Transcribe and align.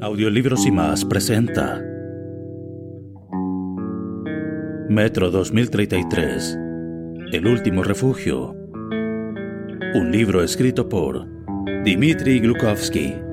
Audiolibros 0.00 0.66
y 0.66 0.70
más 0.70 1.06
presenta 1.06 1.82
Metro 4.90 5.30
2033 5.30 6.58
El 7.32 7.46
último 7.46 7.82
refugio. 7.82 8.54
Un 9.94 10.10
libro 10.12 10.42
escrito 10.42 10.86
por 10.88 11.26
Dmitry 11.84 12.40
Glukovsky. 12.40 13.25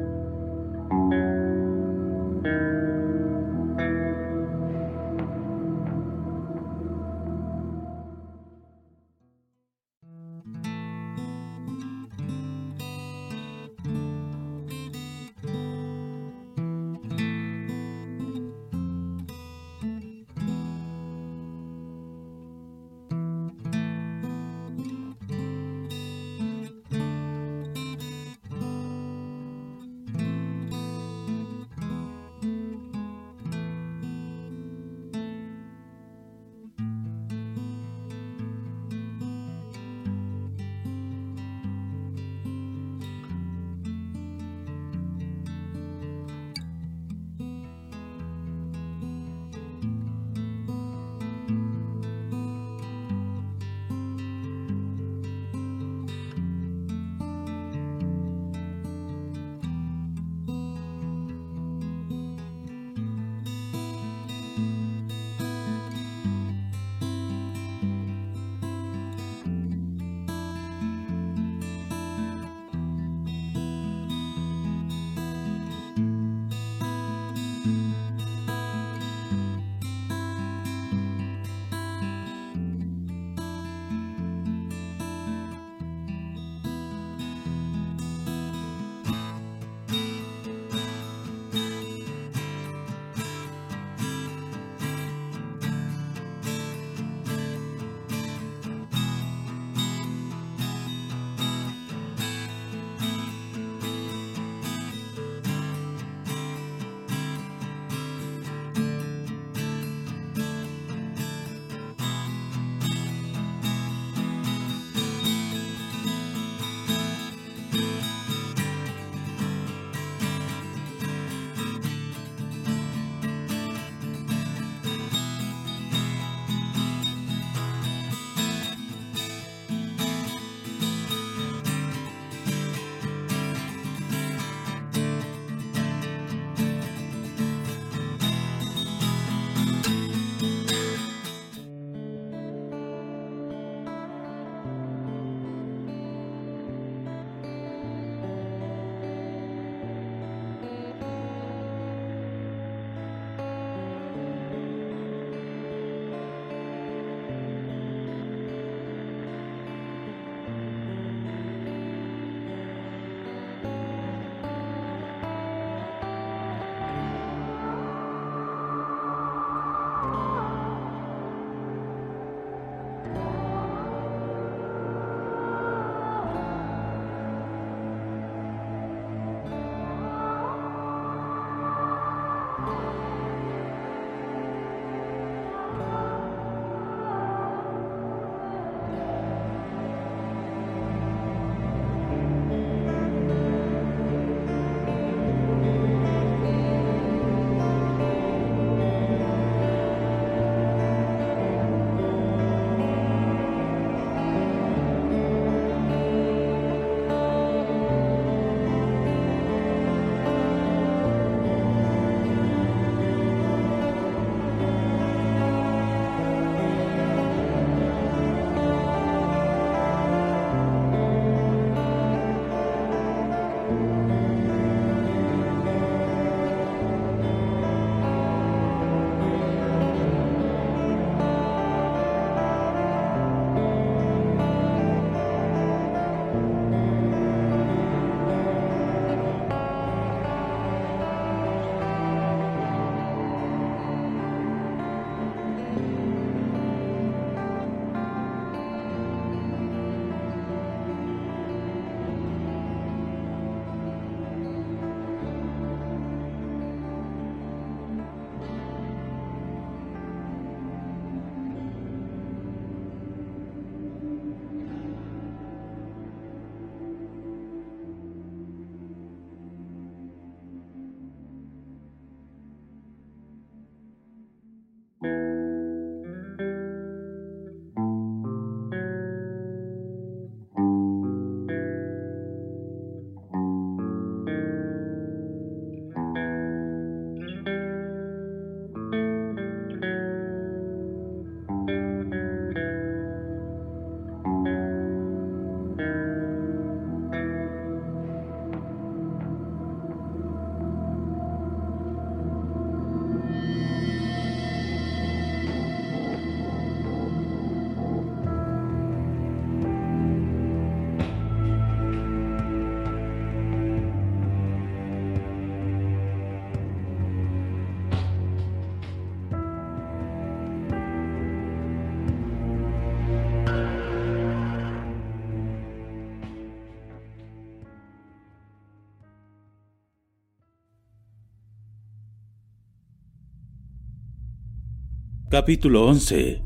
Capítulo 335.34 335.88
11. 335.88 336.44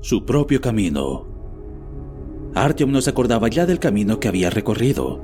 Su 0.00 0.24
propio 0.24 0.62
camino. 0.62 1.26
Artyom 2.54 2.90
no 2.90 3.02
se 3.02 3.10
acordaba 3.10 3.48
ya 3.48 3.66
del 3.66 3.78
camino 3.78 4.20
que 4.20 4.28
había 4.28 4.48
recorrido. 4.48 5.22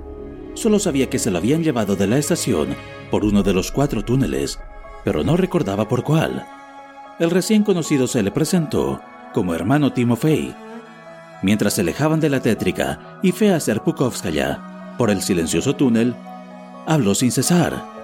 Solo 0.52 0.78
sabía 0.78 1.08
que 1.08 1.18
se 1.18 1.30
lo 1.30 1.38
habían 1.38 1.64
llevado 1.64 1.96
de 1.96 2.06
la 2.06 2.18
estación 2.18 2.76
por 3.10 3.24
uno 3.24 3.42
de 3.42 3.54
los 3.54 3.72
cuatro 3.72 4.04
túneles, 4.04 4.60
pero 5.06 5.24
no 5.24 5.38
recordaba 5.38 5.88
por 5.88 6.04
cuál. 6.04 6.46
El 7.18 7.30
recién 7.30 7.62
conocido 7.62 8.06
se 8.06 8.22
le 8.22 8.30
presentó 8.30 9.00
como 9.32 9.54
hermano 9.54 9.94
Timofey. 9.94 10.54
Mientras 11.42 11.72
se 11.72 11.80
alejaban 11.80 12.20
de 12.20 12.28
la 12.28 12.40
tétrica 12.40 13.20
y 13.22 13.32
fea 13.32 13.58
Serpukovskaya 13.58 14.96
por 14.98 15.08
el 15.08 15.22
silencioso 15.22 15.74
túnel, 15.74 16.14
habló 16.86 17.14
sin 17.14 17.32
cesar. 17.32 17.96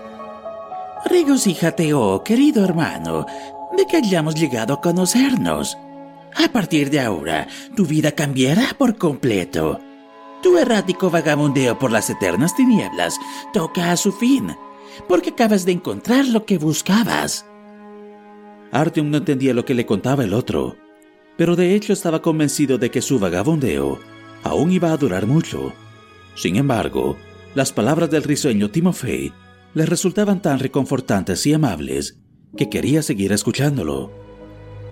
Regocíjate, 1.04 1.92
oh 1.92 2.24
querido 2.24 2.64
hermano, 2.64 3.26
de 3.76 3.86
que 3.86 3.96
hayamos 3.96 4.34
llegado 4.34 4.74
a 4.74 4.80
conocernos. 4.80 5.76
A 6.36 6.48
partir 6.48 6.90
de 6.90 7.00
ahora, 7.00 7.46
tu 7.76 7.86
vida 7.86 8.12
cambiará 8.12 8.74
por 8.76 8.96
completo. 8.96 9.80
Tu 10.42 10.58
errático 10.58 11.10
vagabundeo 11.10 11.78
por 11.78 11.90
las 11.90 12.10
eternas 12.10 12.54
tinieblas 12.54 13.18
toca 13.52 13.92
a 13.92 13.96
su 13.96 14.12
fin, 14.12 14.54
porque 15.08 15.30
acabas 15.30 15.64
de 15.64 15.72
encontrar 15.72 16.26
lo 16.26 16.44
que 16.44 16.58
buscabas. 16.58 17.46
Artyom 18.72 19.10
no 19.10 19.18
entendía 19.18 19.54
lo 19.54 19.64
que 19.64 19.74
le 19.74 19.86
contaba 19.86 20.24
el 20.24 20.34
otro, 20.34 20.76
pero 21.36 21.56
de 21.56 21.74
hecho 21.74 21.92
estaba 21.92 22.20
convencido 22.20 22.76
de 22.78 22.90
que 22.90 23.02
su 23.02 23.18
vagabundeo 23.18 23.98
aún 24.42 24.72
iba 24.72 24.92
a 24.92 24.96
durar 24.96 25.26
mucho. 25.26 25.72
Sin 26.34 26.56
embargo, 26.56 27.16
las 27.54 27.72
palabras 27.72 28.10
del 28.10 28.24
risueño 28.24 28.70
Timofey 28.70 29.32
le 29.74 29.86
resultaban 29.86 30.42
tan 30.42 30.58
reconfortantes 30.58 31.46
y 31.46 31.54
amables 31.54 32.18
que 32.56 32.68
quería 32.68 33.02
seguir 33.02 33.32
escuchándolo. 33.32 34.10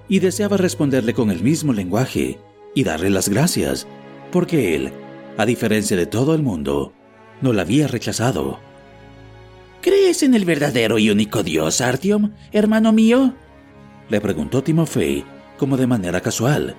Y 0.09 0.19
deseaba 0.19 0.57
responderle 0.57 1.15
con 1.15 1.31
el 1.31 1.43
mismo 1.43 1.73
lenguaje 1.73 2.39
y 2.75 2.85
darle 2.85 3.11
las 3.11 3.29
gracias, 3.29 3.87
porque 4.31 4.75
él, 4.75 4.93
a 5.37 5.47
diferencia 5.47 5.97
de 5.97 6.07
todo 6.07 6.35
el 6.35 6.43
mundo, 6.43 6.93
no 7.41 7.53
la 7.53 7.63
había 7.63 7.89
rechazado. 7.89 8.59
¿Crees 9.81 10.23
en 10.23 10.35
el 10.35 10.45
verdadero 10.45 10.99
y 10.99 11.11
único 11.11 11.43
Dios, 11.43 11.81
Artyom, 11.81 12.33
hermano 12.53 12.93
mío? 12.93 13.35
Le 14.09 14.21
preguntó 14.21 14.63
Timofey, 14.63 15.25
como 15.59 15.77
de 15.77 15.87
manera 15.87 16.21
casual, 16.21 16.77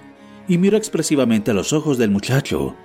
y 0.47 0.57
miró 0.57 0.77
expresivamente 0.77 1.51
a 1.51 1.53
los 1.53 1.73
ojos 1.73 1.97
del 1.97 2.11
muchacho. 2.11 2.75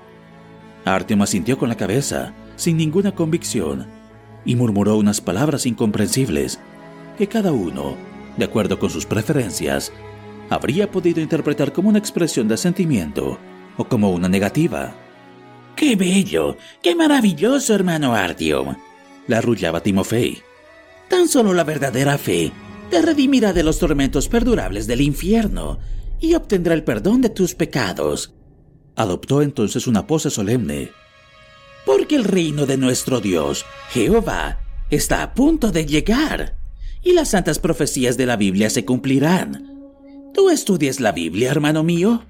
Artyom 0.85 1.23
asintió 1.23 1.59
con 1.59 1.69
la 1.69 1.77
cabeza, 1.77 2.35
sin 2.57 2.77
ninguna 2.77 3.15
convicción, 3.15 3.87
y 4.45 4.57
murmuró 4.57 4.97
unas 4.97 5.21
palabras 5.21 5.67
incomprensibles 5.67 6.59
que 7.19 7.27
cada 7.27 7.53
uno, 7.53 7.97
de 8.37 8.45
acuerdo 8.45 8.79
con 8.79 8.91
sus 8.91 9.05
preferencias, 9.05 9.93
habría 10.49 10.91
podido 10.91 11.21
interpretar 11.21 11.73
como 11.73 11.89
una 11.89 11.99
expresión 11.99 12.47
de 12.47 12.57
sentimiento 12.57 13.39
o 13.77 13.85
como 13.85 14.11
una 14.13 14.29
negativa. 14.29 14.95
¡Qué 15.75 15.97
bello! 15.97 16.57
¡Qué 16.81 16.95
maravilloso, 16.95 17.75
hermano 17.75 18.15
Artyom! 18.15 18.77
Le 19.27 19.37
arrullaba 19.37 19.83
Timofey. 19.83 20.43
Tan 21.09 21.29
solo 21.29 21.53
la 21.53 21.65
verdadera 21.65 22.19
fe 22.19 22.53
te 22.89 23.03
redimirá 23.03 23.53
de 23.53 23.65
los 23.65 23.79
tormentos 23.79 24.29
perdurables 24.29 24.87
del 24.87 25.01
infierno 25.01 25.81
y 26.21 26.35
obtendrá 26.35 26.75
el 26.75 26.85
perdón 26.85 27.21
de 27.21 27.31
tus 27.31 27.55
pecados. 27.55 28.35
Adoptó 28.95 29.43
entonces 29.43 29.87
una 29.87 30.07
pose 30.07 30.31
solemne. 30.31 30.91
Porque 31.85 32.17
el 32.17 32.25
reino 32.25 32.65
de 32.65 32.77
nuestro 32.77 33.21
Dios, 33.21 33.65
Jehová, 33.91 34.61
está 34.91 35.23
a 35.23 35.35
punto 35.35 35.71
de 35.71 35.87
llegar 35.87 36.58
y 37.03 37.13
las 37.13 37.31
santas 37.31 37.59
profecías 37.59 38.17
de 38.17 38.27
la 38.27 38.37
Biblia 38.37 38.71
se 38.71 38.85
cumplirán. 38.85 39.79
¿Tú 40.35 40.51
estudias 40.51 41.01
la 41.01 41.13
Biblia, 41.13 41.51
hermano 41.51 41.83
mío? 41.85 42.25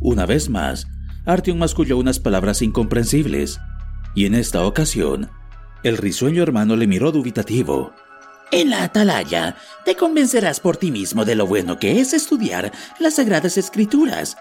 Una 0.00 0.26
vez 0.26 0.48
más, 0.48 0.86
Artyom 1.26 1.58
masculló 1.58 1.98
unas 1.98 2.18
palabras 2.18 2.62
incomprensibles, 2.62 3.60
y 4.14 4.26
en 4.26 4.34
esta 4.34 4.64
ocasión, 4.64 5.30
el 5.84 5.96
risueño 5.96 6.42
hermano 6.42 6.76
le 6.76 6.86
miró 6.86 7.12
dubitativo. 7.12 7.92
En 8.50 8.70
la 8.70 8.82
atalaya, 8.82 9.56
te 9.84 9.94
convencerás 9.94 10.58
por 10.60 10.76
ti 10.76 10.90
mismo 10.90 11.24
de 11.24 11.36
lo 11.36 11.46
bueno 11.46 11.78
que 11.78 12.00
es 12.00 12.14
estudiar 12.14 12.72
las 12.98 13.14
sagradas 13.14 13.58
escrituras, 13.58 14.36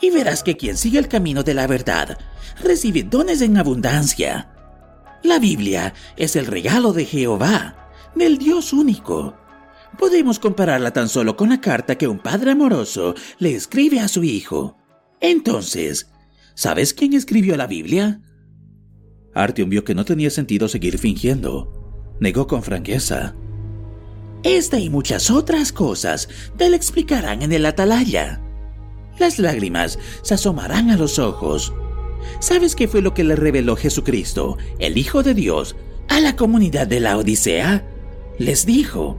y 0.00 0.10
verás 0.10 0.42
que 0.42 0.56
quien 0.56 0.76
sigue 0.76 0.98
el 0.98 1.08
camino 1.08 1.42
de 1.42 1.54
la 1.54 1.66
verdad 1.66 2.18
recibe 2.62 3.04
dones 3.04 3.42
en 3.42 3.56
abundancia. 3.56 4.50
La 5.22 5.38
Biblia 5.38 5.94
es 6.16 6.36
el 6.36 6.46
regalo 6.46 6.92
de 6.92 7.04
Jehová 7.04 7.83
del 8.14 8.38
Dios 8.38 8.72
único. 8.72 9.34
Podemos 9.98 10.38
compararla 10.38 10.92
tan 10.92 11.08
solo 11.08 11.36
con 11.36 11.50
la 11.50 11.60
carta 11.60 11.96
que 11.96 12.08
un 12.08 12.18
padre 12.18 12.52
amoroso 12.52 13.14
le 13.38 13.54
escribe 13.54 14.00
a 14.00 14.08
su 14.08 14.24
hijo. 14.24 14.76
Entonces, 15.20 16.10
¿sabes 16.54 16.94
quién 16.94 17.14
escribió 17.14 17.56
la 17.56 17.66
Biblia? 17.66 18.20
Artyom 19.34 19.70
vio 19.70 19.84
que 19.84 19.94
no 19.94 20.04
tenía 20.04 20.30
sentido 20.30 20.68
seguir 20.68 20.98
fingiendo. 20.98 22.14
Negó 22.20 22.46
con 22.46 22.62
franqueza. 22.62 23.34
Esta 24.42 24.78
y 24.78 24.90
muchas 24.90 25.30
otras 25.30 25.72
cosas 25.72 26.28
te 26.56 26.68
lo 26.68 26.76
explicarán 26.76 27.42
en 27.42 27.52
el 27.52 27.64
atalaya. 27.66 28.40
Las 29.18 29.38
lágrimas 29.38 29.98
se 30.22 30.34
asomarán 30.34 30.90
a 30.90 30.96
los 30.96 31.18
ojos. 31.18 31.72
¿Sabes 32.40 32.74
qué 32.74 32.88
fue 32.88 33.00
lo 33.00 33.14
que 33.14 33.24
le 33.24 33.36
reveló 33.36 33.76
Jesucristo, 33.76 34.58
el 34.78 34.98
Hijo 34.98 35.22
de 35.22 35.34
Dios, 35.34 35.76
a 36.08 36.20
la 36.20 36.36
comunidad 36.36 36.86
de 36.86 37.00
la 37.00 37.16
Odisea? 37.16 37.93
Les 38.38 38.66
dijo, 38.66 39.16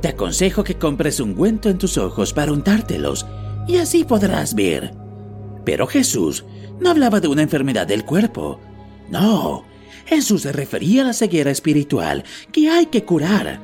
Te 0.00 0.08
aconsejo 0.08 0.64
que 0.64 0.76
compres 0.76 1.20
un 1.20 1.30
ungüento 1.30 1.68
en 1.68 1.78
tus 1.78 1.98
ojos 1.98 2.32
para 2.32 2.52
untártelos, 2.52 3.26
y 3.66 3.76
así 3.76 4.04
podrás 4.04 4.54
ver. 4.54 4.94
Pero 5.64 5.86
Jesús 5.86 6.44
no 6.80 6.90
hablaba 6.90 7.20
de 7.20 7.28
una 7.28 7.42
enfermedad 7.42 7.86
del 7.86 8.04
cuerpo. 8.04 8.60
No, 9.10 9.64
Jesús 10.06 10.42
se 10.42 10.52
refería 10.52 11.02
a 11.02 11.06
la 11.06 11.12
ceguera 11.12 11.50
espiritual 11.50 12.24
que 12.52 12.70
hay 12.70 12.86
que 12.86 13.04
curar. 13.04 13.60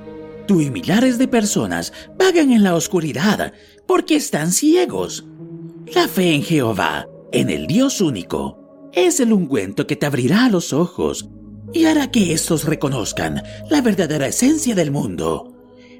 Tú 0.47 0.61
y 0.61 0.71
millares 0.71 1.17
de 1.17 1.29
personas 1.29 1.93
vagan 2.19 2.53
en 2.53 2.63
la 2.63 2.75
oscuridad 2.75 3.55
porque 3.87 4.17
están 4.17 4.53
ciegos. 4.53 5.25
La 5.95 6.09
fe 6.09 6.35
en 6.35 6.43
Jehová, 6.43 7.07
en 7.33 7.49
el 7.49 7.67
Dios 7.67 8.01
único, 8.01 8.91
es 8.93 9.21
el 9.21 9.33
ungüento 9.33 9.87
que 9.87 9.97
te 9.97 10.07
abrirá 10.07 10.49
los 10.49 10.73
ojos 10.73 11.29
y 11.75 11.87
hará 11.87 12.11
que 12.11 12.33
estos 12.33 12.65
reconozcan 12.65 13.43
la 13.69 13.83
verdadera 13.83 14.29
esencia 14.29 14.75
del 14.75 14.93
mundo. 14.93 15.53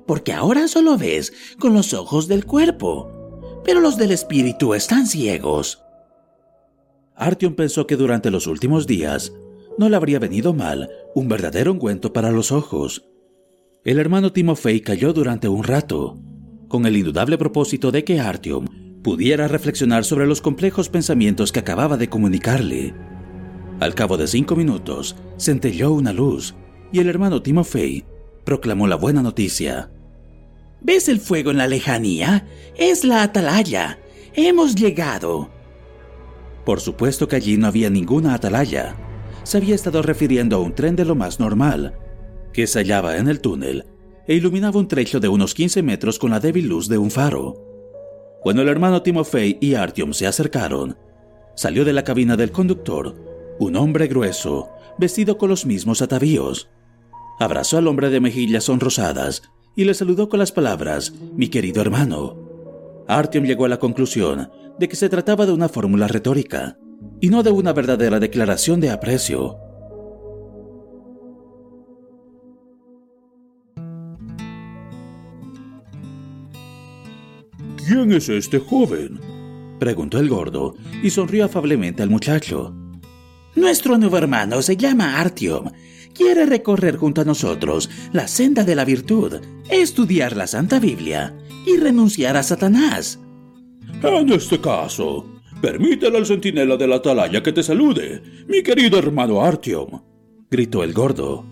Porque 0.07 0.33
ahora 0.33 0.69
solo 0.69 0.97
ves 0.97 1.33
con 1.59 1.75
los 1.75 1.93
ojos 1.93 2.29
del 2.29 2.47
cuerpo, 2.47 3.61
pero 3.65 3.81
los 3.81 3.97
del 3.97 4.13
espíritu 4.13 4.75
están 4.75 5.07
ciegos. 5.07 5.83
Artyom 7.17 7.55
pensó 7.55 7.87
que 7.87 7.97
durante 7.97 8.31
los 8.31 8.47
últimos 8.47 8.87
días 8.87 9.33
no 9.77 9.89
le 9.89 9.97
habría 9.97 10.19
venido 10.21 10.55
mal 10.55 10.89
un 11.15 11.29
verdadero 11.29 11.73
ungüento 11.73 12.13
para 12.13 12.31
los 12.31 12.53
ojos. 12.53 13.05
El 13.85 13.99
hermano 13.99 14.33
Timofey 14.33 14.81
cayó 14.81 15.13
durante 15.13 15.49
un 15.49 15.65
rato, 15.65 16.19
con 16.69 16.87
el 16.87 16.97
indudable 16.97 17.37
propósito 17.37 17.91
de 17.91 18.05
que 18.05 18.21
Artyom 18.21 18.67
pudiera 19.03 19.49
reflexionar 19.49 20.05
sobre 20.05 20.27
los 20.27 20.41
complejos 20.41 20.89
pensamientos 20.89 21.53
que 21.53 21.61
acababa 21.61 21.97
de 21.97 22.09
comunicarle. 22.09 22.95
Al 23.81 23.95
cabo 23.95 24.17
de 24.17 24.27
cinco 24.27 24.55
minutos, 24.55 25.17
centelló 25.39 25.93
una 25.93 26.13
luz 26.13 26.55
y 26.93 27.01
el 27.01 27.09
hermano 27.09 27.43
Timofey 27.43 28.05
proclamó 28.45 28.87
la 28.87 28.97
buena 28.97 29.23
noticia. 29.23 29.91
¿Ves 30.81 31.09
el 31.09 31.19
fuego 31.19 31.51
en 31.51 31.59
la 31.59 31.67
lejanía? 31.67 32.47
Es 32.77 33.05
la 33.05 33.23
atalaya. 33.23 33.99
Hemos 34.35 34.75
llegado. 34.75 35.51
Por 36.65 36.81
supuesto 36.81 37.27
que 37.27 37.37
allí 37.37 37.57
no 37.57 37.67
había 37.67 37.91
ninguna 37.91 38.35
atalaya. 38.35 38.95
Se 39.43 39.57
había 39.57 39.75
estado 39.75 40.03
refiriendo 40.03 40.57
a 40.57 40.61
un 40.61 40.75
tren 40.75 40.95
de 40.95 41.05
lo 41.05 41.15
más 41.15 41.41
normal, 41.41 41.95
que 42.53 42.67
se 42.67 42.79
hallaba 42.79 43.17
en 43.19 43.29
el 43.29 43.41
túnel 43.41 43.87
e 44.27 44.35
iluminaba 44.35 44.79
un 44.79 44.89
trecho 44.89 45.21
de 45.21 45.29
unos 45.29 45.53
15 45.53 45.83
metros 45.83 46.19
con 46.19 46.31
la 46.31 46.41
débil 46.41 46.69
luz 46.69 46.89
de 46.89 46.97
un 46.97 47.11
faro. 47.11 47.61
Cuando 48.41 48.63
el 48.63 48.69
hermano 48.69 49.03
Timofey 49.03 49.59
y 49.61 49.75
Artyom 49.75 50.13
se 50.13 50.27
acercaron, 50.27 50.97
salió 51.55 51.85
de 51.85 51.93
la 51.93 52.05
cabina 52.05 52.37
del 52.37 52.53
conductor 52.53 53.34
un 53.59 53.77
hombre 53.77 54.07
grueso, 54.07 54.71
vestido 54.99 55.39
con 55.39 55.49
los 55.49 55.67
mismos 55.67 56.03
atavíos. 56.03 56.71
Abrazó 57.39 57.79
al 57.79 57.89
hombre 57.89 58.11
de 58.11 58.21
mejillas 58.21 58.65
sonrosadas 58.65 59.43
y 59.77 59.85
le 59.85 59.95
saludó 59.95 60.29
con 60.29 60.39
las 60.39 60.53
palabras, 60.53 61.13
mi 61.35 61.49
querido 61.49 61.81
hermano. 61.81 62.37
Artyom 63.09 63.45
llegó 63.45 63.65
a 63.65 63.69
la 63.69 63.79
conclusión 63.79 64.51
de 64.79 64.89
que 64.89 64.97
se 64.97 65.09
trataba 65.09 65.47
de 65.47 65.53
una 65.53 65.69
fórmula 65.69 66.09
retórica 66.09 66.79
y 67.21 67.29
no 67.29 67.43
de 67.43 67.51
una 67.51 67.73
verdadera 67.73 68.19
declaración 68.21 68.81
de 68.81 68.91
aprecio. 68.91 69.59
¿Quién 77.87 78.13
es 78.13 78.29
este 78.29 78.59
joven? 78.59 79.21
preguntó 79.79 80.19
el 80.19 80.31
gordo 80.31 80.75
y 81.03 81.11
sonrió 81.11 81.45
afablemente 81.45 82.03
al 82.03 82.09
muchacho. 82.09 82.75
Nuestro 83.57 83.99
nuevo 83.99 84.19
hermano 84.19 84.63
se 84.63 84.77
llama 84.77 85.21
Artyom. 85.21 85.71
Quiere 86.13 86.47
recorrer 86.47 86.97
junto 86.97 87.21
a 87.21 87.25
nosotros 87.25 87.89
la 88.13 88.27
senda 88.27 88.65
de 88.65 88.75
la 88.75 88.85
virtud, 88.85 89.35
estudiar 89.71 90.37
la 90.37 90.47
Santa 90.47 90.81
Biblia 90.81 91.35
y 91.67 91.77
renunciar 91.77 92.37
a 92.37 92.43
Satanás. 92.43 93.21
En 94.03 94.33
este 94.33 94.61
caso, 94.61 95.25
permítele 95.61 96.19
al 96.19 96.27
centinela 96.27 96.77
de 96.77 96.87
la 96.87 96.97
atalaya 96.97 97.43
que 97.43 97.53
te 97.53 97.63
salude, 97.63 98.23
mi 98.49 98.63
querido 98.63 98.99
hermano 98.99 99.43
Artyom, 99.43 100.03
gritó 100.51 100.83
el 100.83 100.93
gordo. 100.93 101.45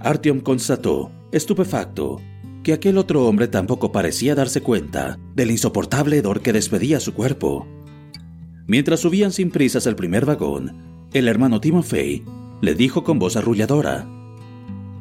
Artyom 0.00 0.40
constató, 0.40 1.10
estupefacto, 1.32 2.20
que 2.62 2.72
aquel 2.72 2.98
otro 2.98 3.26
hombre 3.26 3.48
tampoco 3.48 3.92
parecía 3.92 4.34
darse 4.34 4.60
cuenta 4.60 5.18
del 5.34 5.50
insoportable 5.52 6.18
hedor 6.18 6.40
que 6.40 6.52
despedía 6.52 7.00
su 7.00 7.14
cuerpo. 7.14 7.66
Mientras 8.66 9.00
subían 9.00 9.32
sin 9.32 9.50
prisas 9.50 9.86
al 9.86 9.96
primer 9.96 10.26
vagón, 10.26 10.97
el 11.12 11.28
hermano 11.28 11.60
Timofey 11.60 12.24
le 12.60 12.74
dijo 12.74 13.04
con 13.04 13.18
voz 13.18 13.36
arrulladora: 13.36 14.06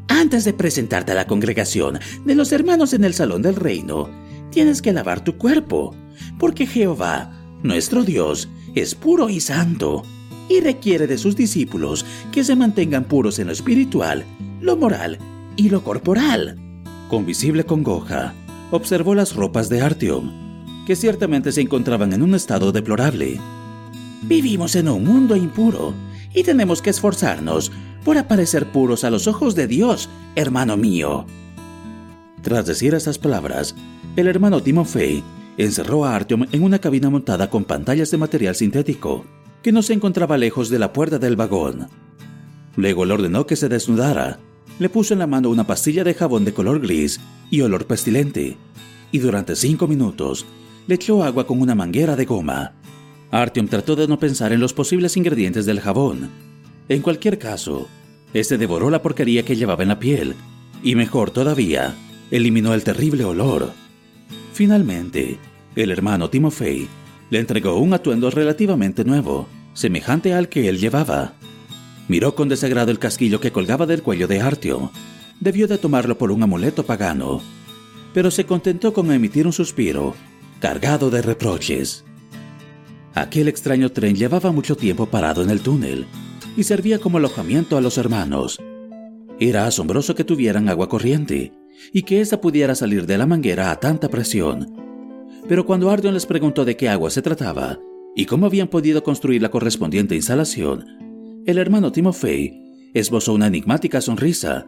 Antes 0.08 0.46
de 0.46 0.54
presentarte 0.54 1.12
a 1.12 1.16
la 1.16 1.28
congregación 1.28 2.00
de 2.26 2.36
los 2.36 2.52
hermanos 2.52 2.94
en 2.94 3.04
el 3.04 3.14
salón 3.14 3.42
del 3.42 3.56
reino, 3.56 4.10
tienes 4.52 4.82
que 4.82 4.94
lavar 4.94 5.24
tu 5.24 5.38
cuerpo, 5.38 5.96
porque 6.40 6.66
Jehová, 6.66 7.32
nuestro 7.64 8.04
Dios, 8.04 8.50
es 8.76 8.96
puro 8.96 9.30
y 9.30 9.40
santo, 9.40 10.04
y 10.50 10.62
requiere 10.62 11.08
de 11.08 11.18
sus 11.18 11.36
discípulos 11.36 12.06
que 12.32 12.44
se 12.44 12.56
mantengan 12.56 13.04
puros 13.04 13.40
en 13.40 13.48
lo 13.48 13.54
espiritual, 13.54 14.24
lo 14.62 14.78
moral 14.78 15.18
y 15.56 15.70
lo 15.70 15.84
corporal. 15.84 16.58
Con 17.10 17.26
visible 17.26 17.66
congoja, 17.66 18.34
observó 18.72 19.14
las 19.16 19.36
ropas 19.36 19.70
de 19.70 19.82
Artyom, 19.82 20.86
que 20.86 20.96
ciertamente 20.96 21.52
se 21.52 21.62
encontraban 21.62 22.14
en 22.14 22.22
un 22.22 22.34
estado 22.34 22.72
deplorable. 22.72 23.40
Vivimos 24.24 24.76
en 24.76 24.90
un 24.90 25.04
mundo 25.04 25.36
impuro 25.36 25.94
y 26.34 26.44
tenemos 26.44 26.82
que 26.82 26.90
esforzarnos 26.90 27.72
por 28.04 28.18
aparecer 28.18 28.72
puros 28.72 29.04
a 29.04 29.10
los 29.10 29.28
ojos 29.28 29.56
de 29.56 29.68
Dios, 29.68 30.10
hermano 30.36 30.78
mío. 30.78 31.26
Tras 32.42 32.66
decir 32.66 32.94
estas 32.94 33.18
palabras, 33.20 33.76
el 34.16 34.28
hermano 34.28 34.62
Timofey 34.62 35.24
encerró 35.58 36.06
a 36.06 36.16
Artyom 36.16 36.46
en 36.52 36.64
una 36.64 36.80
cabina 36.80 37.10
montada 37.10 37.50
con 37.50 37.66
pantallas 37.66 38.12
de 38.12 38.18
material 38.18 38.56
sintético, 38.56 39.26
que 39.62 39.72
no 39.72 39.82
se 39.82 39.94
encontraba 39.94 40.38
lejos 40.38 40.70
de 40.70 40.80
la 40.80 40.94
puerta 40.94 41.20
del 41.20 41.36
vagón. 41.36 41.88
Luego 42.76 43.06
le 43.06 43.14
ordenó 43.14 43.46
que 43.46 43.56
se 43.56 43.70
desnudara, 43.70 44.40
le 44.80 44.90
puso 44.90 45.14
en 45.14 45.20
la 45.20 45.28
mano 45.28 45.50
una 45.50 45.66
pastilla 45.66 46.04
de 46.04 46.14
jabón 46.14 46.46
de 46.46 46.54
color 46.54 46.80
gris 46.80 47.20
y 47.50 47.62
olor 47.62 47.88
pestilente, 47.88 48.58
y 49.12 49.20
durante 49.20 49.56
cinco 49.56 49.88
minutos 49.88 50.46
le 50.88 50.96
echó 50.96 51.24
agua 51.24 51.48
con 51.48 51.60
una 51.60 51.76
manguera 51.76 52.16
de 52.16 52.26
goma. 52.26 52.74
Artyom 53.32 53.68
trató 53.68 53.96
de 53.96 54.08
no 54.08 54.20
pensar 54.20 54.54
en 54.54 54.60
los 54.60 54.74
posibles 54.74 55.18
ingredientes 55.18 55.66
del 55.66 55.82
jabón. 55.82 56.30
En 56.90 57.02
cualquier 57.02 57.38
caso, 57.38 57.88
este 58.34 58.58
devoró 58.58 58.90
la 58.90 59.02
porquería 59.02 59.44
que 59.44 59.56
llevaba 59.56 59.84
en 59.84 59.90
la 59.90 60.00
piel, 60.00 60.36
y 60.84 60.96
mejor 60.96 61.32
todavía, 61.32 61.96
eliminó 62.32 62.74
el 62.74 62.84
terrible 62.84 63.26
olor. 63.26 63.72
Finalmente, 64.54 65.38
el 65.76 65.92
hermano 65.92 66.30
Timofey 66.30 66.88
le 67.30 67.40
entregó 67.40 67.78
un 67.78 67.94
atuendo 67.94 68.32
relativamente 68.32 69.04
nuevo, 69.04 69.48
semejante 69.74 70.34
al 70.34 70.50
que 70.50 70.70
él 70.70 70.80
llevaba. 70.80 71.34
Miró 72.08 72.36
con 72.36 72.48
desagrado 72.48 72.92
el 72.92 73.00
casquillo 73.00 73.42
que 73.42 73.52
colgaba 73.52 73.86
del 73.86 74.02
cuello 74.02 74.28
de 74.28 74.40
Artio. 74.40 74.92
Debió 75.40 75.68
de 75.68 75.78
tomarlo 75.78 76.18
por 76.18 76.32
un 76.32 76.42
amuleto 76.42 76.86
pagano, 76.86 77.42
pero 78.14 78.32
se 78.32 78.46
contentó 78.46 78.94
con 78.94 79.12
emitir 79.12 79.46
un 79.46 79.54
suspiro, 79.54 80.16
cargado 80.60 81.10
de 81.10 81.22
reproches. 81.22 82.07
Aquel 83.18 83.48
extraño 83.48 83.92
tren 83.92 84.16
llevaba 84.16 84.52
mucho 84.52 84.78
tiempo 84.78 85.08
parado 85.08 85.42
en 85.42 85.50
el 85.50 85.62
túnel 85.62 86.06
y 86.56 86.64
servía 86.64 87.00
como 87.00 87.18
alojamiento 87.18 87.76
a 87.76 87.82
los 87.82 87.98
hermanos. 87.98 88.60
Era 89.40 89.66
asombroso 89.66 90.14
que 90.14 90.24
tuvieran 90.24 90.70
agua 90.70 90.88
corriente 90.88 91.52
y 91.92 92.04
que 92.04 92.22
ésta 92.22 92.40
pudiera 92.40 92.76
salir 92.76 93.08
de 93.08 93.18
la 93.18 93.26
manguera 93.26 93.72
a 93.72 93.80
tanta 93.80 94.08
presión. 94.10 94.72
Pero 95.50 95.66
cuando 95.66 95.90
Ardion 95.90 96.14
les 96.14 96.28
preguntó 96.28 96.64
de 96.64 96.78
qué 96.78 96.90
agua 96.90 97.10
se 97.10 97.24
trataba 97.24 97.80
y 98.16 98.28
cómo 98.28 98.46
habían 98.46 98.68
podido 98.68 99.02
construir 99.02 99.42
la 99.42 99.50
correspondiente 99.50 100.14
instalación, 100.14 100.86
el 101.48 101.58
hermano 101.58 101.92
Timofey 101.92 102.92
esbozó 102.94 103.34
una 103.34 103.48
enigmática 103.48 104.00
sonrisa 104.00 104.68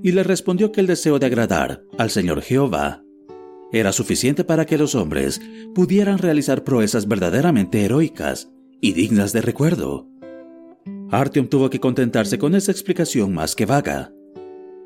y 0.00 0.12
le 0.12 0.22
respondió 0.22 0.70
que 0.70 0.80
el 0.80 0.86
deseo 0.86 1.18
de 1.18 1.26
agradar 1.26 1.82
al 1.98 2.10
Señor 2.10 2.40
Jehová 2.40 3.02
era 3.72 3.92
suficiente 3.92 4.44
para 4.44 4.66
que 4.66 4.78
los 4.78 4.94
hombres 4.94 5.40
pudieran 5.74 6.18
realizar 6.18 6.64
proezas 6.64 7.06
verdaderamente 7.06 7.84
heroicas 7.84 8.50
y 8.80 8.92
dignas 8.92 9.32
de 9.32 9.42
recuerdo. 9.42 10.08
Artyom 11.10 11.48
tuvo 11.48 11.70
que 11.70 11.80
contentarse 11.80 12.38
con 12.38 12.54
esa 12.54 12.72
explicación 12.72 13.34
más 13.34 13.54
que 13.54 13.66
vaga. 13.66 14.12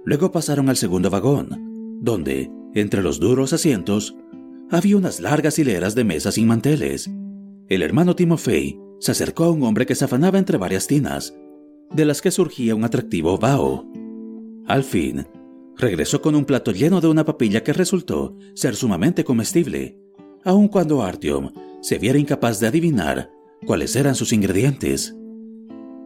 Luego 0.05 0.33
pasaron 0.33 0.69
al 0.69 0.77
segundo 0.77 1.11
vagón, 1.11 1.99
donde, 2.01 2.51
entre 2.75 3.03
los 3.03 3.21
duros 3.21 3.53
asientos, 3.53 4.17
había 4.71 4.97
unas 4.97 5.21
largas 5.21 5.59
hileras 5.59 5.95
de 5.95 6.05
mesas 6.05 6.35
sin 6.35 6.47
manteles. 6.47 7.11
El 7.69 7.83
hermano 7.83 8.15
Timofey 8.17 8.79
se 9.01 9.13
acercó 9.13 9.45
a 9.45 9.51
un 9.51 9.63
hombre 9.63 9.87
que 9.87 9.95
se 9.95 10.05
afanaba 10.05 10.39
entre 10.39 10.59
varias 10.59 10.87
tinas, 10.87 11.35
de 11.91 12.05
las 12.05 12.21
que 12.21 12.31
surgía 12.31 12.75
un 12.75 12.85
atractivo 12.85 13.39
vaho. 13.39 13.87
Al 14.67 14.83
fin, 14.83 15.27
regresó 15.77 16.23
con 16.23 16.35
un 16.35 16.45
plato 16.45 16.73
lleno 16.73 17.01
de 17.01 17.09
una 17.09 17.25
papilla 17.25 17.63
que 17.63 17.73
resultó 17.73 18.37
ser 18.55 18.77
sumamente 18.77 19.25
comestible, 19.25 19.99
aun 20.45 20.69
cuando 20.69 21.03
Artyom 21.03 21.51
se 21.81 21.99
viera 21.99 22.19
incapaz 22.19 22.61
de 22.61 22.69
adivinar 22.69 23.31
cuáles 23.67 23.97
eran 23.97 24.15
sus 24.15 24.33
ingredientes. 24.33 25.15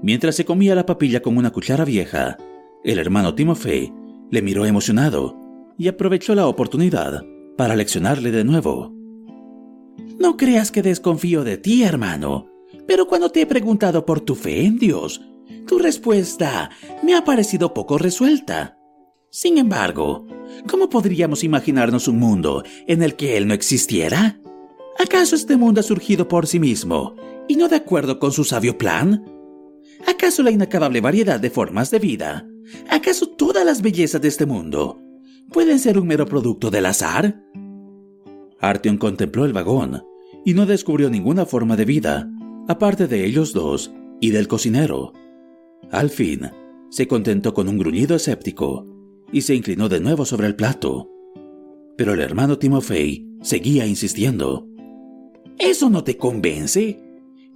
Mientras 0.02 0.36
se 0.36 0.44
comía 0.44 0.74
la 0.74 0.86
papilla 0.86 1.20
con 1.20 1.36
una 1.36 1.50
cuchara 1.50 1.84
vieja, 1.84 2.36
el 2.84 2.98
hermano 2.98 3.34
Timofey 3.34 3.92
le 4.30 4.42
miró 4.42 4.64
emocionado 4.64 5.36
y 5.76 5.88
aprovechó 5.88 6.34
la 6.34 6.46
oportunidad 6.46 7.24
para 7.56 7.76
leccionarle 7.76 8.30
de 8.30 8.44
nuevo. 8.44 8.92
No 10.18 10.36
creas 10.36 10.70
que 10.70 10.82
desconfío 10.82 11.44
de 11.44 11.58
ti, 11.58 11.82
hermano, 11.82 12.46
pero 12.86 13.06
cuando 13.06 13.30
te 13.30 13.42
he 13.42 13.46
preguntado 13.46 14.06
por 14.06 14.20
tu 14.20 14.34
fe 14.34 14.64
en 14.64 14.78
Dios, 14.78 15.20
tu 15.66 15.78
respuesta 15.78 16.70
me 17.02 17.14
ha 17.14 17.24
parecido 17.24 17.74
poco 17.74 17.98
resuelta. 17.98 18.77
Sin 19.30 19.58
embargo, 19.58 20.26
¿cómo 20.68 20.88
podríamos 20.88 21.44
imaginarnos 21.44 22.08
un 22.08 22.18
mundo 22.18 22.62
en 22.86 23.02
el 23.02 23.14
que 23.16 23.36
Él 23.36 23.46
no 23.46 23.54
existiera? 23.54 24.40
¿Acaso 24.98 25.36
este 25.36 25.56
mundo 25.56 25.80
ha 25.80 25.84
surgido 25.84 26.28
por 26.28 26.46
sí 26.46 26.58
mismo 26.58 27.14
y 27.46 27.56
no 27.56 27.68
de 27.68 27.76
acuerdo 27.76 28.18
con 28.18 28.32
su 28.32 28.44
sabio 28.44 28.78
plan? 28.78 29.24
¿Acaso 30.06 30.42
la 30.42 30.50
inacabable 30.50 31.00
variedad 31.00 31.38
de 31.40 31.50
formas 31.50 31.90
de 31.90 31.98
vida 31.98 32.48
¿Acaso 32.88 33.28
todas 33.28 33.64
las 33.64 33.82
bellezas 33.82 34.20
de 34.20 34.28
este 34.28 34.46
mundo 34.46 35.00
pueden 35.52 35.78
ser 35.78 35.98
un 35.98 36.06
mero 36.06 36.26
producto 36.26 36.70
del 36.70 36.86
azar? 36.86 37.42
Artyom 38.60 38.98
contempló 38.98 39.44
el 39.44 39.52
vagón 39.52 40.04
y 40.44 40.54
no 40.54 40.66
descubrió 40.66 41.10
ninguna 41.10 41.46
forma 41.46 41.76
de 41.76 41.84
vida, 41.84 42.30
aparte 42.68 43.06
de 43.06 43.24
ellos 43.24 43.52
dos 43.52 43.92
y 44.20 44.30
del 44.30 44.48
cocinero. 44.48 45.12
Al 45.90 46.10
fin, 46.10 46.50
se 46.90 47.06
contentó 47.06 47.54
con 47.54 47.68
un 47.68 47.78
gruñido 47.78 48.16
escéptico 48.16 48.86
y 49.32 49.42
se 49.42 49.54
inclinó 49.54 49.88
de 49.88 50.00
nuevo 50.00 50.24
sobre 50.24 50.46
el 50.46 50.56
plato. 50.56 51.10
Pero 51.96 52.14
el 52.14 52.20
hermano 52.20 52.58
Timofey 52.58 53.28
seguía 53.42 53.86
insistiendo. 53.86 54.66
¿Eso 55.58 55.90
no 55.90 56.04
te 56.04 56.16
convence? 56.16 57.00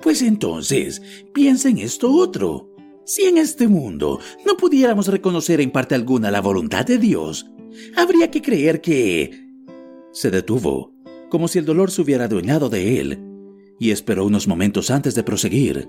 Pues 0.01 0.23
entonces, 0.23 1.01
piensa 1.33 1.69
en 1.69 1.79
esto 1.79 2.13
otro. 2.13 2.69
Si 3.05 3.25
en 3.25 3.39
este 3.39 3.69
mundo 3.69 4.19
no 4.45 4.57
pudiéramos 4.57 5.09
reconocer 5.09 5.61
en 5.61 5.71
parte 5.71 5.95
alguna 5.95 6.31
la 6.31 6.41
voluntad 6.41 6.85
de 6.85 6.99
Dios, 6.99 7.51
habría 7.97 8.31
que 8.31 8.43
creer 8.43 8.81
que... 8.81 9.49
Se 10.13 10.31
detuvo, 10.31 10.93
como 11.31 11.49
si 11.49 11.59
el 11.59 11.65
dolor 11.65 11.91
se 11.91 12.03
hubiera 12.03 12.25
adueñado 12.25 12.69
de 12.69 13.01
él, 13.01 13.19
y 13.79 13.91
esperó 13.91 14.27
unos 14.27 14.47
momentos 14.47 14.91
antes 14.91 15.15
de 15.15 15.23
proseguir. 15.23 15.89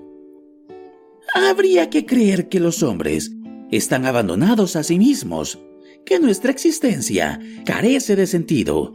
Habría 1.34 1.90
que 1.90 2.06
creer 2.06 2.48
que 2.48 2.60
los 2.60 2.82
hombres 2.82 3.32
están 3.70 4.06
abandonados 4.06 4.76
a 4.76 4.82
sí 4.82 4.98
mismos, 4.98 5.58
que 6.04 6.18
nuestra 6.18 6.50
existencia 6.50 7.40
carece 7.64 8.16
de 8.16 8.26
sentido 8.26 8.94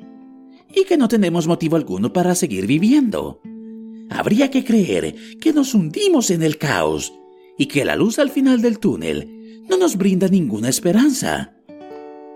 y 0.74 0.86
que 0.86 0.98
no 0.98 1.08
tenemos 1.08 1.48
motivo 1.48 1.76
alguno 1.76 2.14
para 2.14 2.36
seguir 2.36 2.68
viviendo. 2.68 3.42
Habría 4.10 4.50
que 4.50 4.64
creer 4.64 5.16
que 5.40 5.54
nos 5.54 5.74
hundimos 5.74 6.32
en 6.32 6.44
el 6.44 6.58
caos 6.58 7.14
y 7.58 7.68
que 7.68 7.86
la 7.86 7.96
luz 7.96 8.20
al 8.20 8.30
final 8.30 8.62
del 8.62 8.80
túnel 8.80 9.64
no 9.70 9.78
nos 9.78 9.98
brinda 9.98 10.28
ninguna 10.28 10.70
esperanza. 10.70 11.56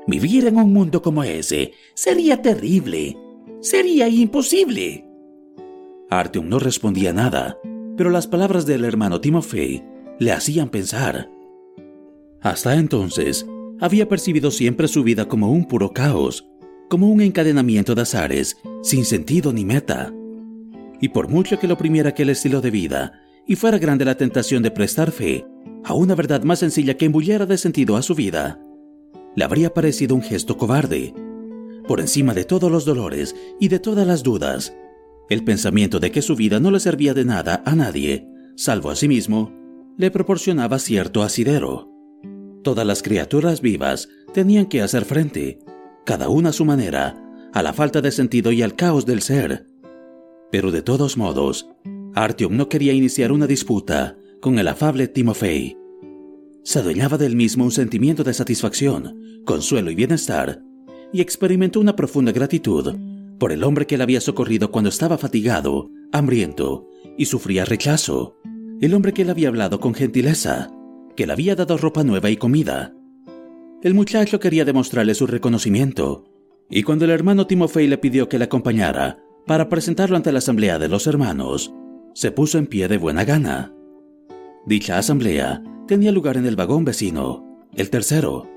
Vivir 0.05 0.47
en 0.47 0.57
un 0.57 0.73
mundo 0.73 1.01
como 1.01 1.23
ese 1.23 1.73
sería 1.93 2.41
terrible, 2.41 3.17
sería 3.61 4.07
imposible. 4.09 5.05
Artyom 6.09 6.47
no 6.47 6.59
respondía 6.59 7.13
nada, 7.13 7.57
pero 7.97 8.09
las 8.09 8.27
palabras 8.27 8.65
del 8.65 8.85
hermano 8.85 9.21
Timofey 9.21 9.83
le 10.19 10.31
hacían 10.31 10.69
pensar. 10.69 11.29
Hasta 12.41 12.75
entonces, 12.75 13.47
había 13.79 14.07
percibido 14.07 14.51
siempre 14.51 14.87
su 14.87 15.03
vida 15.03 15.27
como 15.27 15.51
un 15.51 15.65
puro 15.65 15.91
caos, 15.91 16.47
como 16.89 17.09
un 17.09 17.21
encadenamiento 17.21 17.95
de 17.95 18.03
azares, 18.03 18.57
sin 18.81 19.05
sentido 19.05 19.51
ni 19.51 19.65
meta. 19.65 20.13
Y 21.01 21.09
por 21.09 21.27
mucho 21.27 21.59
que 21.59 21.67
lo 21.67 21.73
oprimiera 21.73 22.09
aquel 22.09 22.29
estilo 22.29 22.61
de 22.61 22.71
vida, 22.71 23.13
y 23.47 23.55
fuera 23.55 23.77
grande 23.77 24.05
la 24.05 24.15
tentación 24.15 24.63
de 24.63 24.71
prestar 24.71 25.11
fe 25.11 25.45
a 25.83 25.93
una 25.93 26.15
verdad 26.15 26.43
más 26.43 26.59
sencilla 26.59 26.95
que 26.95 27.05
embulliera 27.05 27.45
de 27.45 27.57
sentido 27.57 27.97
a 27.97 28.01
su 28.01 28.15
vida, 28.15 28.59
le 29.35 29.43
habría 29.43 29.73
parecido 29.73 30.15
un 30.15 30.21
gesto 30.21 30.57
cobarde. 30.57 31.13
por 31.87 31.99
encima 31.99 32.33
de 32.33 32.45
todos 32.45 32.71
los 32.71 32.85
dolores 32.85 33.35
y 33.59 33.67
de 33.67 33.77
todas 33.77 34.07
las 34.07 34.23
dudas, 34.23 34.73
el 35.29 35.43
pensamiento 35.43 35.99
de 35.99 36.11
que 36.11 36.21
su 36.21 36.35
vida 36.37 36.61
no 36.61 36.71
le 36.71 36.79
servía 36.79 37.13
de 37.13 37.25
nada 37.25 37.61
a 37.65 37.75
nadie, 37.75 38.25
salvo 38.55 38.89
a 38.89 38.95
sí 38.95 39.09
mismo, 39.09 39.51
le 39.97 40.09
proporcionaba 40.09 40.79
cierto 40.79 41.23
asidero. 41.23 41.92
Todas 42.63 42.87
las 42.87 43.03
criaturas 43.03 43.59
vivas 43.59 44.07
tenían 44.33 44.67
que 44.67 44.81
hacer 44.81 45.03
frente, 45.03 45.59
cada 46.05 46.29
una 46.29 46.49
a 46.49 46.53
su 46.53 46.63
manera, 46.63 47.21
a 47.51 47.61
la 47.61 47.73
falta 47.73 48.01
de 48.01 48.11
sentido 48.11 48.53
y 48.53 48.61
al 48.61 48.75
caos 48.77 49.05
del 49.05 49.21
ser. 49.21 49.67
Pero 50.49 50.71
de 50.71 50.81
todos 50.81 51.17
modos, 51.17 51.67
Artyom 52.15 52.55
no 52.55 52.69
quería 52.69 52.93
iniciar 52.93 53.33
una 53.33 53.47
disputa 53.47 54.17
con 54.41 54.59
el 54.59 54.69
afable 54.69 55.09
Timofey. 55.09 55.77
Se 56.63 56.79
adueñaba 56.79 57.17
del 57.17 57.35
mismo 57.35 57.65
un 57.65 57.71
sentimiento 57.71 58.23
de 58.23 58.33
satisfacción, 58.33 59.41
consuelo 59.45 59.91
y 59.91 59.95
bienestar, 59.95 60.61
y 61.11 61.19
experimentó 61.19 61.81
una 61.81 61.97
profunda 61.97 62.31
gratitud 62.31 62.95
por 63.39 63.51
el 63.51 63.65
hombre 63.65 63.85
que 63.85 63.97
le 63.97 64.03
había 64.03 64.21
socorrido 64.21 64.71
cuando 64.71 64.89
estaba 64.89 65.17
fatigado, 65.17 65.89
hambriento 66.13 66.87
y 67.17 67.25
sufría 67.25 67.65
rechazo, 67.65 68.37
el 68.79 68.93
hombre 68.93 69.11
que 69.11 69.25
le 69.25 69.31
había 69.31 69.49
hablado 69.49 69.81
con 69.81 69.93
gentileza, 69.93 70.71
que 71.15 71.25
le 71.25 71.33
había 71.33 71.55
dado 71.55 71.77
ropa 71.77 72.03
nueva 72.03 72.29
y 72.29 72.37
comida. 72.37 72.93
El 73.81 73.93
muchacho 73.93 74.39
quería 74.39 74.65
demostrarle 74.65 75.13
su 75.13 75.27
reconocimiento, 75.27 76.25
y 76.69 76.83
cuando 76.83 77.05
el 77.05 77.11
hermano 77.11 77.47
Timofey 77.47 77.87
le 77.87 77.97
pidió 77.97 78.29
que 78.29 78.37
le 78.37 78.45
acompañara 78.45 79.19
para 79.45 79.69
presentarlo 79.69 80.15
ante 80.15 80.31
la 80.31 80.39
asamblea 80.39 80.79
de 80.79 80.87
los 80.87 81.05
hermanos, 81.07 81.73
se 82.13 82.31
puso 82.31 82.57
en 82.57 82.67
pie 82.67 82.87
de 82.87 82.97
buena 82.97 83.25
gana. 83.25 83.73
Dicha 84.65 84.97
asamblea 84.97 85.61
tenía 85.87 86.11
lugar 86.11 86.37
en 86.37 86.45
el 86.45 86.55
vagón 86.55 86.85
vecino, 86.85 87.67
el 87.75 87.89
tercero. 87.89 88.47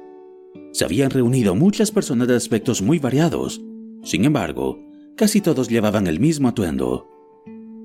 Se 0.72 0.84
habían 0.84 1.10
reunido 1.10 1.54
muchas 1.54 1.90
personas 1.90 2.28
de 2.28 2.36
aspectos 2.36 2.82
muy 2.82 2.98
variados. 2.98 3.60
Sin 4.02 4.24
embargo, 4.24 4.78
casi 5.16 5.40
todos 5.40 5.68
llevaban 5.68 6.06
el 6.06 6.20
mismo 6.20 6.48
atuendo. 6.48 7.08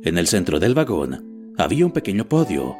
En 0.03 0.17
el 0.17 0.27
centro 0.27 0.59
del 0.59 0.75
vagón 0.75 1.53
había 1.57 1.85
un 1.85 1.91
pequeño 1.91 2.27
podio. 2.27 2.75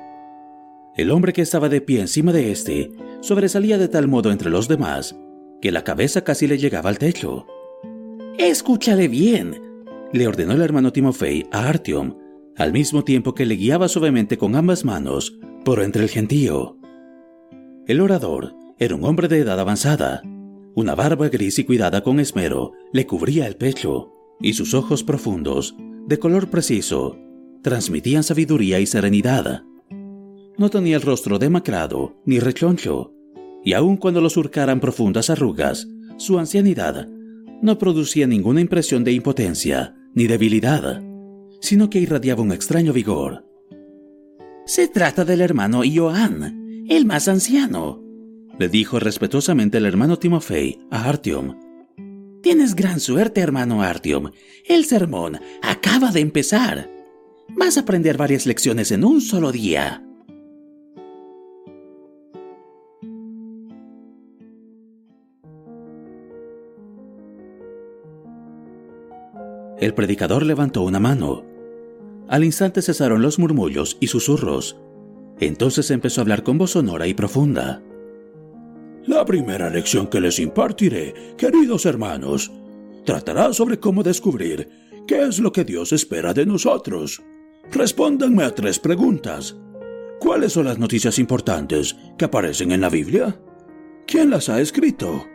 El 0.96 1.12
hombre 1.12 1.34
que 1.34 1.42
estaba 1.42 1.70
de 1.70 1.82
pie 1.82 2.02
encima 2.02 2.32
de 2.32 2.52
este 2.52 2.92
sobresalía 3.22 3.78
de 3.78 3.88
tal 3.88 4.08
modo 4.08 4.32
entre 4.32 4.50
los 4.50 4.68
demás 4.68 5.16
que 5.62 5.72
la 5.72 5.84
cabeza 5.84 6.24
casi 6.24 6.48
le 6.48 6.58
llegaba 6.58 6.90
al 6.90 6.98
techo. 6.98 7.46
Escúchale 8.38 9.08
bien, 9.08 9.62
le 10.12 10.28
ordenó 10.28 10.54
el 10.54 10.62
hermano 10.62 10.92
Timofey 10.92 11.48
a 11.52 11.70
Artyom, 11.70 12.18
al 12.58 12.74
mismo 12.74 13.04
tiempo 13.04 13.34
que 13.36 13.46
le 13.46 13.56
guiaba 13.56 13.88
suavemente 13.88 14.38
con 14.38 14.56
ambas 14.56 14.84
manos 14.84 15.38
por 15.64 15.82
entre 15.82 16.04
el 16.04 16.10
gentío. 16.10 16.78
El 17.88 18.02
orador 18.02 18.56
era 18.80 18.96
un 18.96 19.06
hombre 19.06 19.28
de 19.28 19.40
edad 19.40 19.60
avanzada. 19.60 20.24
Una 20.74 20.96
barba 20.96 21.30
gris 21.30 21.60
y 21.60 21.64
cuidada 21.64 22.02
con 22.02 22.20
esmero 22.20 22.74
le 22.92 23.06
cubría 23.06 23.46
el 23.46 23.56
pecho, 23.56 24.12
y 24.40 24.54
sus 24.54 24.74
ojos 24.74 25.04
profundos, 25.04 25.76
de 26.08 26.18
color 26.18 26.50
preciso, 26.50 27.18
transmitían 27.62 28.24
sabiduría 28.24 28.80
y 28.80 28.88
serenidad. 28.88 29.64
No 30.58 30.70
tenía 30.70 30.96
el 30.96 31.02
rostro 31.02 31.40
demacrado 31.40 32.16
ni 32.26 32.40
rechoncho, 32.40 33.14
y 33.64 33.74
aun 33.74 33.98
cuando 33.98 34.22
lo 34.22 34.30
surcaran 34.30 34.80
profundas 34.80 35.30
arrugas, 35.30 35.88
su 36.18 36.40
ancianidad 36.40 37.08
no 37.62 37.78
producía 37.78 38.28
ninguna 38.28 38.62
impresión 38.62 39.04
de 39.04 39.12
impotencia 39.14 39.96
ni 40.14 40.28
debilidad, 40.28 41.02
sino 41.62 41.90
que 41.90 42.00
irradiaba 42.00 42.42
un 42.42 42.52
extraño 42.52 42.92
vigor. 42.94 43.46
Se 44.66 44.88
trata 44.88 45.26
del 45.26 45.42
hermano 45.42 45.84
Ioan, 45.84 46.86
el 46.90 47.06
más 47.06 47.28
anciano, 47.28 48.02
le 48.62 48.70
dijo 48.70 49.00
respetuosamente 49.00 49.80
el 49.80 49.86
hermano 49.86 50.20
Timofey 50.20 50.80
a 50.92 51.10
Artyom. 51.10 51.58
Tienes 52.44 52.76
gran 52.76 53.00
suerte, 53.00 53.42
hermano 53.42 53.82
Artyom. 53.82 54.32
El 54.66 54.86
sermón 54.86 55.40
acaba 55.62 56.12
de 56.12 56.20
empezar. 56.20 56.90
Vas 57.50 57.78
a 57.78 57.82
aprender 57.82 58.18
varias 58.18 58.46
lecciones 58.46 58.92
en 58.92 59.04
un 59.04 59.22
solo 59.22 59.52
día. 59.52 60.04
El 69.82 69.96
predicador 69.96 70.46
levantó 70.46 70.84
una 70.84 71.00
mano. 71.00 71.44
Al 72.30 72.44
instante 72.44 72.84
cesaron 72.84 73.24
los 73.24 73.40
murmullos 73.40 73.98
y 74.00 74.08
susurros. 74.08 74.78
Entonces 75.40 75.90
empezó 75.90 76.22
a 76.22 76.24
hablar 76.24 76.44
con 76.44 76.60
voz 76.60 76.72
sonora 76.72 77.08
y 77.08 77.16
profunda. 77.16 77.82
La 79.08 79.26
primera 79.26 79.72
lección 79.72 80.06
que 80.06 80.22
les 80.22 80.38
impartiré, 80.38 81.34
queridos 81.36 81.88
hermanos, 81.88 82.52
tratará 83.06 83.52
sobre 83.54 83.80
cómo 83.80 84.04
descubrir 84.04 84.70
qué 85.08 85.24
es 85.24 85.40
lo 85.40 85.52
que 85.52 85.66
Dios 85.66 85.92
espera 85.94 86.32
de 86.32 86.46
nosotros. 86.46 87.24
Respóndanme 87.72 88.44
a 88.44 88.54
tres 88.54 88.78
preguntas. 88.78 89.58
¿Cuáles 90.20 90.54
son 90.54 90.66
las 90.66 90.78
noticias 90.78 91.18
importantes 91.18 91.98
que 92.20 92.26
aparecen 92.26 92.72
en 92.72 92.82
la 92.82 92.90
Biblia? 92.90 93.42
¿Quién 94.06 94.30
las 94.30 94.48
ha 94.48 94.62
escrito? 94.62 95.26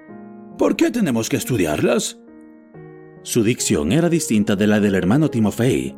¿Por 0.57 0.77
qué 0.77 0.93
tenemos 0.93 1.29
que 1.29 1.37
estudiarlas? 1.37 2.21
Su 3.27 3.43
dicción 3.43 3.91
era 3.91 4.09
distinta 4.09 4.55
de 4.55 4.69
la 4.69 4.79
del 4.79 4.95
hermano 4.95 5.29
Timofey. 5.29 5.97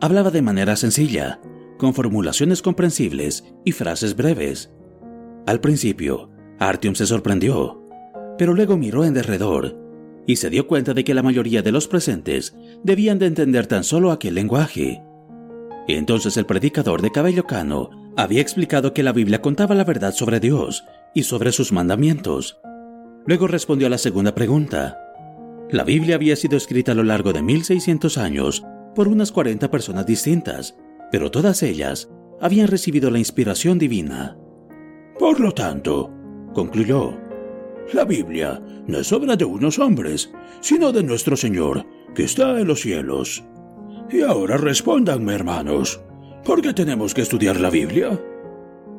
Hablaba 0.00 0.30
de 0.30 0.42
manera 0.42 0.76
sencilla, 0.76 1.40
con 1.76 1.92
formulaciones 1.92 2.62
comprensibles 2.62 3.42
y 3.64 3.72
frases 3.72 4.14
breves. 4.14 4.72
Al 5.48 5.60
principio, 5.60 6.30
Artyom 6.60 6.94
se 6.94 7.06
sorprendió, 7.06 7.82
pero 8.38 8.54
luego 8.54 8.76
miró 8.76 9.04
en 9.04 9.12
derredor 9.12 9.76
y 10.24 10.36
se 10.36 10.50
dio 10.50 10.68
cuenta 10.68 10.94
de 10.94 11.02
que 11.02 11.14
la 11.14 11.24
mayoría 11.24 11.62
de 11.62 11.72
los 11.72 11.88
presentes 11.88 12.54
debían 12.84 13.18
de 13.18 13.26
entender 13.26 13.66
tan 13.66 13.82
solo 13.82 14.12
aquel 14.12 14.36
lenguaje. 14.36 15.02
Entonces 15.88 16.36
el 16.36 16.46
predicador 16.46 17.02
de 17.02 17.10
cabello 17.10 17.44
cano 17.44 17.90
había 18.16 18.40
explicado 18.40 18.94
que 18.94 19.02
la 19.02 19.12
Biblia 19.12 19.42
contaba 19.42 19.74
la 19.74 19.82
verdad 19.82 20.14
sobre 20.14 20.38
Dios 20.38 20.84
y 21.12 21.24
sobre 21.24 21.50
sus 21.50 21.72
mandamientos. 21.72 22.60
Luego 23.26 23.48
respondió 23.48 23.88
a 23.88 23.90
la 23.90 23.98
segunda 23.98 24.32
pregunta, 24.36 25.07
la 25.70 25.84
Biblia 25.84 26.14
había 26.14 26.34
sido 26.36 26.56
escrita 26.56 26.92
a 26.92 26.94
lo 26.94 27.02
largo 27.02 27.32
de 27.32 27.42
1600 27.42 28.16
años 28.18 28.64
por 28.94 29.06
unas 29.06 29.32
40 29.32 29.70
personas 29.70 30.06
distintas, 30.06 30.76
pero 31.12 31.30
todas 31.30 31.62
ellas 31.62 32.08
habían 32.40 32.68
recibido 32.68 33.10
la 33.10 33.18
inspiración 33.18 33.78
divina. 33.78 34.36
Por 35.18 35.40
lo 35.40 35.52
tanto, 35.52 36.10
concluyó, 36.54 37.16
la 37.92 38.04
Biblia 38.04 38.62
no 38.86 38.98
es 38.98 39.12
obra 39.12 39.36
de 39.36 39.44
unos 39.44 39.78
hombres, 39.78 40.32
sino 40.60 40.90
de 40.92 41.02
nuestro 41.02 41.36
Señor, 41.36 41.86
que 42.14 42.24
está 42.24 42.58
en 42.58 42.66
los 42.66 42.80
cielos. 42.80 43.44
Y 44.10 44.22
ahora 44.22 44.56
respóndanme, 44.56 45.34
hermanos, 45.34 46.00
¿por 46.44 46.62
qué 46.62 46.72
tenemos 46.72 47.12
que 47.12 47.22
estudiar 47.22 47.60
la 47.60 47.70
Biblia? 47.70 48.18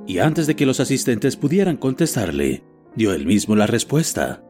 Y 0.05 0.19
antes 0.19 0.45
de 0.45 0.55
que 0.55 0.65
los 0.65 0.79
asistentes 0.79 1.35
pudieran 1.35 1.77
contestarle, 1.77 2.63
dio 2.95 3.13
él 3.13 3.25
mismo 3.25 3.55
la 3.55 3.67
respuesta 3.67 4.43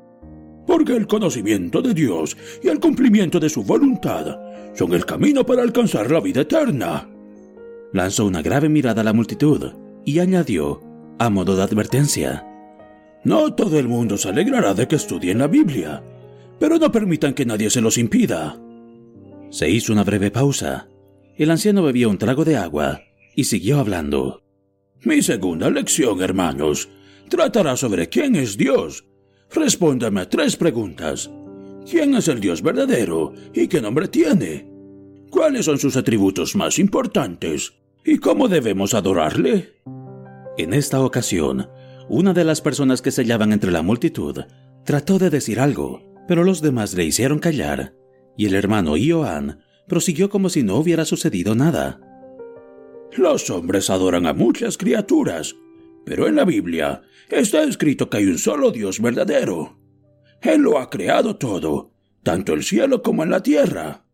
porque 0.70 0.96
el 0.96 1.08
conocimiento 1.08 1.82
de 1.82 1.96
Dios 1.96 2.38
y 2.62 2.68
el 2.68 2.80
cumplimiento 2.80 3.40
de 3.40 3.50
su 3.50 3.64
voluntad 3.64 4.38
son 4.76 4.94
el 4.94 5.04
camino 5.04 5.44
para 5.44 5.64
alcanzar 5.64 6.12
la 6.12 6.20
vida 6.20 6.42
eterna. 6.42 7.10
Lanzó 7.92 8.28
una 8.28 8.44
grave 8.44 8.70
mirada 8.70 9.02
a 9.02 9.04
la 9.04 9.12
multitud 9.12 9.74
y 10.06 10.20
añadió, 10.20 10.80
a 11.18 11.32
modo 11.32 11.56
de 11.56 11.64
advertencia, 11.64 12.46
No 13.24 13.56
todo 13.56 13.80
el 13.80 13.88
mundo 13.88 14.16
se 14.16 14.30
alegrará 14.30 14.76
de 14.76 14.88
que 14.88 14.96
estudien 14.96 15.40
la 15.40 15.48
Biblia, 15.48 16.04
pero 16.60 16.78
no 16.78 16.92
permitan 16.92 17.34
que 17.34 17.48
nadie 17.48 17.72
se 17.72 17.82
los 17.82 17.98
impida. 17.98 18.62
Se 19.50 19.68
hizo 19.68 19.92
una 19.92 20.04
breve 20.04 20.30
pausa. 20.30 20.88
El 21.36 21.50
anciano 21.50 21.82
bebió 21.82 22.12
un 22.12 22.20
trago 22.20 22.46
de 22.46 22.58
agua 22.58 23.02
y 23.36 23.46
siguió 23.46 23.80
hablando. 23.80 24.44
Mi 25.02 25.24
segunda 25.24 25.72
lección, 25.72 26.22
hermanos, 26.22 26.90
tratará 27.28 27.76
sobre 27.76 28.08
quién 28.08 28.36
es 28.36 28.56
Dios 28.56 29.09
Respóndame 29.52 30.26
tres 30.28 30.56
preguntas. 30.56 31.30
¿Quién 31.90 32.16
es 32.16 32.28
el 32.28 32.40
Dios 32.40 32.62
verdadero 32.62 33.34
y 33.54 33.68
qué 33.68 33.82
nombre 33.82 34.08
tiene? 34.08 34.70
¿Cuáles 35.32 35.66
son 35.66 35.80
sus 35.80 35.96
atributos 35.96 36.56
más 36.56 36.78
importantes? 36.78 37.74
¿Y 38.06 38.18
cómo 38.18 38.48
debemos 38.48 38.94
adorarle? 38.94 39.74
En 40.58 40.74
esta 40.74 41.02
ocasión, 41.02 41.68
una 42.10 42.34
de 42.34 42.44
las 42.44 42.62
personas 42.62 43.02
que 43.02 43.12
se 43.12 43.24
hallaban 43.24 43.54
entre 43.54 43.72
la 43.72 43.82
multitud 43.82 44.40
trató 44.86 45.20
de 45.20 45.30
decir 45.30 45.60
algo, 45.60 46.02
pero 46.28 46.44
los 46.44 46.62
demás 46.62 46.94
le 46.94 47.06
hicieron 47.06 47.40
callar, 47.40 47.94
y 48.38 48.46
el 48.46 48.56
hermano 48.56 48.98
Ioan 48.98 49.60
prosiguió 49.88 50.30
como 50.30 50.50
si 50.50 50.64
no 50.64 50.76
hubiera 50.76 51.06
sucedido 51.06 51.56
nada. 51.56 52.00
Los 53.16 53.50
hombres 53.50 53.90
adoran 53.90 54.28
a 54.28 54.34
muchas 54.34 54.78
criaturas, 54.78 55.56
pero 56.06 56.28
en 56.28 56.36
la 56.36 56.46
Biblia 56.46 57.02
está 57.30 57.64
escrito 57.64 58.10
que 58.10 58.18
hay 58.18 58.26
un 58.26 58.38
solo 58.38 58.72
Dios 58.72 59.02
verdadero. 59.02 59.78
Él 60.42 60.62
lo 60.62 60.80
ha 60.80 60.90
creado 60.90 61.36
todo, 61.36 61.92
tanto 62.24 62.54
el 62.54 62.64
cielo 62.64 63.02
como 63.02 63.24
en 63.24 63.32
la 63.32 63.44
tierra. 63.44 64.06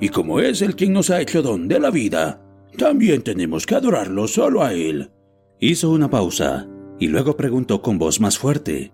Y 0.00 0.08
como 0.08 0.40
es 0.40 0.62
el 0.62 0.76
quien 0.76 0.92
nos 0.92 1.10
ha 1.10 1.20
hecho 1.20 1.42
don 1.42 1.68
de 1.68 1.80
la 1.80 1.90
vida, 1.90 2.42
también 2.76 3.22
tenemos 3.22 3.66
que 3.66 3.74
adorarlo 3.74 4.26
solo 4.26 4.62
a 4.62 4.72
Él. 4.72 5.10
Hizo 5.58 5.90
una 5.90 6.08
pausa 6.08 6.68
y 6.98 7.08
luego 7.08 7.36
preguntó 7.36 7.82
con 7.82 7.98
voz 7.98 8.20
más 8.20 8.38
fuerte. 8.38 8.92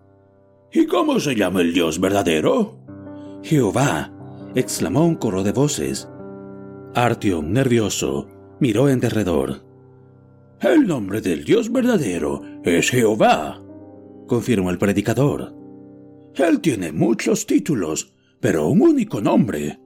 ¿Y 0.72 0.86
cómo 0.86 1.20
se 1.20 1.34
llama 1.34 1.60
el 1.60 1.72
Dios 1.72 2.00
verdadero? 2.00 2.78
Jehová, 3.42 4.12
exclamó 4.54 5.06
un 5.06 5.16
coro 5.16 5.42
de 5.42 5.52
voces. 5.52 6.08
Artyom, 6.94 7.52
nervioso, 7.52 8.28
miró 8.58 8.88
en 8.88 9.00
derredor. 9.00 9.65
El 10.60 10.86
nombre 10.86 11.20
del 11.20 11.44
Dios 11.44 11.70
verdadero 11.70 12.42
es 12.64 12.88
Jehová, 12.88 13.62
confirmó 14.26 14.70
el 14.70 14.78
predicador. 14.78 15.54
Él 16.34 16.60
tiene 16.60 16.92
muchos 16.92 17.44
títulos, 17.44 18.14
pero 18.40 18.66
un 18.68 18.80
único 18.80 19.20
nombre. 19.20 19.78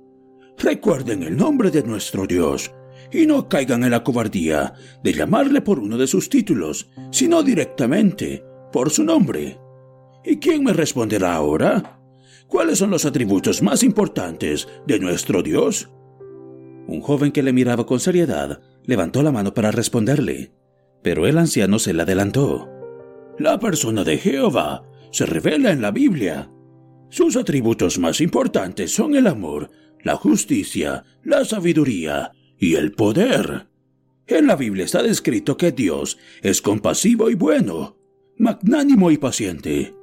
Recuerden 0.59 1.25
el 1.25 1.37
nombre 1.37 1.73
de 1.73 1.83
nuestro 1.83 2.25
Dios 2.25 2.71
y 3.11 3.27
no 3.27 3.49
caigan 3.49 3.83
en 3.83 3.91
la 3.91 4.05
cobardía 4.05 4.75
de 5.03 5.13
llamarle 5.13 5.61
por 5.61 5.81
uno 5.81 5.99
de 5.99 6.07
sus 6.07 6.29
títulos, 6.29 6.89
sino 7.11 7.43
directamente 7.43 8.45
por 8.73 8.91
su 8.91 9.03
nombre. 9.03 9.59
¿Y 10.25 10.37
quién 10.37 10.63
me 10.63 10.73
responderá 10.73 11.35
ahora? 11.35 12.01
¿Cuáles 12.47 12.79
son 12.79 12.91
los 12.91 13.05
atributos 13.05 13.61
más 13.61 13.83
importantes 13.83 14.69
de 14.87 15.01
nuestro 15.01 15.43
Dios? 15.43 15.91
Un 16.87 17.01
joven 17.01 17.33
que 17.33 17.43
le 17.43 17.53
miraba 17.53 17.87
con 17.87 17.99
seriedad 17.99 18.61
levantó 18.85 19.23
la 19.23 19.33
mano 19.33 19.55
para 19.55 19.71
responderle, 19.71 20.53
pero 21.03 21.27
el 21.27 21.39
anciano 21.39 21.79
se 21.79 21.93
le 21.93 22.03
adelantó. 22.03 22.69
La 23.39 23.59
persona 23.59 24.05
de 24.05 24.19
Jehová 24.19 24.85
se 25.13 25.27
revela 25.27 25.71
en 25.71 25.81
la 25.81 25.91
Biblia. 25.91 26.51
Sus 27.09 27.37
atributos 27.37 27.99
más 27.99 28.21
importantes 28.21 28.93
son 28.93 29.15
el 29.15 29.27
amor, 29.27 29.71
la 30.03 30.17
justicia, 30.17 31.05
la 31.25 31.45
sabiduría 31.45 32.33
y 32.59 32.75
el 32.75 32.93
poder. 32.93 33.69
En 34.27 34.47
la 34.47 34.57
Biblia 34.57 34.85
está 34.85 35.03
descrito 35.03 35.57
que 35.57 35.73
Dios 35.73 36.19
es 36.43 36.63
compasivo 36.63 37.31
y 37.31 37.35
bueno, 37.35 37.97
magnánimo 38.37 39.11
y 39.11 39.19
paciente. 39.19 39.95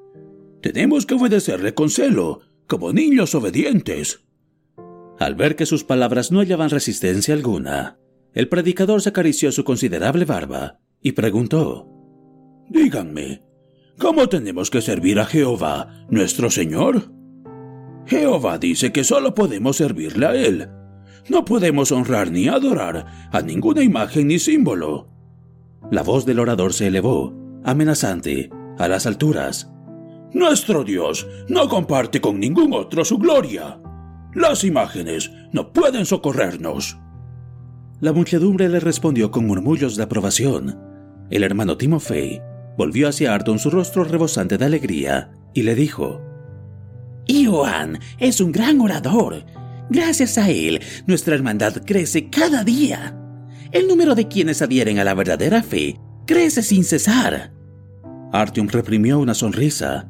Tenemos 0.61 1.05
que 1.05 1.13
obedecerle 1.13 1.73
con 1.73 1.89
celo, 1.89 2.41
como 2.65 2.91
niños 2.91 3.35
obedientes. 3.35 4.25
Al 5.19 5.35
ver 5.35 5.55
que 5.55 5.65
sus 5.65 5.83
palabras 5.83 6.31
no 6.31 6.39
hallaban 6.39 6.69
resistencia 6.69 7.33
alguna, 7.33 7.99
el 8.33 8.49
predicador 8.49 9.01
se 9.01 9.09
acarició 9.09 9.51
su 9.51 9.63
considerable 9.63 10.25
barba 10.25 10.79
y 11.07 11.13
preguntó, 11.13 11.87
Díganme, 12.69 13.41
¿cómo 13.97 14.27
tenemos 14.27 14.69
que 14.69 14.81
servir 14.81 15.21
a 15.21 15.25
Jehová, 15.25 16.05
nuestro 16.09 16.49
Señor? 16.49 17.13
Jehová 18.05 18.57
dice 18.57 18.91
que 18.91 19.05
solo 19.05 19.33
podemos 19.33 19.77
servirle 19.77 20.25
a 20.25 20.35
Él. 20.35 20.69
No 21.29 21.45
podemos 21.45 21.93
honrar 21.93 22.29
ni 22.29 22.49
adorar 22.49 23.29
a 23.31 23.41
ninguna 23.41 23.83
imagen 23.83 24.27
ni 24.27 24.37
símbolo. 24.37 25.09
La 25.91 26.03
voz 26.03 26.25
del 26.25 26.39
orador 26.39 26.73
se 26.73 26.87
elevó, 26.87 27.33
amenazante, 27.63 28.49
a 28.77 28.89
las 28.89 29.05
alturas. 29.05 29.71
Nuestro 30.33 30.83
Dios 30.83 31.25
no 31.47 31.69
comparte 31.69 32.19
con 32.19 32.37
ningún 32.37 32.73
otro 32.73 33.05
su 33.05 33.17
gloria. 33.17 33.79
Las 34.33 34.65
imágenes 34.65 35.31
no 35.53 35.71
pueden 35.71 36.05
socorrernos. 36.05 36.97
La 38.01 38.11
muchedumbre 38.11 38.67
le 38.67 38.81
respondió 38.81 39.31
con 39.31 39.47
murmullos 39.47 39.95
de 39.95 40.03
aprobación. 40.03 40.86
El 41.29 41.43
hermano 41.43 41.77
Timofey 41.77 42.41
volvió 42.77 43.09
hacia 43.09 43.33
Arton 43.33 43.59
su 43.59 43.69
rostro 43.69 44.03
rebosante 44.03 44.57
de 44.57 44.65
alegría 44.65 45.31
y 45.53 45.63
le 45.63 45.75
dijo: 45.75 46.21
Ioan 47.27 47.99
es 48.19 48.39
un 48.39 48.51
gran 48.51 48.79
orador. 48.81 49.45
Gracias 49.89 50.37
a 50.37 50.49
él, 50.49 50.81
nuestra 51.05 51.35
hermandad 51.35 51.83
crece 51.85 52.29
cada 52.29 52.63
día. 52.63 53.17
El 53.71 53.87
número 53.87 54.15
de 54.15 54.27
quienes 54.27 54.61
adhieren 54.61 54.99
a 54.99 55.03
la 55.03 55.13
verdadera 55.13 55.63
fe 55.63 55.99
crece 56.25 56.61
sin 56.61 56.83
cesar. 56.83 57.53
Artyom 58.31 58.67
reprimió 58.67 59.19
una 59.19 59.33
sonrisa. 59.33 60.09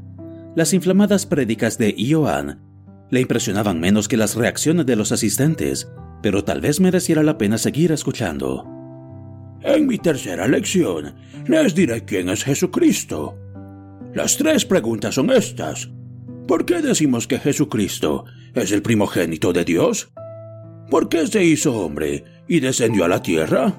Las 0.56 0.74
inflamadas 0.74 1.26
prédicas 1.26 1.78
de 1.78 1.94
Ioan 1.98 2.62
le 3.10 3.22
impresionaban 3.22 3.80
menos 3.80 4.08
que 4.08 4.18
las 4.18 4.36
reacciones 4.36 4.86
de 4.86 4.96
los 4.96 5.12
asistentes, 5.12 5.88
pero 6.22 6.44
tal 6.44 6.62
vez 6.62 6.80
mereciera 6.80 7.24
la 7.24 7.38
pena 7.38 7.58
seguir 7.58 7.92
escuchando. 7.92 8.77
En 9.62 9.88
mi 9.88 9.98
tercera 9.98 10.48
lección 10.48 11.16
les 11.48 11.74
diré 11.74 12.06
quién 12.06 12.30
es 12.30 12.44
Jesucristo. 12.44 13.38
Las 14.14 14.38
tres 14.38 14.66
preguntas 14.66 15.16
son 15.16 15.32
estas. 15.32 15.90
¿Por 16.48 16.66
qué 16.66 16.82
decimos 16.82 17.28
que 17.28 17.40
Jesucristo 17.40 18.26
es 18.54 18.72
el 18.72 18.82
primogénito 18.82 19.54
de 19.54 19.66
Dios? 19.66 20.12
¿Por 20.90 21.10
qué 21.10 21.28
se 21.28 21.44
hizo 21.44 21.78
hombre 21.78 22.24
y 22.48 22.60
descendió 22.60 23.06
a 23.06 23.10
la 23.10 23.22
tierra? 23.22 23.74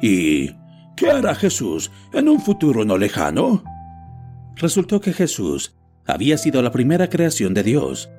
¿Y 0.00 0.50
qué 0.96 1.10
hará 1.10 1.34
Jesús 1.34 1.90
en 2.12 2.28
un 2.28 2.40
futuro 2.40 2.84
no 2.84 2.96
lejano? 2.98 3.64
Resultó 4.56 5.00
que 5.00 5.12
Jesús 5.12 5.74
había 6.06 6.38
sido 6.38 6.62
la 6.62 6.70
primera 6.70 7.08
creación 7.08 7.54
de 7.54 7.62
Dios. 7.62 8.10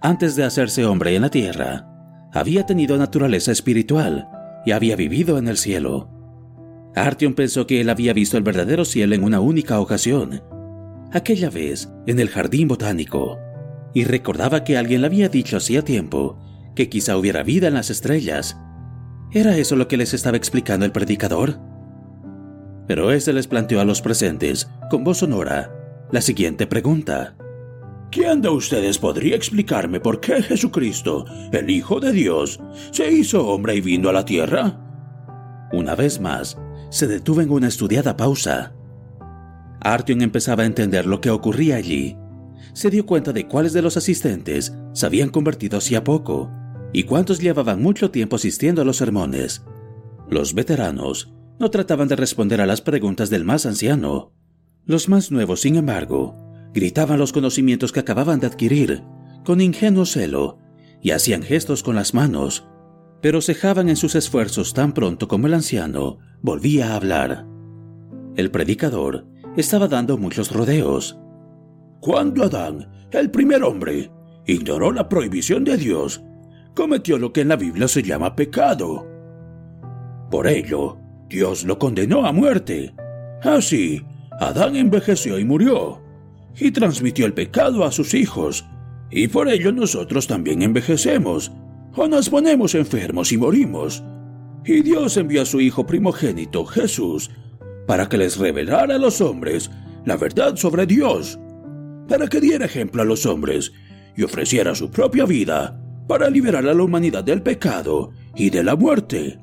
Antes 0.00 0.36
de 0.36 0.44
hacerse 0.44 0.84
hombre 0.84 1.14
en 1.14 1.22
la 1.22 1.30
tierra, 1.30 1.86
había 2.32 2.66
tenido 2.66 2.96
naturaleza 2.96 3.52
espiritual 3.52 4.28
y 4.64 4.72
había 4.72 4.96
vivido 4.96 5.38
en 5.38 5.48
el 5.48 5.56
cielo. 5.56 6.08
Artyom 6.94 7.34
pensó 7.34 7.66
que 7.66 7.80
él 7.80 7.90
había 7.90 8.12
visto 8.12 8.36
el 8.36 8.42
verdadero 8.42 8.84
cielo 8.84 9.14
en 9.14 9.24
una 9.24 9.40
única 9.40 9.80
ocasión, 9.80 10.42
aquella 11.12 11.50
vez 11.50 11.88
en 12.06 12.20
el 12.20 12.28
jardín 12.28 12.68
botánico, 12.68 13.38
y 13.92 14.04
recordaba 14.04 14.64
que 14.64 14.76
alguien 14.76 15.00
le 15.00 15.06
había 15.06 15.28
dicho 15.28 15.56
hacía 15.56 15.82
tiempo 15.82 16.38
que 16.74 16.88
quizá 16.88 17.16
hubiera 17.16 17.42
vida 17.42 17.68
en 17.68 17.74
las 17.74 17.90
estrellas. 17.90 18.56
¿Era 19.32 19.56
eso 19.56 19.76
lo 19.76 19.88
que 19.88 19.96
les 19.96 20.14
estaba 20.14 20.36
explicando 20.36 20.84
el 20.84 20.92
predicador? 20.92 21.58
Pero 22.86 23.12
éste 23.12 23.32
les 23.32 23.46
planteó 23.46 23.80
a 23.80 23.84
los 23.84 24.02
presentes, 24.02 24.68
con 24.90 25.04
voz 25.04 25.18
sonora, 25.18 25.72
la 26.10 26.20
siguiente 26.20 26.66
pregunta. 26.66 27.36
¿Quién 28.10 28.42
de 28.42 28.48
ustedes 28.48 28.98
podría 28.98 29.34
explicarme 29.34 30.00
por 30.00 30.20
qué 30.20 30.42
Jesucristo, 30.42 31.24
el 31.52 31.68
Hijo 31.70 32.00
de 32.00 32.12
Dios, 32.12 32.60
se 32.92 33.10
hizo 33.10 33.46
hombre 33.48 33.74
y 33.76 33.80
vino 33.80 34.08
a 34.08 34.12
la 34.12 34.24
tierra? 34.24 34.80
Una 35.72 35.94
vez 35.94 36.20
más, 36.20 36.56
se 36.90 37.06
detuvo 37.06 37.40
en 37.40 37.50
una 37.50 37.68
estudiada 37.68 38.16
pausa 38.16 38.74
Artyom 39.84 40.22
empezaba 40.22 40.62
a 40.62 40.66
entender 40.66 41.06
lo 41.06 41.20
que 41.20 41.30
ocurría 41.30 41.76
allí. 41.76 42.16
Se 42.72 42.90
dio 42.90 43.04
cuenta 43.04 43.32
de 43.32 43.46
cuáles 43.46 43.74
de 43.74 43.82
los 43.82 43.96
asistentes 43.98 44.74
se 44.94 45.06
habían 45.06 45.28
convertido 45.28 45.78
hacía 45.78 46.02
poco 46.02 46.50
y 46.92 47.04
cuántos 47.04 47.38
llevaban 47.38 47.82
mucho 47.82 48.10
tiempo 48.10 48.36
asistiendo 48.36 48.80
a 48.80 48.84
los 48.84 48.96
sermones. 48.96 49.62
Los 50.28 50.54
veteranos 50.54 51.34
no 51.60 51.70
trataban 51.70 52.08
de 52.08 52.16
responder 52.16 52.62
a 52.62 52.66
las 52.66 52.80
preguntas 52.80 53.28
del 53.28 53.44
más 53.44 53.66
anciano. 53.66 54.32
Los 54.86 55.08
más 55.08 55.30
nuevos, 55.30 55.60
sin 55.60 55.76
embargo, 55.76 56.34
gritaban 56.74 57.20
los 57.20 57.32
conocimientos 57.32 57.92
que 57.92 58.00
acababan 58.00 58.40
de 58.40 58.48
adquirir 58.48 59.02
con 59.44 59.60
ingenuo 59.60 60.04
celo 60.04 60.58
y 61.00 61.12
hacían 61.12 61.42
gestos 61.42 61.82
con 61.82 61.94
las 61.94 62.14
manos, 62.14 62.66
pero 63.22 63.40
cejaban 63.40 63.88
en 63.88 63.96
sus 63.96 64.16
esfuerzos 64.16 64.74
tan 64.74 64.92
pronto 64.92 65.28
como 65.28 65.46
el 65.46 65.54
anciano 65.54 66.18
volvía 66.42 66.92
a 66.92 66.96
hablar. 66.96 67.46
El 68.36 68.50
predicador 68.50 69.26
estaba 69.56 69.86
dando 69.86 70.18
muchos 70.18 70.50
rodeos. 70.50 71.16
Cuando 72.00 72.44
Adán, 72.44 72.90
el 73.12 73.30
primer 73.30 73.62
hombre, 73.62 74.10
ignoró 74.46 74.90
la 74.92 75.08
prohibición 75.08 75.62
de 75.62 75.76
Dios, 75.76 76.22
cometió 76.74 77.18
lo 77.18 77.32
que 77.32 77.42
en 77.42 77.48
la 77.48 77.56
Biblia 77.56 77.86
se 77.86 78.02
llama 78.02 78.34
pecado. 78.34 79.06
Por 80.30 80.48
ello, 80.48 80.98
Dios 81.28 81.64
lo 81.64 81.78
condenó 81.78 82.26
a 82.26 82.32
muerte. 82.32 82.94
Así, 83.42 84.02
Adán 84.40 84.74
envejeció 84.74 85.38
y 85.38 85.44
murió, 85.44 86.03
y 86.58 86.70
transmitió 86.70 87.26
el 87.26 87.34
pecado 87.34 87.84
a 87.84 87.92
sus 87.92 88.14
hijos, 88.14 88.64
y 89.10 89.28
por 89.28 89.48
ello 89.48 89.72
nosotros 89.72 90.26
también 90.26 90.62
envejecemos, 90.62 91.52
o 91.94 92.08
nos 92.08 92.28
ponemos 92.28 92.74
enfermos 92.74 93.32
y 93.32 93.38
morimos. 93.38 94.02
Y 94.64 94.82
Dios 94.82 95.16
envió 95.16 95.42
a 95.42 95.46
su 95.46 95.60
Hijo 95.60 95.86
primogénito, 95.86 96.64
Jesús, 96.64 97.30
para 97.86 98.08
que 98.08 98.18
les 98.18 98.38
revelara 98.38 98.96
a 98.96 98.98
los 98.98 99.20
hombres 99.20 99.70
la 100.04 100.16
verdad 100.16 100.56
sobre 100.56 100.86
Dios, 100.86 101.38
para 102.08 102.26
que 102.26 102.40
diera 102.40 102.66
ejemplo 102.66 103.02
a 103.02 103.04
los 103.04 103.26
hombres 103.26 103.72
y 104.16 104.22
ofreciera 104.22 104.74
su 104.74 104.90
propia 104.90 105.24
vida 105.24 105.80
para 106.06 106.28
liberar 106.28 106.66
a 106.66 106.74
la 106.74 106.82
humanidad 106.82 107.24
del 107.24 107.42
pecado 107.42 108.10
y 108.34 108.50
de 108.50 108.62
la 108.62 108.76
muerte. 108.76 109.38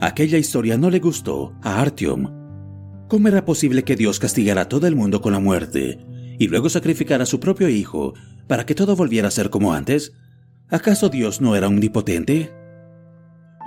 Aquella 0.00 0.38
historia 0.38 0.76
no 0.76 0.90
le 0.90 0.98
gustó 0.98 1.54
a 1.62 1.80
Artyom. 1.80 3.06
¿Cómo 3.08 3.28
era 3.28 3.44
posible 3.44 3.84
que 3.84 3.96
Dios 3.96 4.18
castigara 4.18 4.62
a 4.62 4.68
todo 4.68 4.86
el 4.86 4.96
mundo 4.96 5.20
con 5.20 5.32
la 5.32 5.38
muerte 5.38 5.98
y 6.42 6.48
luego 6.48 6.68
sacrificara 6.68 7.22
a 7.22 7.26
su 7.26 7.38
propio 7.38 7.68
hijo 7.68 8.14
para 8.48 8.66
que 8.66 8.74
todo 8.74 8.96
volviera 8.96 9.28
a 9.28 9.30
ser 9.30 9.48
como 9.48 9.74
antes? 9.74 10.12
¿Acaso 10.68 11.08
Dios 11.08 11.40
no 11.40 11.54
era 11.54 11.68
omnipotente? 11.68 12.50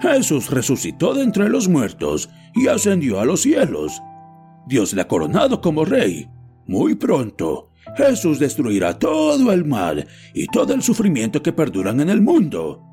Jesús 0.01 0.49
resucitó 0.49 1.13
de 1.13 1.23
entre 1.23 1.47
los 1.47 1.69
muertos 1.69 2.29
y 2.53 2.67
ascendió 2.67 3.21
a 3.21 3.25
los 3.25 3.43
cielos. 3.43 4.01
Dios 4.67 4.91
le 4.91 5.03
ha 5.03 5.07
coronado 5.07 5.61
como 5.61 5.85
rey. 5.85 6.27
Muy 6.67 6.95
pronto, 6.95 7.71
Jesús 7.95 8.39
destruirá 8.39 8.99
todo 8.99 9.53
el 9.53 9.63
mal 9.63 10.05
y 10.33 10.47
todo 10.47 10.73
el 10.73 10.81
sufrimiento 10.81 11.41
que 11.41 11.53
perduran 11.53 12.01
en 12.01 12.09
el 12.09 12.19
mundo. 12.19 12.83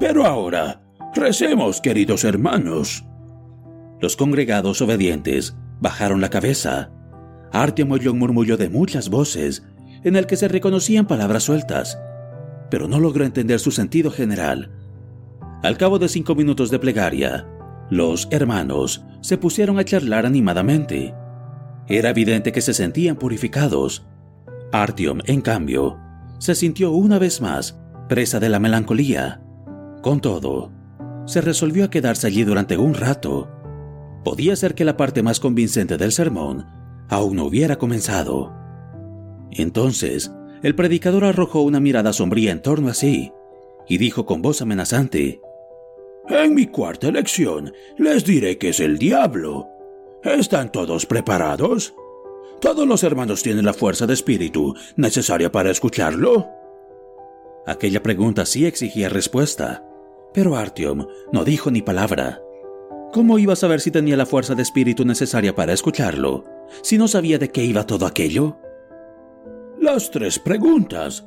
Pero 0.00 0.24
ahora, 0.24 0.82
recemos, 1.14 1.82
queridos 1.82 2.24
hermanos. 2.24 3.04
Los 4.00 4.16
congregados 4.16 4.80
obedientes 4.80 5.54
bajaron 5.78 6.22
la 6.22 6.30
cabeza. 6.30 6.90
Artyom 7.52 7.92
oyó 7.92 8.12
un 8.12 8.18
murmullo 8.18 8.56
de 8.56 8.68
muchas 8.68 9.08
voces, 9.08 9.64
en 10.02 10.16
el 10.16 10.26
que 10.26 10.36
se 10.36 10.48
reconocían 10.48 11.06
palabras 11.06 11.44
sueltas. 11.44 11.98
pero 12.68 12.88
no 12.88 12.98
logró 12.98 13.24
entender 13.24 13.60
su 13.60 13.70
sentido 13.70 14.10
general. 14.10 14.72
Al 15.62 15.76
cabo 15.78 16.00
de 16.00 16.08
cinco 16.08 16.34
minutos 16.34 16.68
de 16.70 16.80
plegaria, 16.80 17.46
los 17.90 18.26
hermanos 18.32 19.04
se 19.20 19.38
pusieron 19.38 19.78
a 19.78 19.84
charlar 19.84 20.26
animadamente. 20.26 21.14
Era 21.86 22.10
evidente 22.10 22.50
que 22.50 22.60
se 22.60 22.74
sentían 22.74 23.14
purificados. 23.16 24.04
Artyom, 24.72 25.20
en 25.26 25.42
cambio, 25.42 25.96
se 26.38 26.56
sintió 26.56 26.90
una 26.90 27.20
vez 27.20 27.40
más 27.40 27.78
presa 28.08 28.40
de 28.40 28.48
la 28.48 28.58
melancolía. 28.58 29.40
Con 30.02 30.20
todo, 30.20 30.72
se 31.24 31.40
resolvió 31.40 31.84
a 31.84 31.90
quedarse 31.90 32.26
allí 32.26 32.42
durante 32.42 32.76
un 32.76 32.94
rato. 32.94 33.48
Podía 34.24 34.56
ser 34.56 34.74
que 34.74 34.84
la 34.84 34.96
parte 34.96 35.22
más 35.22 35.38
convincente 35.38 35.96
del 35.96 36.10
sermón 36.10 36.66
aún 37.08 37.36
no 37.36 37.44
hubiera 37.44 37.76
comenzado. 37.76 38.52
Entonces, 39.50 40.32
el 40.62 40.74
predicador 40.74 41.24
arrojó 41.24 41.62
una 41.62 41.80
mirada 41.80 42.12
sombría 42.12 42.52
en 42.52 42.62
torno 42.62 42.88
a 42.88 42.94
sí 42.94 43.32
y 43.88 43.98
dijo 43.98 44.26
con 44.26 44.42
voz 44.42 44.62
amenazante, 44.62 45.40
En 46.28 46.54
mi 46.54 46.66
cuarta 46.66 47.10
lección 47.10 47.72
les 47.98 48.24
diré 48.24 48.58
que 48.58 48.70
es 48.70 48.80
el 48.80 48.98
diablo. 48.98 49.68
¿Están 50.24 50.72
todos 50.72 51.06
preparados? 51.06 51.94
¿Todos 52.60 52.88
los 52.88 53.04
hermanos 53.04 53.42
tienen 53.42 53.64
la 53.64 53.74
fuerza 53.74 54.06
de 54.06 54.14
espíritu 54.14 54.74
necesaria 54.96 55.52
para 55.52 55.70
escucharlo? 55.70 56.48
Aquella 57.66 58.02
pregunta 58.02 58.46
sí 58.46 58.66
exigía 58.66 59.08
respuesta, 59.08 59.84
pero 60.32 60.56
Artyom 60.56 61.06
no 61.32 61.44
dijo 61.44 61.70
ni 61.70 61.82
palabra. 61.82 62.40
¿Cómo 63.12 63.38
iba 63.38 63.52
a 63.52 63.56
saber 63.56 63.80
si 63.80 63.90
tenía 63.90 64.16
la 64.16 64.26
fuerza 64.26 64.54
de 64.54 64.62
espíritu 64.62 65.04
necesaria 65.04 65.54
para 65.54 65.72
escucharlo, 65.72 66.44
si 66.82 66.98
no 66.98 67.08
sabía 67.08 67.38
de 67.38 67.50
qué 67.50 67.64
iba 67.64 67.86
todo 67.86 68.06
aquello? 68.06 68.58
Las 69.80 70.10
tres 70.10 70.38
preguntas. 70.38 71.26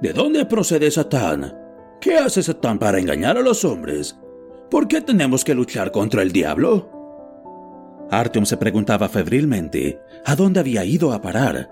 ¿De 0.00 0.12
dónde 0.12 0.46
procede 0.46 0.90
Satán? 0.90 1.54
¿Qué 2.00 2.16
hace 2.16 2.42
Satán 2.42 2.78
para 2.78 2.98
engañar 2.98 3.36
a 3.36 3.42
los 3.42 3.64
hombres? 3.64 4.18
¿Por 4.70 4.88
qué 4.88 5.00
tenemos 5.00 5.44
que 5.44 5.54
luchar 5.54 5.90
contra 5.90 6.22
el 6.22 6.32
diablo? 6.32 6.88
Artyom 8.10 8.46
se 8.46 8.56
preguntaba 8.56 9.08
febrilmente 9.08 10.00
a 10.24 10.34
dónde 10.34 10.60
había 10.60 10.84
ido 10.84 11.12
a 11.12 11.20
parar 11.20 11.70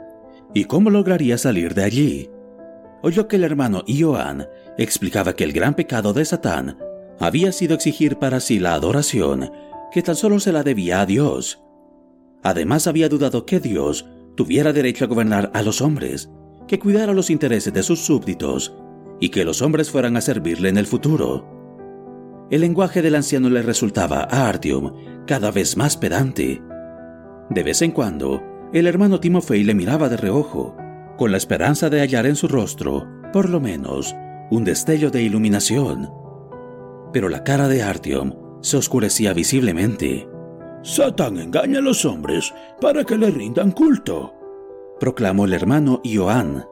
y 0.55 0.65
cómo 0.65 0.91
lograría 0.91 1.39
salir 1.39 1.75
de 1.75 1.85
allí. 1.85 2.31
Oyó 3.03 3.29
que 3.29 3.37
el 3.37 3.45
hermano 3.45 3.83
Ioan 3.87 4.47
explicaba 4.77 5.35
que 5.35 5.45
el 5.45 5.53
gran 5.53 5.75
pecado 5.75 6.13
de 6.13 6.25
Satán 6.25 6.79
había 7.19 7.53
sido 7.53 7.75
exigir 7.75 8.19
para 8.19 8.41
sí 8.41 8.59
la 8.59 8.75
adoración 8.75 9.51
que 9.93 10.03
tan 10.03 10.17
solo 10.17 10.39
se 10.41 10.53
la 10.53 10.63
debía 10.63 11.01
a 11.01 11.07
Dios. 11.07 11.63
Además 12.43 12.87
había 12.87 13.09
dudado 13.09 13.47
que 13.47 13.61
Dios 13.61 14.07
tuviera 14.37 14.73
derecho 14.73 15.05
a 15.05 15.09
gobernar 15.09 15.51
a 15.55 15.63
los 15.63 15.81
hombres, 15.81 16.31
que 16.67 16.79
cuidara 16.79 17.13
los 17.13 17.31
intereses 17.31 17.73
de 17.73 17.83
sus 17.83 18.01
súbditos 18.01 18.75
y 19.21 19.31
que 19.31 19.45
los 19.45 19.63
hombres 19.63 19.91
fueran 19.91 20.17
a 20.17 20.21
servirle 20.21 20.69
en 20.69 20.79
el 20.79 20.87
futuro. 20.87 22.47
El 22.51 22.61
lenguaje 22.61 23.03
del 23.03 23.15
anciano 23.15 23.51
le 23.51 23.63
resultaba 23.63 24.27
a 24.31 24.49
Artyom 24.49 25.25
cada 25.27 25.51
vez 25.51 25.77
más 25.77 25.97
pedante. 25.97 26.63
De 27.51 27.63
vez 27.63 27.83
en 27.83 27.91
cuando, 27.91 28.43
el 28.73 28.87
hermano 28.87 29.21
Timofei 29.21 29.65
le 29.65 29.75
miraba 29.75 30.09
de 30.09 30.17
reojo, 30.17 30.77
con 31.17 31.33
la 31.33 31.37
esperanza 31.37 31.91
de 31.91 32.01
hallar 32.01 32.27
en 32.27 32.37
su 32.37 32.49
rostro, 32.49 33.07
por 33.33 33.49
lo 33.49 33.61
menos, 33.61 34.15
un 34.51 34.65
destello 34.65 35.11
de 35.11 35.23
iluminación 35.23 36.09
pero 37.13 37.29
la 37.29 37.45
cara 37.45 37.69
de 37.69 37.83
Artyom 37.83 38.33
se 38.63 38.77
oscurecía 38.77 39.33
visiblemente. 39.33 40.29
Satán 40.83 41.39
engaña 41.39 41.79
a 41.79 41.83
los 41.83 42.05
hombres 42.05 42.53
para 42.81 43.05
que 43.05 43.19
le 43.19 43.31
rindan 43.31 43.73
culto, 43.73 44.35
proclamó 45.01 45.45
el 45.45 45.53
hermano 45.53 46.01
Ioan. 46.05 46.65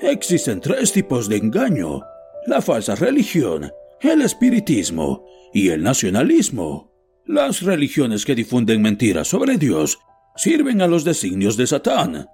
Existen 0.00 0.60
tres 0.60 0.92
tipos 0.92 1.28
de 1.28 1.36
engaño, 1.36 2.02
la 2.46 2.62
falsa 2.62 2.94
religión, 2.94 3.70
el 4.00 4.22
espiritismo 4.22 5.24
y 5.52 5.68
el 5.68 5.82
nacionalismo. 5.82 6.90
Las 7.26 7.62
religiones 7.62 8.24
que 8.24 8.34
difunden 8.34 8.80
mentiras 8.80 9.28
sobre 9.28 9.58
Dios 9.58 9.98
sirven 10.36 10.80
a 10.80 10.86
los 10.86 11.04
designios 11.04 11.56
de 11.56 11.66
Satán. 11.66 12.28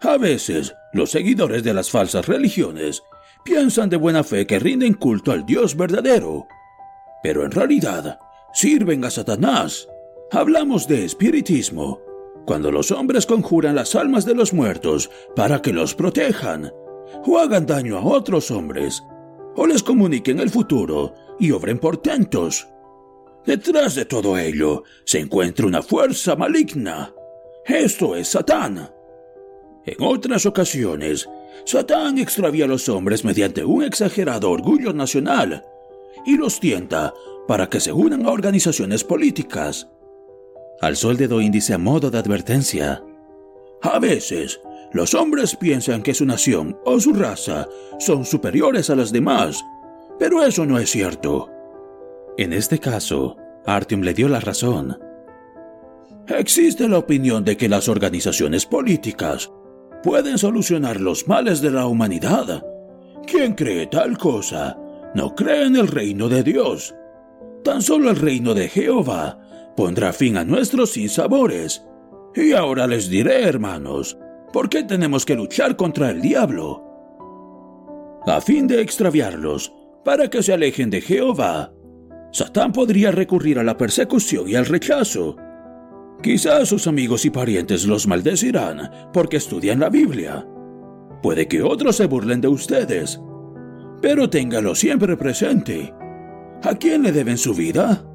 A 0.00 0.16
veces, 0.16 0.74
los 0.92 1.10
seguidores 1.10 1.62
de 1.62 1.74
las 1.74 1.90
falsas 1.90 2.26
religiones 2.26 3.02
piensan 3.44 3.90
de 3.90 3.96
buena 3.96 4.24
fe 4.24 4.46
que 4.46 4.58
rinden 4.58 4.94
culto 4.94 5.32
al 5.32 5.44
Dios 5.44 5.76
verdadero, 5.76 6.46
pero 7.22 7.44
en 7.44 7.50
realidad 7.50 8.18
sirven 8.52 9.04
a 9.04 9.10
Satanás. 9.10 9.88
Hablamos 10.34 10.88
de 10.88 11.04
espiritismo, 11.04 12.00
cuando 12.44 12.72
los 12.72 12.90
hombres 12.90 13.24
conjuran 13.24 13.76
las 13.76 13.94
almas 13.94 14.24
de 14.24 14.34
los 14.34 14.52
muertos 14.52 15.08
para 15.36 15.62
que 15.62 15.72
los 15.72 15.94
protejan, 15.94 16.72
o 17.24 17.38
hagan 17.38 17.66
daño 17.66 17.96
a 17.98 18.04
otros 18.04 18.50
hombres, 18.50 19.00
o 19.54 19.64
les 19.64 19.84
comuniquen 19.84 20.40
el 20.40 20.50
futuro 20.50 21.14
y 21.38 21.52
obren 21.52 21.78
portentos. 21.78 22.66
Detrás 23.46 23.94
de 23.94 24.06
todo 24.06 24.36
ello 24.36 24.82
se 25.04 25.20
encuentra 25.20 25.68
una 25.68 25.82
fuerza 25.82 26.34
maligna. 26.34 27.14
Esto 27.64 28.16
es 28.16 28.26
Satán. 28.26 28.90
En 29.86 29.96
otras 30.00 30.46
ocasiones, 30.46 31.28
Satán 31.64 32.18
extravía 32.18 32.64
a 32.64 32.68
los 32.68 32.88
hombres 32.88 33.24
mediante 33.24 33.64
un 33.64 33.84
exagerado 33.84 34.50
orgullo 34.50 34.92
nacional 34.92 35.64
y 36.26 36.36
los 36.36 36.58
tienta 36.58 37.14
para 37.46 37.68
que 37.68 37.78
se 37.78 37.92
unan 37.92 38.26
a 38.26 38.32
organizaciones 38.32 39.04
políticas. 39.04 39.88
Alzó 40.84 41.10
el 41.10 41.16
dedo 41.16 41.40
índice 41.40 41.72
a 41.72 41.78
modo 41.78 42.10
de 42.10 42.18
advertencia. 42.18 43.02
A 43.80 43.98
veces, 43.98 44.60
los 44.92 45.14
hombres 45.14 45.56
piensan 45.56 46.02
que 46.02 46.12
su 46.12 46.26
nación 46.26 46.78
o 46.84 47.00
su 47.00 47.14
raza 47.14 47.66
son 47.98 48.26
superiores 48.26 48.90
a 48.90 48.94
las 48.94 49.10
demás, 49.10 49.64
pero 50.18 50.42
eso 50.44 50.66
no 50.66 50.78
es 50.78 50.90
cierto. 50.90 51.48
En 52.36 52.52
este 52.52 52.80
caso, 52.80 53.34
Artyom 53.64 54.02
le 54.02 54.12
dio 54.12 54.28
la 54.28 54.40
razón. 54.40 54.98
Existe 56.28 56.86
la 56.86 56.98
opinión 56.98 57.46
de 57.46 57.56
que 57.56 57.70
las 57.70 57.88
organizaciones 57.88 58.66
políticas 58.66 59.50
pueden 60.02 60.36
solucionar 60.36 61.00
los 61.00 61.26
males 61.26 61.62
de 61.62 61.70
la 61.70 61.86
humanidad. 61.86 62.62
Quien 63.26 63.54
cree 63.54 63.86
tal 63.86 64.18
cosa 64.18 64.76
no 65.14 65.34
cree 65.34 65.64
en 65.64 65.76
el 65.76 65.88
reino 65.88 66.28
de 66.28 66.42
Dios. 66.42 66.94
Tan 67.64 67.80
solo 67.80 68.10
el 68.10 68.16
reino 68.16 68.52
de 68.52 68.68
Jehová 68.68 69.43
pondrá 69.76 70.12
fin 70.12 70.36
a 70.36 70.44
nuestros 70.44 70.92
sinsabores. 70.92 71.84
Y 72.34 72.52
ahora 72.52 72.86
les 72.86 73.08
diré, 73.08 73.44
hermanos, 73.44 74.18
por 74.52 74.68
qué 74.68 74.82
tenemos 74.82 75.24
que 75.24 75.34
luchar 75.34 75.76
contra 75.76 76.10
el 76.10 76.20
diablo. 76.20 76.82
A 78.26 78.40
fin 78.40 78.66
de 78.66 78.80
extraviarlos, 78.80 79.72
para 80.04 80.28
que 80.28 80.42
se 80.42 80.52
alejen 80.52 80.90
de 80.90 81.00
Jehová, 81.00 81.72
Satán 82.32 82.72
podría 82.72 83.10
recurrir 83.10 83.58
a 83.58 83.62
la 83.62 83.76
persecución 83.76 84.48
y 84.48 84.56
al 84.56 84.66
rechazo, 84.66 85.36
Quizás 86.24 86.70
sus 86.70 86.86
amigos 86.86 87.26
y 87.26 87.30
parientes 87.30 87.84
los 87.84 88.06
maldecirán 88.06 88.90
porque 89.12 89.36
estudian 89.36 89.80
la 89.80 89.90
Biblia. 89.90 90.46
Puede 91.22 91.46
que 91.48 91.62
otros 91.62 91.96
se 91.96 92.06
burlen 92.06 92.40
de 92.40 92.48
ustedes. 92.48 93.20
Pero 94.00 94.30
téngalo 94.30 94.74
siempre 94.74 95.18
presente. 95.18 95.92
¿A 96.62 96.74
quién 96.76 97.02
le 97.02 97.12
deben 97.12 97.36
su 97.36 97.52
vida? 97.52 98.06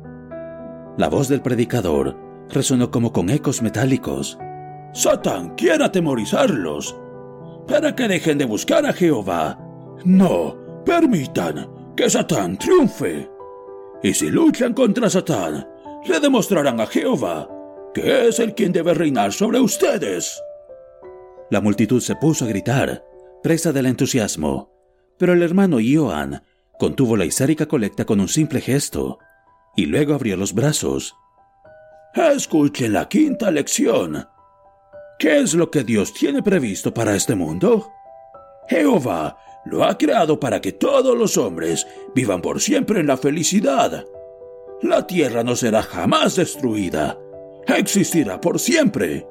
La 1.00 1.08
voz 1.08 1.30
del 1.30 1.42
predicador 1.42 2.18
resonó 2.50 2.92
como 2.92 3.14
con 3.14 3.30
ecos 3.30 3.62
metálicos. 3.62 4.38
Satán 4.92 5.56
quiere 5.56 5.86
atemorizarlos 5.86 6.94
para 7.70 7.96
que 7.96 8.10
dejen 8.10 8.38
de 8.38 8.44
buscar 8.44 8.86
a 8.86 8.92
Jehová. 8.92 9.58
No, 10.04 10.58
permitan 10.86 11.94
que 11.96 12.10
Satán 12.10 12.58
triunfe. 12.58 13.30
Y 14.04 14.14
si 14.14 14.30
luchan 14.30 14.74
contra 14.74 15.10
Satán, 15.10 15.66
le 16.06 16.20
demostrarán 16.20 16.82
a 16.82 16.86
Jehová 16.86 17.48
que 17.94 18.28
es 18.28 18.40
el 18.40 18.54
quien 18.54 18.74
debe 18.74 18.94
reinar 18.94 19.32
sobre 19.32 19.62
ustedes. 19.62 20.44
La 21.50 21.62
multitud 21.62 22.02
se 22.02 22.18
puso 22.18 22.44
a 22.44 22.50
gritar, 22.50 23.06
presa 23.42 23.72
del 23.72 23.86
entusiasmo, 23.86 24.70
pero 25.18 25.32
el 25.32 25.44
hermano 25.44 25.80
Ioan 25.80 26.44
contuvo 26.78 27.16
la 27.16 27.24
hisérica 27.24 27.68
colecta 27.68 28.04
con 28.04 28.20
un 28.20 28.28
simple 28.28 28.60
gesto, 28.60 29.20
y 29.80 29.86
luego 29.86 30.14
abrió 30.14 30.36
los 30.36 30.54
brazos. 30.54 31.16
Escuchen 32.14 32.92
la 32.92 33.08
quinta 33.08 33.50
lección. 33.50 34.28
¿Qué 35.18 35.40
es 35.40 35.54
lo 35.54 35.72
que 35.72 35.86
Dios 35.86 36.14
tiene 36.14 36.44
previsto 36.44 36.94
para 36.94 37.16
este 37.16 37.34
mundo? 37.34 37.90
Jehová 38.68 39.38
lo 39.66 39.86
ha 39.86 39.98
creado 39.98 40.38
para 40.38 40.60
que 40.60 40.74
todos 40.74 41.18
los 41.18 41.38
hombres 41.38 41.88
vivan 42.14 42.42
por 42.42 42.60
siempre 42.60 43.00
en 43.00 43.08
la 43.08 43.16
felicidad. 43.16 44.06
La 44.82 45.08
tierra 45.08 45.44
no 45.44 45.56
será 45.56 45.82
jamás 45.82 46.36
destruida 46.36 47.18
existirá 47.68 48.42
por 48.42 48.60
siempre. 48.60 49.28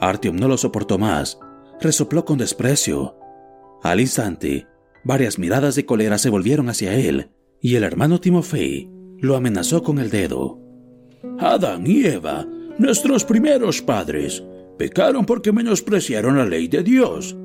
Artyom 0.00 0.36
no 0.36 0.48
lo 0.48 0.56
soportó 0.56 0.98
más, 0.98 1.38
resopló 1.80 2.24
con 2.24 2.38
desprecio. 2.38 3.16
Al 3.82 4.00
instante, 4.00 4.68
varias 5.04 5.38
miradas 5.38 5.74
de 5.74 5.84
cólera 5.84 6.16
se 6.18 6.30
volvieron 6.30 6.68
hacia 6.68 6.94
él, 6.94 7.32
y 7.60 7.74
el 7.74 7.84
hermano 7.84 8.20
Timofei 8.20 8.99
lo 9.20 9.36
amenazó 9.36 9.82
con 9.82 9.98
el 9.98 10.10
dedo. 10.10 10.58
Adán 11.38 11.86
y 11.86 12.06
Eva, 12.06 12.46
nuestros 12.78 13.24
primeros 13.24 13.82
padres, 13.82 14.42
pecaron 14.78 15.26
porque 15.26 15.52
menospreciaron 15.52 16.38
la 16.38 16.46
ley 16.46 16.68
de 16.68 16.82
Dios. 16.82 17.36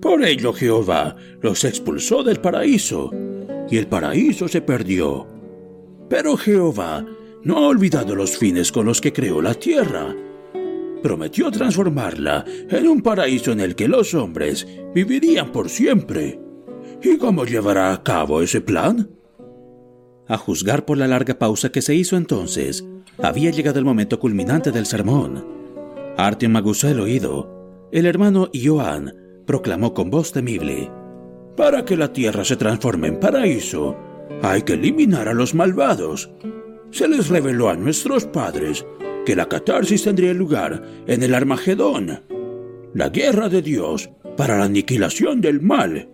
Por 0.00 0.24
ello 0.24 0.52
Jehová 0.52 1.16
los 1.40 1.64
expulsó 1.64 2.22
del 2.22 2.40
paraíso, 2.40 3.10
y 3.70 3.78
el 3.78 3.86
paraíso 3.86 4.48
se 4.48 4.60
perdió. 4.60 5.26
Pero 6.08 6.36
Jehová 6.36 7.06
no 7.44 7.58
ha 7.58 7.68
olvidado 7.68 8.14
los 8.14 8.36
fines 8.36 8.70
con 8.70 8.86
los 8.86 9.00
que 9.00 9.12
creó 9.12 9.40
la 9.40 9.54
tierra. 9.54 10.14
Prometió 11.02 11.50
transformarla 11.50 12.44
en 12.68 12.86
un 12.86 13.00
paraíso 13.00 13.52
en 13.52 13.60
el 13.60 13.74
que 13.74 13.88
los 13.88 14.14
hombres 14.14 14.66
vivirían 14.94 15.50
por 15.50 15.68
siempre. 15.68 16.38
¿Y 17.02 17.16
cómo 17.16 17.44
llevará 17.44 17.92
a 17.92 18.02
cabo 18.02 18.42
ese 18.42 18.60
plan? 18.60 19.08
A 20.28 20.38
juzgar 20.38 20.84
por 20.84 20.98
la 20.98 21.08
larga 21.08 21.38
pausa 21.38 21.70
que 21.70 21.82
se 21.82 21.94
hizo 21.94 22.16
entonces, 22.16 22.84
había 23.18 23.50
llegado 23.50 23.78
el 23.78 23.84
momento 23.84 24.18
culminante 24.18 24.70
del 24.70 24.86
sermón. 24.86 25.44
Artyom 26.16 26.56
aguzó 26.56 26.88
el 26.88 27.00
oído. 27.00 27.88
El 27.90 28.06
hermano 28.06 28.48
Joan 28.54 29.14
proclamó 29.46 29.94
con 29.94 30.10
voz 30.10 30.32
temible: 30.32 30.90
Para 31.56 31.84
que 31.84 31.96
la 31.96 32.12
tierra 32.12 32.44
se 32.44 32.56
transforme 32.56 33.08
en 33.08 33.20
paraíso, 33.20 33.96
hay 34.42 34.62
que 34.62 34.74
eliminar 34.74 35.28
a 35.28 35.34
los 35.34 35.54
malvados. 35.54 36.30
Se 36.90 37.08
les 37.08 37.28
reveló 37.28 37.68
a 37.68 37.76
nuestros 37.76 38.26
padres 38.26 38.86
que 39.24 39.36
la 39.36 39.48
catarsis 39.48 40.04
tendría 40.04 40.34
lugar 40.34 40.82
en 41.06 41.22
el 41.22 41.34
Armagedón, 41.34 42.22
la 42.94 43.08
guerra 43.08 43.48
de 43.48 43.62
Dios 43.62 44.10
para 44.36 44.58
la 44.58 44.64
aniquilación 44.64 45.40
del 45.40 45.60
mal. 45.60 46.08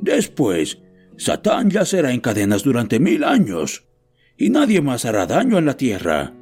Después, 0.00 0.81
Satán 1.22 1.70
yacerá 1.70 2.10
en 2.10 2.18
cadenas 2.18 2.64
durante 2.64 2.98
mil 2.98 3.22
años, 3.22 3.84
y 4.36 4.50
nadie 4.50 4.80
más 4.80 5.04
hará 5.04 5.24
daño 5.24 5.56
en 5.56 5.66
la 5.66 5.76
tierra. 5.76 6.34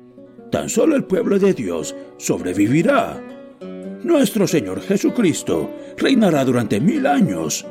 Tan 0.50 0.70
solo 0.70 0.96
el 0.96 1.04
pueblo 1.04 1.38
de 1.38 1.52
Dios 1.52 1.94
sobrevivirá. 2.16 3.22
Nuestro 4.02 4.46
Señor 4.46 4.80
Jesucristo 4.80 5.70
reinará 5.98 6.46
durante 6.46 6.80
mil 6.80 7.06
años. 7.06 7.66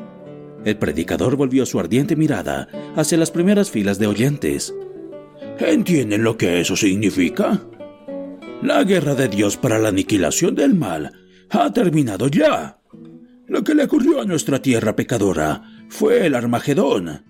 El 0.64 0.78
predicador 0.78 1.36
volvió 1.36 1.66
su 1.66 1.80
ardiente 1.80 2.16
mirada 2.16 2.68
hacia 2.96 3.18
las 3.18 3.32
primeras 3.32 3.72
filas 3.72 3.98
de 3.98 4.06
oyentes. 4.06 4.76
¿Entienden 5.58 6.22
lo 6.22 6.38
que 6.38 6.62
eso 6.62 6.76
significa? 6.76 7.60
La 8.62 8.84
guerra 8.84 9.16
de 9.16 9.30
Dios 9.30 9.58
para 9.58 9.80
la 9.80 9.90
aniquilación 9.90 10.54
del 10.54 10.76
mal 10.76 11.12
ha 11.50 11.74
terminado 11.74 12.28
ya. 12.28 12.82
Lo 13.48 13.64
que 13.64 13.74
le 13.74 13.86
ocurrió 13.86 14.22
a 14.22 14.26
nuestra 14.26 14.62
tierra 14.62 14.96
pecadora 14.96 15.79
fue 15.90 16.26
el 16.26 16.36
Armagedón. 16.36 17.26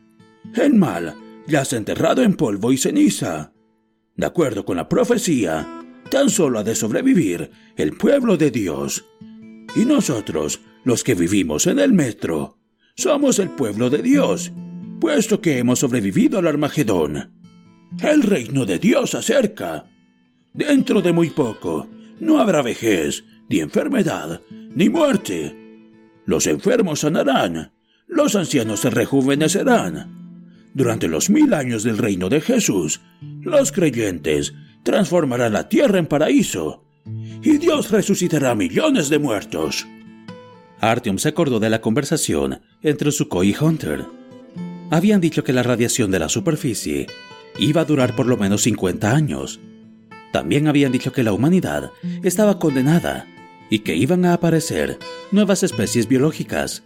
El 0.53 0.75
mal 0.75 1.15
yace 1.47 1.77
enterrado 1.77 2.21
en 2.21 2.35
polvo 2.35 2.71
y 2.71 2.77
ceniza. 2.77 3.53
De 4.15 4.25
acuerdo 4.25 4.65
con 4.65 4.77
la 4.77 4.87
profecía, 4.87 5.67
tan 6.11 6.29
solo 6.29 6.59
ha 6.59 6.63
de 6.63 6.75
sobrevivir 6.75 7.49
el 7.77 7.93
pueblo 7.93 8.37
de 8.37 8.51
Dios. 8.51 9.05
Y 9.75 9.85
nosotros, 9.85 10.61
los 10.83 11.03
que 11.03 11.15
vivimos 11.15 11.67
en 11.67 11.79
el 11.79 11.93
metro, 11.93 12.57
somos 12.95 13.39
el 13.39 13.49
pueblo 13.51 13.89
de 13.89 14.01
Dios, 14.01 14.51
puesto 14.99 15.39
que 15.39 15.57
hemos 15.57 15.79
sobrevivido 15.79 16.39
al 16.39 16.47
Armagedón. 16.47 17.31
El 18.01 18.23
reino 18.23 18.65
de 18.65 18.77
Dios 18.77 19.15
acerca. 19.15 19.85
Dentro 20.53 21.01
de 21.01 21.13
muy 21.13 21.29
poco, 21.29 21.87
no 22.19 22.39
habrá 22.39 22.61
vejez, 22.61 23.23
ni 23.49 23.59
enfermedad, 23.59 24.41
ni 24.49 24.89
muerte. 24.89 25.55
Los 26.25 26.45
enfermos 26.45 26.99
sanarán, 26.99 27.71
los 28.09 28.35
ancianos 28.35 28.81
se 28.81 28.89
rejuvenecerán. 28.89 30.19
Durante 30.73 31.07
los 31.07 31.29
mil 31.29 31.53
años 31.53 31.83
del 31.83 31.97
reino 31.97 32.27
de 32.27 32.41
Jesús, 32.41 33.01
los 33.41 33.71
creyentes 33.71 34.53
transformarán 34.83 35.53
la 35.53 35.69
tierra 35.69 35.99
en 35.99 36.07
paraíso, 36.07 36.83
y 37.41 37.57
Dios 37.57 37.91
resucitará 37.91 38.55
millones 38.55 39.09
de 39.09 39.19
muertos. 39.19 39.87
Artyom 40.81 41.17
se 41.17 41.29
acordó 41.29 41.59
de 41.59 41.69
la 41.69 41.81
conversación 41.81 42.61
entre 42.81 43.11
Sukhoi 43.11 43.49
y 43.49 43.55
Hunter. 43.59 44.05
Habían 44.91 45.21
dicho 45.21 45.43
que 45.43 45.53
la 45.53 45.63
radiación 45.63 46.11
de 46.11 46.19
la 46.19 46.29
superficie 46.29 47.07
iba 47.57 47.81
a 47.81 47.85
durar 47.85 48.15
por 48.15 48.25
lo 48.25 48.37
menos 48.37 48.63
50 48.63 49.13
años. 49.13 49.59
También 50.31 50.67
habían 50.67 50.91
dicho 50.91 51.11
que 51.11 51.23
la 51.23 51.33
humanidad 51.33 51.91
estaba 52.23 52.59
condenada 52.59 53.27
y 53.69 53.79
que 53.79 53.95
iban 53.95 54.25
a 54.25 54.33
aparecer 54.33 54.97
nuevas 55.31 55.63
especies 55.63 56.07
biológicas. 56.07 56.83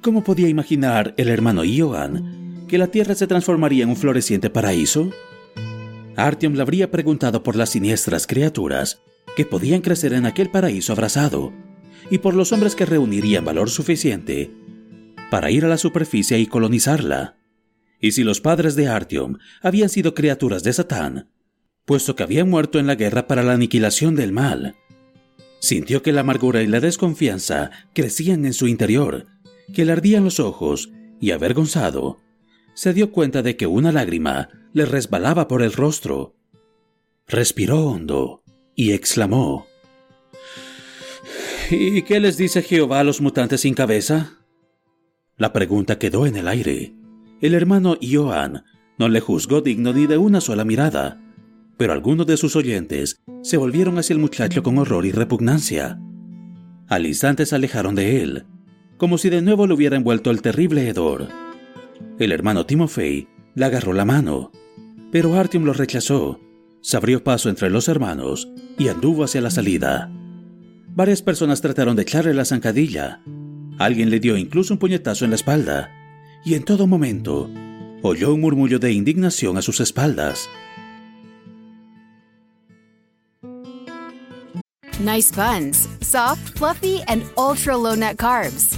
¿Cómo 0.00 0.22
podía 0.22 0.48
imaginar 0.48 1.12
el 1.16 1.28
hermano 1.28 1.64
Ioan 1.64 2.66
que 2.68 2.78
la 2.78 2.86
Tierra 2.86 3.16
se 3.16 3.26
transformaría 3.26 3.82
en 3.82 3.90
un 3.90 3.96
floreciente 3.96 4.48
paraíso? 4.48 5.10
Artyom 6.16 6.54
le 6.54 6.62
habría 6.62 6.90
preguntado 6.90 7.42
por 7.42 7.56
las 7.56 7.70
siniestras 7.70 8.26
criaturas 8.26 9.00
que 9.36 9.44
podían 9.44 9.80
crecer 9.80 10.12
en 10.12 10.26
aquel 10.26 10.50
paraíso 10.50 10.92
abrasado 10.92 11.52
y 12.10 12.18
por 12.18 12.34
los 12.34 12.52
hombres 12.52 12.76
que 12.76 12.86
reunirían 12.86 13.44
valor 13.44 13.70
suficiente 13.70 14.52
para 15.30 15.50
ir 15.50 15.64
a 15.64 15.68
la 15.68 15.78
superficie 15.78 16.38
y 16.38 16.46
colonizarla. 16.46 17.36
Y 18.00 18.12
si 18.12 18.22
los 18.22 18.40
padres 18.40 18.76
de 18.76 18.86
Artyom 18.88 19.38
habían 19.62 19.88
sido 19.88 20.14
criaturas 20.14 20.62
de 20.62 20.72
Satán, 20.72 21.28
puesto 21.84 22.14
que 22.14 22.22
habían 22.22 22.48
muerto 22.48 22.78
en 22.78 22.86
la 22.86 22.94
guerra 22.94 23.26
para 23.26 23.42
la 23.42 23.54
aniquilación 23.54 24.14
del 24.14 24.30
mal. 24.30 24.76
Sintió 25.60 26.02
que 26.02 26.12
la 26.12 26.20
amargura 26.20 26.62
y 26.62 26.68
la 26.68 26.78
desconfianza 26.78 27.70
crecían 27.94 28.44
en 28.44 28.52
su 28.52 28.68
interior, 28.68 29.26
que 29.72 29.84
le 29.84 29.92
ardían 29.92 30.24
los 30.24 30.40
ojos, 30.40 30.90
y 31.20 31.32
avergonzado, 31.32 32.20
se 32.74 32.92
dio 32.94 33.10
cuenta 33.10 33.42
de 33.42 33.56
que 33.56 33.66
una 33.66 33.90
lágrima 33.90 34.50
le 34.72 34.84
resbalaba 34.84 35.48
por 35.48 35.62
el 35.62 35.72
rostro. 35.72 36.36
Respiró 37.26 37.86
hondo 37.86 38.42
y 38.74 38.92
exclamó, 38.92 39.66
¿Y 41.70 42.02
qué 42.02 42.20
les 42.20 42.36
dice 42.36 42.62
Jehová 42.62 43.00
a 43.00 43.04
los 43.04 43.20
mutantes 43.20 43.62
sin 43.62 43.74
cabeza? 43.74 44.38
La 45.36 45.52
pregunta 45.52 45.98
quedó 45.98 46.26
en 46.26 46.36
el 46.36 46.48
aire. 46.48 46.94
El 47.40 47.54
hermano 47.54 47.96
Joan 48.00 48.64
no 48.98 49.08
le 49.08 49.20
juzgó 49.20 49.60
digno 49.60 49.92
ni 49.92 50.06
de 50.06 50.16
una 50.16 50.40
sola 50.40 50.64
mirada, 50.64 51.20
pero 51.76 51.92
algunos 51.92 52.26
de 52.26 52.36
sus 52.36 52.56
oyentes 52.56 53.20
se 53.42 53.56
volvieron 53.56 53.98
hacia 53.98 54.14
el 54.14 54.20
muchacho 54.20 54.62
con 54.62 54.78
horror 54.78 55.04
y 55.04 55.12
repugnancia. 55.12 56.00
Al 56.88 57.06
instante 57.06 57.44
se 57.44 57.54
alejaron 57.54 57.94
de 57.94 58.22
él, 58.22 58.46
como 58.98 59.16
si 59.16 59.30
de 59.30 59.40
nuevo 59.40 59.66
lo 59.66 59.74
hubiera 59.74 59.96
envuelto 59.96 60.30
el 60.30 60.42
terrible 60.42 60.86
hedor. 60.88 61.28
El 62.18 62.32
hermano 62.32 62.66
Timofey 62.66 63.28
le 63.54 63.64
agarró 63.64 63.92
la 63.92 64.04
mano, 64.04 64.52
pero 65.10 65.34
Artyom 65.34 65.64
lo 65.64 65.72
rechazó, 65.72 66.40
se 66.82 66.96
abrió 66.96 67.24
paso 67.24 67.48
entre 67.48 67.70
los 67.70 67.88
hermanos 67.88 68.48
y 68.76 68.88
anduvo 68.88 69.24
hacia 69.24 69.40
la 69.40 69.50
salida. 69.50 70.10
Varias 70.94 71.22
personas 71.22 71.60
trataron 71.60 71.96
de 71.96 72.02
echarle 72.02 72.34
la 72.34 72.44
zancadilla. 72.44 73.20
Alguien 73.78 74.10
le 74.10 74.20
dio 74.20 74.36
incluso 74.36 74.74
un 74.74 74.78
puñetazo 74.78 75.24
en 75.24 75.30
la 75.30 75.36
espalda. 75.36 75.90
Y 76.44 76.54
en 76.54 76.64
todo 76.64 76.86
momento, 76.86 77.50
oyó 78.02 78.34
un 78.34 78.40
murmullo 78.40 78.78
de 78.78 78.92
indignación 78.92 79.56
a 79.56 79.62
sus 79.62 79.80
espaldas. 79.80 80.48
Nice 85.00 85.30
buns, 85.32 85.88
soft, 86.00 86.58
fluffy, 86.58 87.02
and 87.06 87.22
ultra 87.36 87.76
low 87.76 87.94
net 87.94 88.16
carbs. 88.16 88.77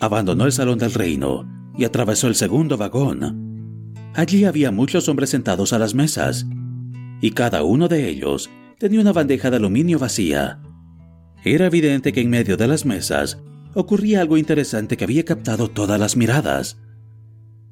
Abandonó 0.00 0.46
el 0.46 0.52
salón 0.52 0.78
del 0.78 0.94
reino 0.94 1.46
y 1.76 1.84
atravesó 1.84 2.28
el 2.28 2.34
segundo 2.34 2.76
vagón. 2.76 3.94
Allí 4.14 4.44
había 4.44 4.70
muchos 4.70 5.08
hombres 5.08 5.30
sentados 5.30 5.72
a 5.72 5.78
las 5.78 5.94
mesas, 5.94 6.46
y 7.20 7.30
cada 7.32 7.62
uno 7.62 7.86
de 7.88 8.08
ellos 8.08 8.50
tenía 8.78 9.00
una 9.00 9.12
bandeja 9.12 9.50
de 9.50 9.58
aluminio 9.58 9.98
vacía. 9.98 10.60
Era 11.44 11.66
evidente 11.66 12.12
que 12.12 12.20
en 12.20 12.30
medio 12.30 12.56
de 12.56 12.66
las 12.66 12.84
mesas 12.84 13.38
ocurría 13.74 14.20
algo 14.20 14.36
interesante 14.36 14.96
que 14.96 15.04
había 15.04 15.24
captado 15.24 15.68
todas 15.68 16.00
las 16.00 16.16
miradas. 16.16 16.78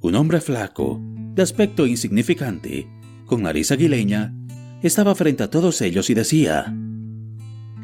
Un 0.00 0.14
hombre 0.14 0.40
flaco, 0.40 1.00
de 1.34 1.42
aspecto 1.42 1.86
insignificante, 1.86 2.88
con 3.26 3.42
nariz 3.42 3.72
aguileña, 3.72 4.34
estaba 4.82 5.14
frente 5.14 5.42
a 5.42 5.50
todos 5.50 5.80
ellos 5.80 6.08
y 6.08 6.14
decía, 6.14 6.74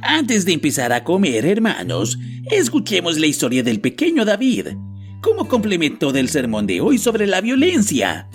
antes 0.05 0.45
de 0.45 0.53
empezar 0.53 0.93
a 0.93 1.03
comer, 1.03 1.47
hermanos, 1.47 2.19
escuchemos 2.51 3.19
la 3.19 3.27
historia 3.27 3.63
del 3.63 3.81
pequeño 3.81 4.25
David, 4.25 4.69
como 5.23 5.49
complemento 5.49 6.13
del 6.13 6.29
sermón 6.29 6.67
de 6.67 6.81
hoy 6.81 6.99
sobre 6.99 7.27
la 7.27 7.41
violencia. 7.41 8.29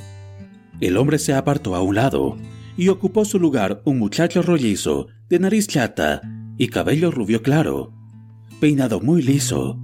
El 0.81 0.97
hombre 0.97 1.19
se 1.19 1.33
apartó 1.33 1.75
a 1.75 1.81
un 1.81 1.95
lado 1.95 2.37
y 2.75 2.87
ocupó 2.87 3.23
su 3.23 3.39
lugar 3.39 3.81
un 3.85 3.99
muchacho 3.99 4.41
rollizo, 4.41 5.07
de 5.29 5.39
nariz 5.39 5.67
chata 5.67 6.21
y 6.57 6.69
cabello 6.69 7.11
rubio 7.11 7.43
claro, 7.43 7.93
peinado 8.59 8.99
muy 8.99 9.21
liso. 9.21 9.79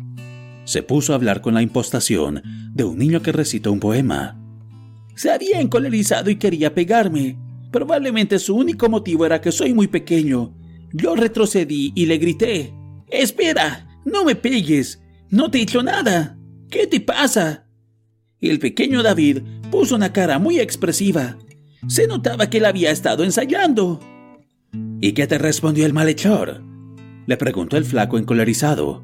Se 0.64 0.82
puso 0.82 1.14
a 1.14 1.18
hablar 1.18 1.42
con 1.42 1.54
la 1.54 1.62
impostación 1.62 2.42
de 2.74 2.84
un 2.84 2.98
niño 2.98 3.22
que 3.22 3.32
recita 3.32 3.70
un 3.70 3.80
poema. 3.80 4.42
Se 5.16 5.30
había 5.30 5.62
encolerizado 5.62 6.32
y 6.32 6.38
quería 6.38 6.74
pegarme. 6.74 7.38
Probablemente 7.72 8.40
su 8.40 8.56
único 8.56 8.90
motivo 8.90 9.26
era 9.26 9.40
que 9.40 9.52
soy 9.52 9.74
muy 9.74 9.88
pequeño 9.88 10.54
yo 10.96 11.16
retrocedí 11.16 11.92
y 11.94 12.06
le 12.06 12.18
grité, 12.18 12.74
Espera, 13.10 14.00
no 14.06 14.24
me 14.24 14.36
pegues, 14.36 15.02
no 15.30 15.52
te 15.52 15.60
he 15.60 15.62
hecho 15.64 15.84
nada. 15.84 16.40
¿Qué 16.70 16.88
te 16.88 17.02
pasa? 17.02 17.68
El 18.40 18.60
pequeño 18.60 19.04
David 19.04 19.42
puso 19.72 19.96
una 19.96 20.14
cara 20.14 20.40
muy 20.40 20.60
expresiva. 20.60 21.38
Se 21.88 22.08
notaba 22.08 22.50
que 22.50 22.60
él 22.60 22.66
había 22.66 22.92
estado 22.92 23.26
ensayando. 23.26 24.00
¿Y 25.02 25.12
qué 25.12 25.28
te 25.28 25.38
respondió 25.38 25.86
el 25.86 25.94
malhechor? 25.94 26.64
Le 27.28 27.38
preguntó 27.38 27.76
el 27.76 27.86
flaco 27.86 28.18
encolerizado. 28.18 29.04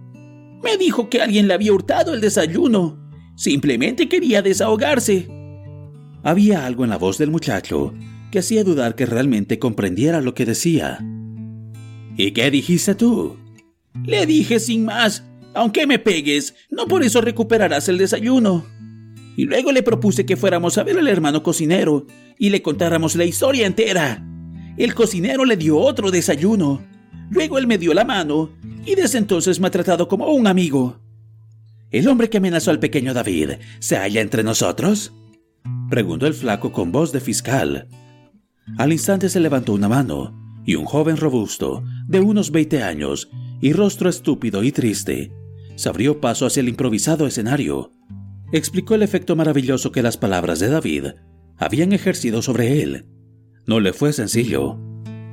Me 0.64 0.78
dijo 0.78 1.10
que 1.10 1.22
alguien 1.22 1.48
le 1.48 1.56
había 1.56 1.74
hurtado 1.74 2.14
el 2.14 2.22
desayuno. 2.22 3.00
Simplemente 3.36 4.08
quería 4.08 4.42
desahogarse. 4.42 5.28
Había 6.24 6.66
algo 6.66 6.86
en 6.86 6.92
la 6.92 6.98
voz 6.98 7.18
del 7.18 7.32
muchacho 7.32 7.94
que 8.32 8.40
hacía 8.40 8.64
dudar 8.64 8.96
que 8.96 9.06
realmente 9.06 9.60
comprendiera 9.60 10.22
lo 10.22 10.34
que 10.34 10.46
decía. 10.46 11.00
¿Y 12.24 12.34
qué 12.34 12.52
dijiste 12.52 12.94
tú? 12.94 13.36
Le 14.06 14.28
dije 14.28 14.60
sin 14.60 14.86
más, 14.86 15.24
aunque 15.56 15.88
me 15.88 15.98
pegues, 15.98 16.54
no 16.70 16.86
por 16.88 17.02
eso 17.02 17.20
recuperarás 17.20 17.90
el 17.90 17.98
desayuno. 17.98 18.64
Y 19.36 19.46
luego 19.46 19.72
le 19.72 19.82
propuse 19.82 20.24
que 20.24 20.38
fuéramos 20.38 20.78
a 20.78 20.84
ver 20.84 21.00
al 21.00 21.08
hermano 21.08 21.42
cocinero 21.42 22.06
y 22.38 22.52
le 22.52 22.62
contáramos 22.62 23.16
la 23.16 23.26
historia 23.26 23.66
entera. 23.66 24.24
El 24.78 24.94
cocinero 24.94 25.46
le 25.46 25.58
dio 25.58 25.80
otro 25.80 26.12
desayuno. 26.12 26.86
Luego 27.32 27.58
él 27.58 27.66
me 27.66 27.80
dio 27.80 27.92
la 27.96 28.06
mano 28.06 28.52
y 28.86 28.94
desde 28.94 29.18
entonces 29.18 29.60
me 29.60 29.66
ha 29.66 29.72
tratado 29.72 30.08
como 30.08 30.28
un 30.28 30.46
amigo. 30.46 31.00
¿El 31.90 32.08
hombre 32.08 32.30
que 32.30 32.38
amenazó 32.38 32.70
al 32.70 32.80
pequeño 32.80 33.16
David 33.16 33.54
se 33.80 33.98
halla 33.98 34.22
entre 34.22 34.44
nosotros? 34.44 35.12
Preguntó 35.90 36.28
el 36.28 36.36
flaco 36.36 36.72
con 36.72 36.92
voz 36.92 37.12
de 37.12 37.20
fiscal. 37.20 37.88
Al 38.78 38.92
instante 38.92 39.28
se 39.28 39.40
levantó 39.40 39.74
una 39.74 39.90
mano 39.90 40.40
y 40.66 40.76
un 40.76 40.86
joven 40.86 41.18
robusto, 41.18 41.84
de 42.08 42.20
unos 42.20 42.52
20 42.52 42.84
años, 42.84 43.30
y 43.62 43.74
rostro 43.74 44.10
estúpido 44.10 44.64
y 44.64 44.72
triste, 44.72 45.32
se 45.76 45.90
abrió 45.90 46.20
paso 46.20 46.46
hacia 46.46 46.62
el 46.62 46.70
improvisado 46.70 47.26
escenario. 47.26 47.92
Explicó 48.52 48.96
el 48.96 49.04
efecto 49.04 49.36
maravilloso 49.36 49.92
que 49.92 50.02
las 50.02 50.18
palabras 50.18 50.60
de 50.60 50.70
David 50.70 51.06
habían 51.58 51.94
ejercido 51.94 52.42
sobre 52.42 52.82
él. 52.82 53.06
No 53.66 53.80
le 53.80 53.94
fue 53.94 54.14
sencillo. 54.14 54.78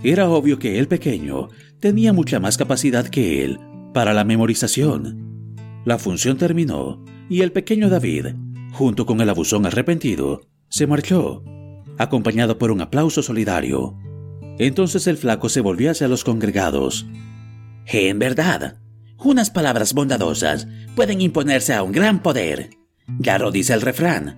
Era 0.03 0.31
obvio 0.31 0.59
que 0.59 0.79
el 0.79 0.89
pequeño 0.89 1.49
tenía 1.81 2.13
mucha 2.13 2.39
más 2.39 2.57
capacidad 2.57 3.07
que 3.09 3.45
él 3.45 3.59
para 3.93 4.15
la 4.15 4.25
memorización. 4.25 5.55
La 5.85 5.99
función 5.99 6.37
terminó 6.37 7.05
y 7.29 7.41
el 7.41 7.53
pequeño 7.53 7.89
David, 7.89 8.27
junto 8.73 9.07
con 9.07 9.21
el 9.21 9.29
abusón 9.29 9.67
arrepentido, 9.67 10.43
se 10.69 10.87
marchó, 10.87 11.43
acompañado 11.99 12.59
por 12.59 12.71
un 12.71 12.81
aplauso 12.81 13.23
solidario. 13.23 13.99
Entonces 14.59 15.07
el 15.07 15.17
flaco 15.17 15.49
se 15.49 15.61
volvió 15.61 15.91
hacia 15.91 16.09
los 16.09 16.25
congregados. 16.25 17.07
En 17.87 18.19
verdad, 18.19 18.79
unas 19.19 19.51
palabras 19.51 19.95
bondadosas 19.95 20.67
pueden 20.95 21.21
imponerse 21.21 21.75
a 21.75 21.83
un 21.83 21.93
gran 21.93 22.23
poder. 22.23 22.71
Ya 23.19 23.39
dice 23.51 23.73
el 23.73 23.81
refrán. 23.81 24.37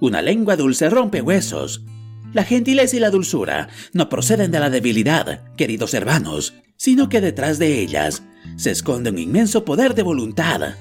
Una 0.00 0.22
lengua 0.22 0.56
dulce 0.56 0.88
rompe 0.90 1.22
huesos. 1.22 1.84
La 2.32 2.44
gentileza 2.44 2.96
y 2.96 3.00
la 3.00 3.10
dulzura 3.10 3.68
no 3.92 4.08
proceden 4.08 4.50
de 4.50 4.60
la 4.60 4.70
debilidad, 4.70 5.54
queridos 5.56 5.94
hermanos, 5.94 6.54
sino 6.76 7.08
que 7.08 7.20
detrás 7.20 7.58
de 7.58 7.80
ellas 7.80 8.22
se 8.56 8.70
esconde 8.70 9.10
un 9.10 9.18
inmenso 9.18 9.64
poder 9.64 9.94
de 9.94 10.02
voluntad. 10.02 10.74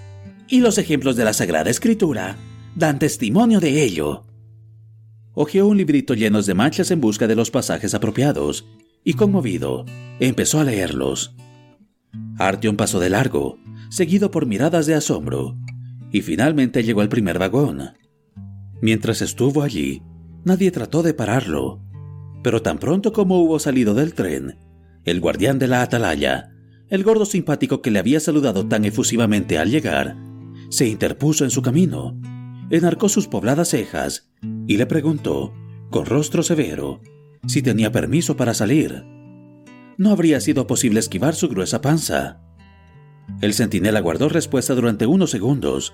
Y 0.48 0.60
los 0.60 0.78
ejemplos 0.78 1.16
de 1.16 1.26
la 1.26 1.34
Sagrada 1.34 1.70
Escritura 1.70 2.38
dan 2.76 3.00
testimonio 3.00 3.60
de 3.60 3.84
ello. 3.84 4.26
Ojeó 5.34 5.68
un 5.68 5.78
librito 5.78 6.14
lleno 6.14 6.42
de 6.42 6.54
manchas 6.54 6.92
en 6.92 7.02
busca 7.02 7.28
de 7.28 7.36
los 7.36 7.52
pasajes 7.52 7.94
apropiados 7.94 8.66
y 9.04 9.14
conmovido, 9.14 9.86
empezó 10.20 10.60
a 10.60 10.64
leerlos. 10.64 11.36
Artyom 12.38 12.76
pasó 12.76 13.00
de 13.00 13.10
largo, 13.10 13.58
seguido 13.90 14.32
por 14.32 14.46
miradas 14.46 14.86
de 14.86 14.96
asombro, 14.96 15.58
y 16.12 16.22
finalmente 16.22 16.84
llegó 16.84 17.02
al 17.02 17.10
primer 17.10 17.40
vagón. 17.40 17.92
Mientras 18.82 19.22
estuvo 19.22 19.64
allí, 19.64 20.02
nadie 20.44 20.72
trató 20.72 21.04
de 21.04 21.14
pararlo, 21.14 21.82
pero 22.44 22.62
tan 22.62 22.80
pronto 22.80 23.14
como 23.14 23.40
hubo 23.42 23.60
salido 23.60 23.94
del 23.94 24.14
tren, 24.14 24.58
el 25.06 25.20
guardián 25.20 25.60
de 25.60 25.68
la 25.68 25.82
atalaya, 25.82 26.52
el 26.90 27.04
gordo 27.04 27.26
simpático 27.26 27.82
que 27.82 27.92
le 27.92 28.00
había 28.00 28.20
saludado 28.20 28.68
tan 28.68 28.86
efusivamente 28.86 29.58
al 29.58 29.70
llegar, 29.70 30.18
se 30.70 30.88
interpuso 30.88 31.44
en 31.44 31.52
su 31.52 31.62
camino, 31.62 32.20
enarcó 32.70 33.10
sus 33.10 33.28
pobladas 33.28 33.70
cejas 33.70 34.30
y 34.68 34.78
le 34.78 34.86
preguntó, 34.86 35.54
con 35.90 36.06
rostro 36.06 36.44
severo, 36.44 37.02
si 37.48 37.62
tenía 37.62 37.92
permiso 37.92 38.36
para 38.36 38.54
salir. 38.54 39.04
No 39.98 40.12
habría 40.12 40.40
sido 40.42 40.68
posible 40.68 41.00
esquivar 41.00 41.36
su 41.36 41.50
gruesa 41.50 41.82
panza. 41.82 42.42
El 43.42 43.54
centinela 43.54 44.00
guardó 44.00 44.30
respuesta 44.30 44.74
durante 44.74 45.06
unos 45.06 45.32
segundos 45.32 45.94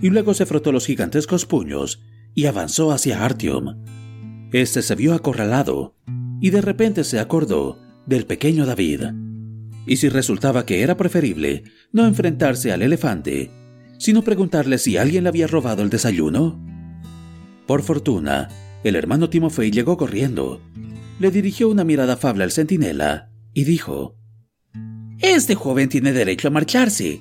y 0.00 0.10
luego 0.10 0.34
se 0.34 0.46
frotó 0.46 0.72
los 0.72 0.86
gigantescos 0.86 1.46
puños 1.46 2.02
y 2.34 2.46
avanzó 2.46 2.92
hacia 2.92 3.24
Artyom. 3.24 3.82
Este 4.52 4.82
se 4.82 4.94
vio 4.94 5.14
acorralado 5.14 5.96
y 6.40 6.50
de 6.50 6.60
repente 6.60 7.04
se 7.04 7.18
acordó 7.18 7.78
del 8.06 8.26
pequeño 8.26 8.66
David. 8.66 9.02
Y 9.86 9.96
si 9.96 10.08
resultaba 10.08 10.66
que 10.66 10.82
era 10.82 10.96
preferible 10.96 11.64
no 11.92 12.06
enfrentarse 12.06 12.72
al 12.72 12.82
elefante, 12.82 13.50
sino 13.98 14.22
preguntarle 14.22 14.78
si 14.78 14.96
alguien 14.96 15.24
le 15.24 15.28
había 15.28 15.46
robado 15.46 15.82
el 15.82 15.90
desayuno. 15.90 16.62
Por 17.66 17.82
fortuna, 17.82 18.48
el 18.84 18.96
hermano 18.96 19.28
Timofey 19.28 19.70
llegó 19.70 19.96
corriendo, 19.96 20.60
le 21.18 21.30
dirigió 21.30 21.68
una 21.68 21.84
mirada 21.84 22.14
afable 22.14 22.44
al 22.44 22.50
centinela 22.50 23.30
y 23.52 23.64
dijo, 23.64 24.16
Este 25.18 25.54
joven 25.54 25.88
tiene 25.88 26.12
derecho 26.12 26.48
a 26.48 26.50
marcharse. 26.50 27.20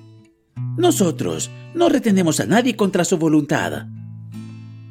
Nosotros 0.78 1.52
no 1.74 1.90
retenemos 1.90 2.40
a 2.40 2.46
nadie 2.46 2.76
contra 2.76 3.04
su 3.04 3.18
voluntad. 3.18 3.88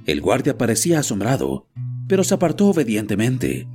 El 0.05 0.21
guardia 0.21 0.59
parecía 0.59 1.01
asombrado, 1.01 1.69
pero 2.07 2.25
se 2.25 2.35
apartó 2.35 2.69
obedientemente. 2.69 3.67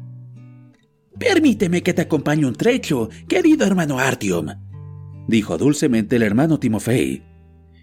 Permíteme 1.19 1.83
que 1.83 1.93
te 1.93 2.01
acompañe 2.01 2.45
un 2.45 2.55
trecho, 2.55 3.09
querido 3.27 3.65
hermano 3.65 3.99
Artyom, 3.99 4.47
dijo 5.27 5.57
dulcemente 5.57 6.15
el 6.15 6.23
hermano 6.23 6.59
Timofey. 6.59 7.23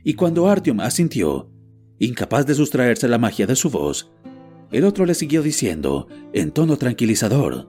Y 0.05 0.15
cuando 0.15 0.49
Artyom 0.49 0.81
asintió, 0.81 1.51
incapaz 1.99 2.47
de 2.47 2.55
sustraerse 2.55 3.07
la 3.09 3.19
magia 3.19 3.47
de 3.47 3.55
su 3.57 3.71
voz, 3.71 4.11
el 4.71 4.85
otro 4.85 5.07
le 5.07 5.15
siguió 5.15 5.43
diciendo, 5.43 6.07
en 6.33 6.53
tono 6.53 6.77
tranquilizador, 6.77 7.69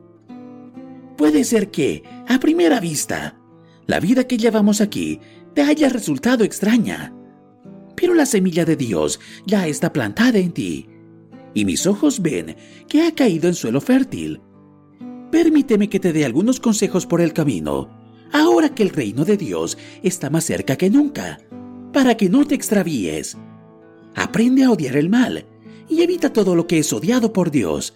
Puede 1.22 1.44
ser 1.44 1.70
que, 1.70 2.02
a 2.28 2.40
primera 2.40 2.80
vista, 2.80 3.38
la 3.86 4.00
vida 4.00 4.26
que 4.26 4.40
llevamos 4.40 4.82
aquí 4.82 5.20
te 5.54 5.62
haya 5.62 5.88
resultado 5.88 6.44
extraña. 6.44 7.14
Pero 7.96 8.16
la 8.16 8.26
semilla 8.26 8.66
de 8.66 8.76
Dios 8.76 9.20
ya 9.46 9.68
está 9.68 9.94
plantada 9.94 10.40
en 10.40 10.52
ti, 10.52 10.90
y 11.54 11.64
mis 11.64 11.86
ojos 11.86 12.24
ven 12.24 12.56
que 12.90 13.04
ha 13.04 13.14
caído 13.14 13.48
en 13.48 13.54
suelo 13.54 13.82
fértil. 13.82 14.42
Permíteme 15.32 15.90
que 15.90 16.00
te 16.00 16.12
dé 16.12 16.26
algunos 16.26 16.60
consejos 16.60 17.06
por 17.06 17.22
el 17.22 17.34
camino, 17.34 17.92
ahora 18.34 18.70
que 18.70 18.82
el 18.82 18.90
reino 18.90 19.24
de 19.24 19.38
Dios 19.38 19.78
está 20.02 20.32
más 20.32 20.46
cerca 20.46 20.76
que 20.76 20.90
nunca, 20.90 21.38
para 21.94 22.18
que 22.18 22.30
no 22.30 22.48
te 22.48 22.56
extravíes. 22.56 23.38
Aprende 24.16 24.64
a 24.64 24.72
odiar 24.72 24.98
el 24.98 25.10
mal 25.10 25.46
y 25.92 26.02
evita 26.02 26.32
todo 26.32 26.56
lo 26.56 26.66
que 26.66 26.80
es 26.80 26.92
odiado 26.94 27.34
por 27.34 27.52
Dios. 27.52 27.96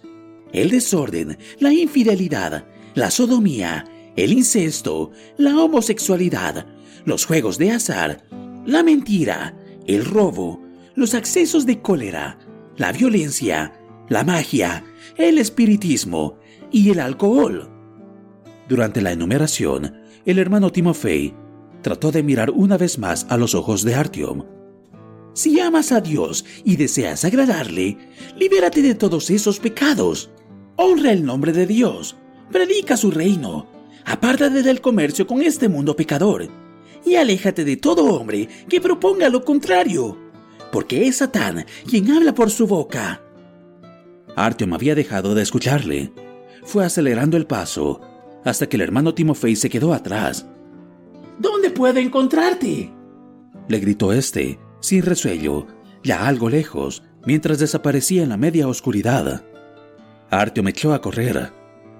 El 0.52 0.70
desorden, 0.70 1.38
la 1.58 1.72
infidelidad, 1.72 2.66
la 2.94 3.10
sodomía, 3.10 3.86
el 4.16 4.32
incesto, 4.32 5.10
la 5.38 5.56
homosexualidad, 5.56 6.66
los 7.06 7.24
juegos 7.24 7.56
de 7.56 7.72
azar, 7.72 8.26
la 8.66 8.82
mentira, 8.82 9.56
el 9.86 10.04
robo, 10.04 10.62
los 10.94 11.14
accesos 11.14 11.64
de 11.64 11.80
cólera, 11.80 12.38
la 12.76 12.92
violencia, 12.92 13.80
la 14.08 14.24
magia, 14.24 14.84
el 15.16 15.38
espiritismo 15.38 16.38
y 16.70 16.90
el 16.90 17.00
alcohol. 17.00 17.70
Durante 18.68 19.00
la 19.00 19.12
enumeración, 19.12 20.02
el 20.26 20.38
hermano 20.38 20.70
Timofey 20.70 21.34
trató 21.82 22.12
de 22.12 22.22
mirar 22.22 22.50
una 22.50 22.76
vez 22.76 22.98
más 22.98 23.26
a 23.30 23.36
los 23.36 23.54
ojos 23.54 23.84
de 23.84 23.94
Artyom. 23.94 24.55
Si 25.36 25.60
amas 25.60 25.92
a 25.92 26.00
Dios 26.00 26.46
y 26.64 26.76
deseas 26.76 27.26
agradarle, 27.26 27.98
libérate 28.38 28.80
de 28.80 28.94
todos 28.94 29.28
esos 29.28 29.60
pecados. 29.60 30.30
Honra 30.76 31.12
el 31.12 31.26
nombre 31.26 31.52
de 31.52 31.66
Dios, 31.66 32.16
predica 32.50 32.96
su 32.96 33.10
reino, 33.10 33.66
apártate 34.06 34.62
del 34.62 34.80
comercio 34.80 35.26
con 35.26 35.42
este 35.42 35.68
mundo 35.68 35.94
pecador 35.94 36.48
y 37.04 37.16
aléjate 37.16 37.66
de 37.66 37.76
todo 37.76 38.06
hombre 38.18 38.48
que 38.66 38.80
proponga 38.80 39.28
lo 39.28 39.44
contrario, 39.44 40.16
porque 40.72 41.06
es 41.06 41.16
Satán 41.16 41.66
quien 41.86 42.10
habla 42.12 42.34
por 42.34 42.50
su 42.50 42.66
boca. 42.66 43.20
Artyom 44.36 44.72
había 44.72 44.94
dejado 44.94 45.34
de 45.34 45.42
escucharle. 45.42 46.14
Fue 46.64 46.82
acelerando 46.82 47.36
el 47.36 47.46
paso 47.46 48.00
hasta 48.42 48.70
que 48.70 48.76
el 48.76 48.82
hermano 48.82 49.12
Timofey 49.12 49.54
se 49.54 49.68
quedó 49.68 49.92
atrás. 49.92 50.46
¿Dónde 51.38 51.68
puedo 51.68 51.98
encontrarte? 51.98 52.90
le 53.68 53.78
gritó 53.80 54.14
este, 54.14 54.58
sin 54.86 55.02
resuello, 55.02 55.66
ya 56.04 56.28
algo 56.28 56.48
lejos, 56.48 57.02
mientras 57.24 57.58
desaparecía 57.58 58.22
en 58.22 58.28
la 58.28 58.36
media 58.36 58.68
oscuridad. 58.68 59.42
Artyom 60.30 60.68
echó 60.68 60.94
a 60.94 61.00
correr. 61.00 61.50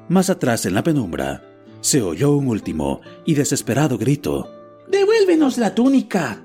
Más 0.08 0.30
atrás 0.30 0.66
en 0.66 0.74
la 0.74 0.84
penumbra, 0.84 1.42
se 1.80 2.00
oyó 2.00 2.36
un 2.36 2.46
último 2.46 3.00
y 3.24 3.34
desesperado 3.34 3.98
grito. 3.98 4.48
¡Devuélvenos 4.88 5.58
la 5.58 5.74
túnica! 5.74 6.44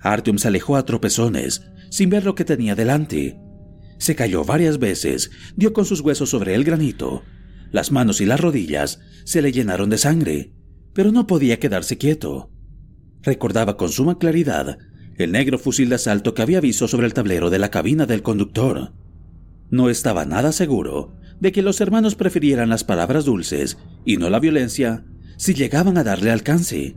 Artyom 0.00 0.38
se 0.38 0.48
alejó 0.48 0.74
a 0.74 0.84
tropezones, 0.84 1.62
sin 1.90 2.10
ver 2.10 2.24
lo 2.24 2.34
que 2.34 2.44
tenía 2.44 2.74
delante. 2.74 3.38
Se 4.00 4.16
cayó 4.16 4.44
varias 4.44 4.78
veces, 4.78 5.30
dio 5.56 5.74
con 5.74 5.84
sus 5.84 6.00
huesos 6.00 6.30
sobre 6.30 6.54
el 6.54 6.64
granito. 6.64 7.22
Las 7.70 7.92
manos 7.92 8.22
y 8.22 8.26
las 8.26 8.40
rodillas 8.40 8.98
se 9.24 9.42
le 9.42 9.52
llenaron 9.52 9.90
de 9.90 9.98
sangre, 9.98 10.54
pero 10.94 11.12
no 11.12 11.26
podía 11.26 11.60
quedarse 11.60 11.98
quieto. 11.98 12.50
Recordaba 13.20 13.76
con 13.76 13.90
suma 13.90 14.18
claridad 14.18 14.78
el 15.18 15.32
negro 15.32 15.58
fusil 15.58 15.90
de 15.90 15.96
asalto 15.96 16.32
que 16.32 16.40
había 16.40 16.62
visto 16.62 16.88
sobre 16.88 17.06
el 17.06 17.12
tablero 17.12 17.50
de 17.50 17.58
la 17.58 17.70
cabina 17.70 18.06
del 18.06 18.22
conductor. 18.22 18.94
No 19.68 19.90
estaba 19.90 20.24
nada 20.24 20.52
seguro 20.52 21.14
de 21.38 21.52
que 21.52 21.60
los 21.60 21.82
hermanos 21.82 22.14
prefirieran 22.14 22.70
las 22.70 22.84
palabras 22.84 23.26
dulces 23.26 23.76
y 24.06 24.16
no 24.16 24.30
la 24.30 24.40
violencia 24.40 25.04
si 25.36 25.52
llegaban 25.52 25.98
a 25.98 26.04
darle 26.04 26.30
alcance. 26.30 26.96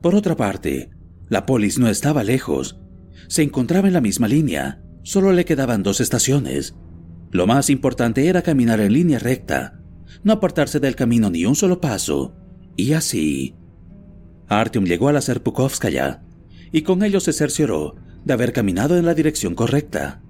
Por 0.00 0.14
otra 0.14 0.34
parte, 0.34 0.92
la 1.28 1.44
polis 1.44 1.78
no 1.78 1.90
estaba 1.90 2.24
lejos, 2.24 2.80
se 3.28 3.42
encontraba 3.42 3.86
en 3.86 3.94
la 3.94 4.00
misma 4.00 4.28
línea, 4.28 4.82
solo 5.10 5.32
le 5.32 5.44
quedaban 5.44 5.82
dos 5.82 6.00
estaciones. 6.00 6.76
Lo 7.32 7.48
más 7.48 7.68
importante 7.68 8.28
era 8.28 8.42
caminar 8.42 8.78
en 8.78 8.92
línea 8.92 9.18
recta, 9.18 9.80
no 10.22 10.34
apartarse 10.34 10.78
del 10.78 10.94
camino 10.94 11.30
ni 11.30 11.44
un 11.44 11.56
solo 11.56 11.80
paso, 11.80 12.36
y 12.76 12.92
así. 12.92 13.56
Artyom 14.46 14.84
llegó 14.84 15.08
a 15.08 15.12
la 15.12 15.20
Serpukovskaya 15.20 16.22
y 16.70 16.82
con 16.82 17.02
ello 17.02 17.18
se 17.18 17.32
cercioró 17.32 17.96
de 18.24 18.34
haber 18.34 18.52
caminado 18.52 18.96
en 18.96 19.04
la 19.04 19.14
dirección 19.14 19.56
correcta. 19.56 20.22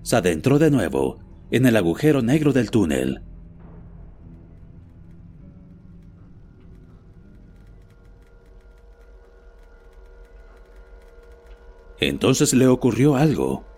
Se 0.00 0.16
adentró 0.16 0.58
de 0.58 0.70
nuevo 0.70 1.18
en 1.50 1.66
el 1.66 1.76
agujero 1.76 2.22
negro 2.22 2.54
del 2.54 2.70
túnel. 2.70 3.20
Entonces 11.98 12.54
le 12.54 12.66
ocurrió 12.66 13.16
algo. 13.16 13.69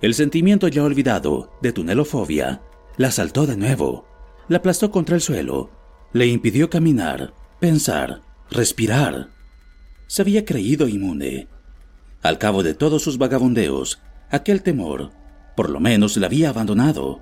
El 0.00 0.14
sentimiento 0.14 0.68
ya 0.68 0.82
olvidado 0.82 1.52
de 1.62 1.72
tunelofobia 1.72 2.62
la 2.96 3.08
asaltó 3.08 3.46
de 3.46 3.56
nuevo, 3.56 4.06
la 4.48 4.58
aplastó 4.58 4.90
contra 4.90 5.16
el 5.16 5.20
suelo, 5.20 5.70
le 6.12 6.26
impidió 6.26 6.70
caminar, 6.70 7.34
pensar, 7.60 8.22
respirar 8.50 9.34
se 10.06 10.22
había 10.22 10.44
creído 10.44 10.88
inmune. 10.88 11.48
Al 12.22 12.38
cabo 12.38 12.62
de 12.62 12.74
todos 12.74 13.02
sus 13.02 13.18
vagabundeos, 13.18 14.00
aquel 14.30 14.62
temor, 14.62 15.10
por 15.56 15.70
lo 15.70 15.80
menos, 15.80 16.16
le 16.16 16.26
había 16.26 16.50
abandonado. 16.50 17.20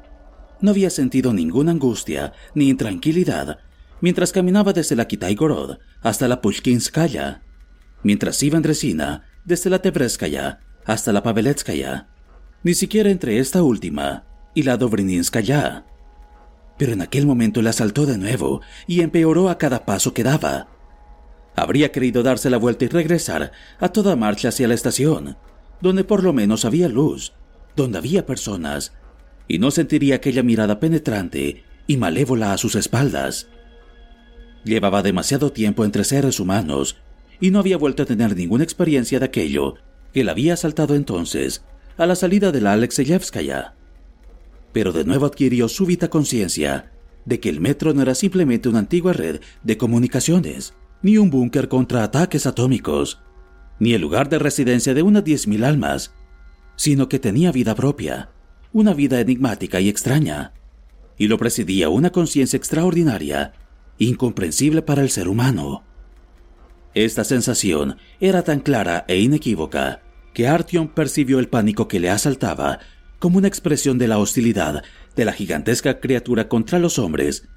No 0.60 0.70
había 0.70 0.90
sentido 0.90 1.32
ninguna 1.32 1.72
angustia 1.72 2.32
ni 2.54 2.68
intranquilidad 2.68 3.58
mientras 4.00 4.32
caminaba 4.32 4.72
desde 4.72 4.96
la 4.96 5.06
Kitaigorod 5.06 5.78
hasta 6.02 6.28
la 6.28 6.40
Pushkinskaya, 6.40 7.42
mientras 8.02 8.42
iba 8.42 8.56
en 8.56 8.62
Dresina 8.62 9.24
desde 9.44 9.70
la 9.70 9.80
Tebreskaya 9.80 10.60
hasta 10.84 11.12
la 11.12 11.22
Paveletskaya, 11.22 12.08
ni 12.62 12.74
siquiera 12.74 13.10
entre 13.10 13.38
esta 13.38 13.62
última 13.62 14.24
y 14.54 14.62
la 14.62 14.76
Dobrininskaya. 14.76 15.84
Pero 16.78 16.92
en 16.92 17.02
aquel 17.02 17.26
momento 17.26 17.62
le 17.62 17.70
asaltó 17.70 18.06
de 18.06 18.18
nuevo 18.18 18.60
y 18.86 19.00
empeoró 19.00 19.48
a 19.48 19.58
cada 19.58 19.84
paso 19.84 20.14
que 20.14 20.22
daba. 20.22 20.68
Habría 21.54 21.92
querido 21.92 22.22
darse 22.22 22.50
la 22.50 22.56
vuelta 22.56 22.84
y 22.84 22.88
regresar 22.88 23.52
a 23.78 23.88
toda 23.90 24.16
marcha 24.16 24.48
hacia 24.48 24.68
la 24.68 24.74
estación, 24.74 25.36
donde 25.80 26.04
por 26.04 26.22
lo 26.22 26.32
menos 26.32 26.64
había 26.64 26.88
luz, 26.88 27.32
donde 27.76 27.98
había 27.98 28.26
personas, 28.26 28.92
y 29.48 29.58
no 29.58 29.70
sentiría 29.70 30.16
aquella 30.16 30.42
mirada 30.42 30.80
penetrante 30.80 31.64
y 31.86 31.96
malévola 31.96 32.52
a 32.52 32.58
sus 32.58 32.74
espaldas. 32.74 33.48
Llevaba 34.64 35.02
demasiado 35.02 35.52
tiempo 35.52 35.84
entre 35.84 36.04
seres 36.04 36.40
humanos 36.40 36.96
y 37.40 37.50
no 37.50 37.58
había 37.58 37.76
vuelto 37.76 38.04
a 38.04 38.06
tener 38.06 38.36
ninguna 38.36 38.64
experiencia 38.64 39.18
de 39.18 39.26
aquello 39.26 39.74
que 40.14 40.24
le 40.24 40.30
había 40.30 40.56
saltado 40.56 40.94
entonces 40.94 41.64
a 41.96 42.06
la 42.06 42.14
salida 42.14 42.52
de 42.52 42.60
la 42.60 42.72
Alexeyevskaya. 42.72 43.74
Pero 44.72 44.92
de 44.92 45.04
nuevo 45.04 45.26
adquirió 45.26 45.68
súbita 45.68 46.08
conciencia 46.08 46.92
de 47.24 47.40
que 47.40 47.48
el 47.48 47.60
metro 47.60 47.94
no 47.94 48.02
era 48.02 48.14
simplemente 48.14 48.68
una 48.68 48.80
antigua 48.80 49.12
red 49.12 49.40
de 49.62 49.76
comunicaciones, 49.76 50.74
ni 51.02 51.18
un 51.18 51.30
búnker 51.30 51.68
contra 51.68 52.02
ataques 52.02 52.46
atómicos, 52.46 53.20
ni 53.78 53.94
el 53.94 54.00
lugar 54.00 54.28
de 54.28 54.38
residencia 54.38 54.94
de 54.94 55.02
unas 55.02 55.24
10.000 55.24 55.64
almas, 55.64 56.14
sino 56.76 57.08
que 57.08 57.18
tenía 57.18 57.52
vida 57.52 57.74
propia, 57.74 58.30
una 58.72 58.94
vida 58.94 59.20
enigmática 59.20 59.80
y 59.80 59.88
extraña, 59.88 60.52
y 61.18 61.28
lo 61.28 61.38
presidía 61.38 61.88
una 61.88 62.10
conciencia 62.10 62.56
extraordinaria, 62.56 63.52
incomprensible 63.98 64.82
para 64.82 65.02
el 65.02 65.10
ser 65.10 65.28
humano. 65.28 65.84
Esta 66.94 67.24
sensación 67.24 67.96
era 68.20 68.42
tan 68.42 68.60
clara 68.60 69.04
e 69.08 69.18
inequívoca 69.20 70.02
que 70.32 70.48
Artyom 70.48 70.88
percibió 70.88 71.38
el 71.38 71.48
pánico 71.48 71.88
que 71.88 72.00
le 72.00 72.10
asaltaba 72.10 72.80
como 73.18 73.38
una 73.38 73.48
expresión 73.48 73.98
de 73.98 74.08
la 74.08 74.18
hostilidad 74.18 74.82
de 75.14 75.24
la 75.24 75.32
gigantesca 75.32 76.00
criatura 76.00 76.48
contra 76.48 76.78
los 76.78 76.98
hombres, 76.98 77.48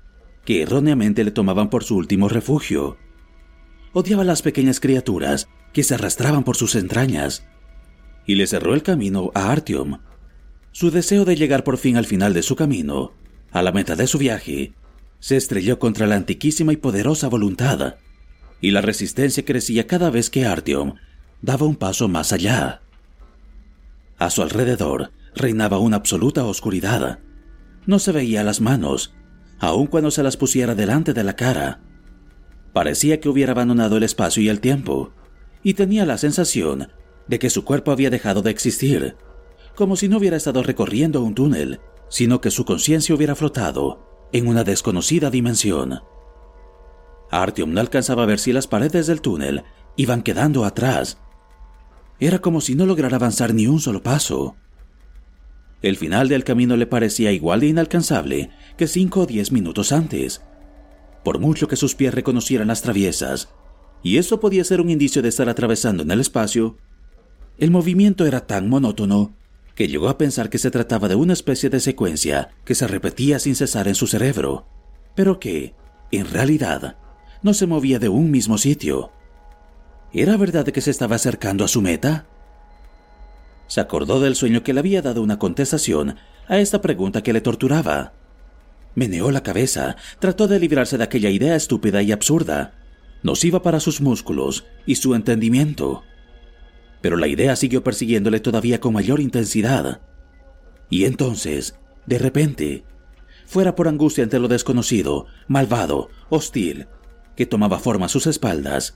que 0.44 0.62
erróneamente 0.62 1.24
le 1.24 1.32
tomaban 1.32 1.70
por 1.70 1.84
su 1.84 1.96
último 1.96 2.30
refugio 2.30 2.98
odiaba 3.96 4.26
las 4.26 4.42
pequeñas 4.42 4.82
criaturas 4.82 5.48
que 5.72 5.82
se 5.82 5.94
arrastraban 5.94 6.44
por 6.44 6.58
sus 6.58 6.76
entrañas, 6.76 7.48
y 8.26 8.36
le 8.36 8.46
cerró 8.46 8.74
el 8.74 8.84
camino 8.84 9.32
a 9.34 9.54
Artyom. 9.54 10.00
Su 10.74 10.92
deseo 10.92 11.24
de 11.24 11.38
llegar 11.38 11.64
por 11.64 11.78
fin 11.78 11.96
al 11.96 12.06
final 12.06 12.34
de 12.34 12.44
su 12.44 12.58
camino, 12.58 13.14
a 13.52 13.62
la 13.62 13.72
meta 13.72 13.96
de 13.96 14.08
su 14.08 14.18
viaje, 14.18 14.74
se 15.20 15.38
estrelló 15.38 15.80
contra 15.80 16.08
la 16.08 16.16
antiquísima 16.16 16.74
y 16.74 16.78
poderosa 16.78 17.30
voluntad, 17.30 17.96
y 18.60 18.72
la 18.72 18.82
resistencia 18.82 19.46
crecía 19.46 19.88
cada 19.88 20.10
vez 20.10 20.30
que 20.30 20.46
Artyom 20.46 20.96
daba 21.42 21.66
un 21.66 21.76
paso 21.76 22.08
más 22.08 22.34
allá. 22.34 22.82
A 24.18 24.30
su 24.30 24.42
alrededor 24.42 25.12
reinaba 25.36 25.80
una 25.80 25.98
absoluta 25.98 26.46
oscuridad. 26.46 27.20
No 27.86 28.00
se 28.00 28.12
veía 28.12 28.44
las 28.44 28.62
manos, 28.62 29.14
aun 29.60 29.88
cuando 29.88 30.12
se 30.12 30.24
las 30.24 30.38
pusiera 30.38 30.76
delante 30.76 31.14
de 31.14 31.24
la 31.24 31.36
cara. 31.36 31.82
Parecía 32.74 33.20
que 33.20 33.30
hubiera 33.30 33.52
abandonado 33.52 33.98
el 33.98 34.04
espacio 34.04 34.42
y 34.42 34.50
el 34.50 34.60
tiempo, 34.60 35.12
y 35.64 35.74
tenía 35.74 36.06
la 36.06 36.18
sensación 36.18 36.90
de 37.28 37.40
que 37.40 37.50
su 37.50 37.66
cuerpo 37.66 37.92
había 37.92 38.10
dejado 38.10 38.42
de 38.42 38.52
existir, 38.52 39.16
como 39.76 39.96
si 39.96 40.08
no 40.08 40.18
hubiera 40.18 40.38
estado 40.38 40.64
recorriendo 40.64 41.22
un 41.22 41.36
túnel, 41.36 41.80
sino 42.10 42.42
que 42.42 42.52
su 42.52 42.66
conciencia 42.66 43.16
hubiera 43.16 43.36
flotado 43.36 44.28
en 44.32 44.48
una 44.48 44.64
desconocida 44.64 45.30
dimensión. 45.30 46.02
Artyom 47.32 47.74
no 47.74 47.82
alcanzaba 47.82 48.24
a 48.24 48.28
ver 48.28 48.40
si 48.40 48.54
las 48.54 48.68
paredes 48.68 49.08
del 49.08 49.22
túnel 49.22 49.64
iban 49.96 50.22
quedando 50.22 50.66
atrás. 50.66 51.18
Era 52.20 52.40
como 52.40 52.62
si 52.62 52.76
no 52.76 52.86
lograra 52.86 53.18
avanzar 53.18 53.54
ni 53.54 53.68
un 53.68 53.80
solo 53.80 54.02
paso. 54.02 54.56
El 55.82 55.98
final 55.98 56.30
del 56.30 56.44
camino 56.44 56.78
le 56.78 56.88
parecía 56.88 57.32
igual 57.32 57.60
de 57.60 57.68
inalcanzable 57.68 58.50
que 58.78 58.88
cinco 58.88 59.22
o 59.22 59.26
diez 59.26 59.52
minutos 59.52 59.92
antes, 59.92 60.42
por 61.24 61.40
mucho 61.40 61.68
que 61.68 61.76
sus 61.76 61.96
pies 61.96 62.14
reconocieran 62.14 62.68
las 62.68 62.82
traviesas, 62.82 63.50
y 64.02 64.18
eso 64.18 64.40
podía 64.40 64.64
ser 64.64 64.82
un 64.82 64.90
indicio 64.90 65.22
de 65.22 65.30
estar 65.30 65.50
atravesando 65.50 66.04
en 66.04 66.12
el 66.12 66.22
espacio, 66.22 66.78
el 67.58 67.72
movimiento 67.72 68.26
era 68.26 68.46
tan 68.46 68.70
monótono 68.70 69.36
que 69.76 69.88
llegó 69.88 70.10
a 70.10 70.18
pensar 70.18 70.50
que 70.50 70.58
se 70.58 70.72
trataba 70.72 71.08
de 71.08 71.16
una 71.16 71.34
especie 71.34 71.70
de 71.70 71.80
secuencia 71.80 72.50
que 72.64 72.76
se 72.76 72.88
repetía 72.88 73.40
sin 73.40 73.56
cesar 73.56 73.88
en 73.88 73.96
su 73.96 74.08
cerebro, 74.08 74.68
pero 75.16 75.40
que, 75.40 75.74
en 76.12 76.30
realidad, 76.30 76.98
no 77.44 77.54
se 77.54 77.68
movía 77.68 78.00
de 78.00 78.10
un 78.10 78.32
mismo 78.32 78.58
sitio. 78.58 79.12
¿Era 80.18 80.38
verdad 80.38 80.64
que 80.64 80.80
se 80.80 80.92
estaba 80.92 81.18
acercando 81.18 81.66
a 81.66 81.68
su 81.68 81.82
meta? 81.82 82.26
Se 83.68 83.82
acordó 83.82 84.22
del 84.22 84.38
sueño 84.38 84.64
que 84.64 84.72
le 84.74 84.80
había 84.80 85.02
dado 85.02 85.22
una 85.22 85.38
contestación 85.40 86.16
a 86.48 86.58
esta 86.58 86.80
pregunta 86.80 87.22
que 87.22 87.34
le 87.34 87.42
torturaba. 87.42 88.14
Meneó 88.96 89.30
la 89.30 89.44
cabeza, 89.44 89.98
trató 90.20 90.48
de 90.48 90.58
librarse 90.58 90.98
de 90.98 91.04
aquella 91.04 91.30
idea 91.30 91.58
estúpida 91.58 92.02
y 92.02 92.14
absurda, 92.14 92.76
nociva 93.24 93.62
para 93.62 93.82
sus 93.82 94.00
músculos 94.00 94.64
y 94.86 94.96
su 94.96 95.16
entendimiento. 95.16 96.04
Pero 97.02 97.18
la 97.18 97.28
idea 97.28 97.58
siguió 97.58 97.84
persiguiéndole 97.84 98.40
todavía 98.40 98.80
con 98.80 98.94
mayor 98.94 99.20
intensidad. 99.20 100.00
Y 100.90 101.04
entonces, 101.04 101.78
de 102.06 102.20
repente, 102.20 102.86
fuera 103.46 103.76
por 103.76 103.90
angustia 103.90 104.24
ante 104.24 104.40
lo 104.40 104.48
desconocido, 104.48 105.26
malvado, 105.50 106.08
hostil, 106.30 106.88
que 107.36 107.46
tomaba 107.46 107.80
forma 107.80 108.06
a 108.06 108.10
sus 108.10 108.28
espaldas, 108.28 108.96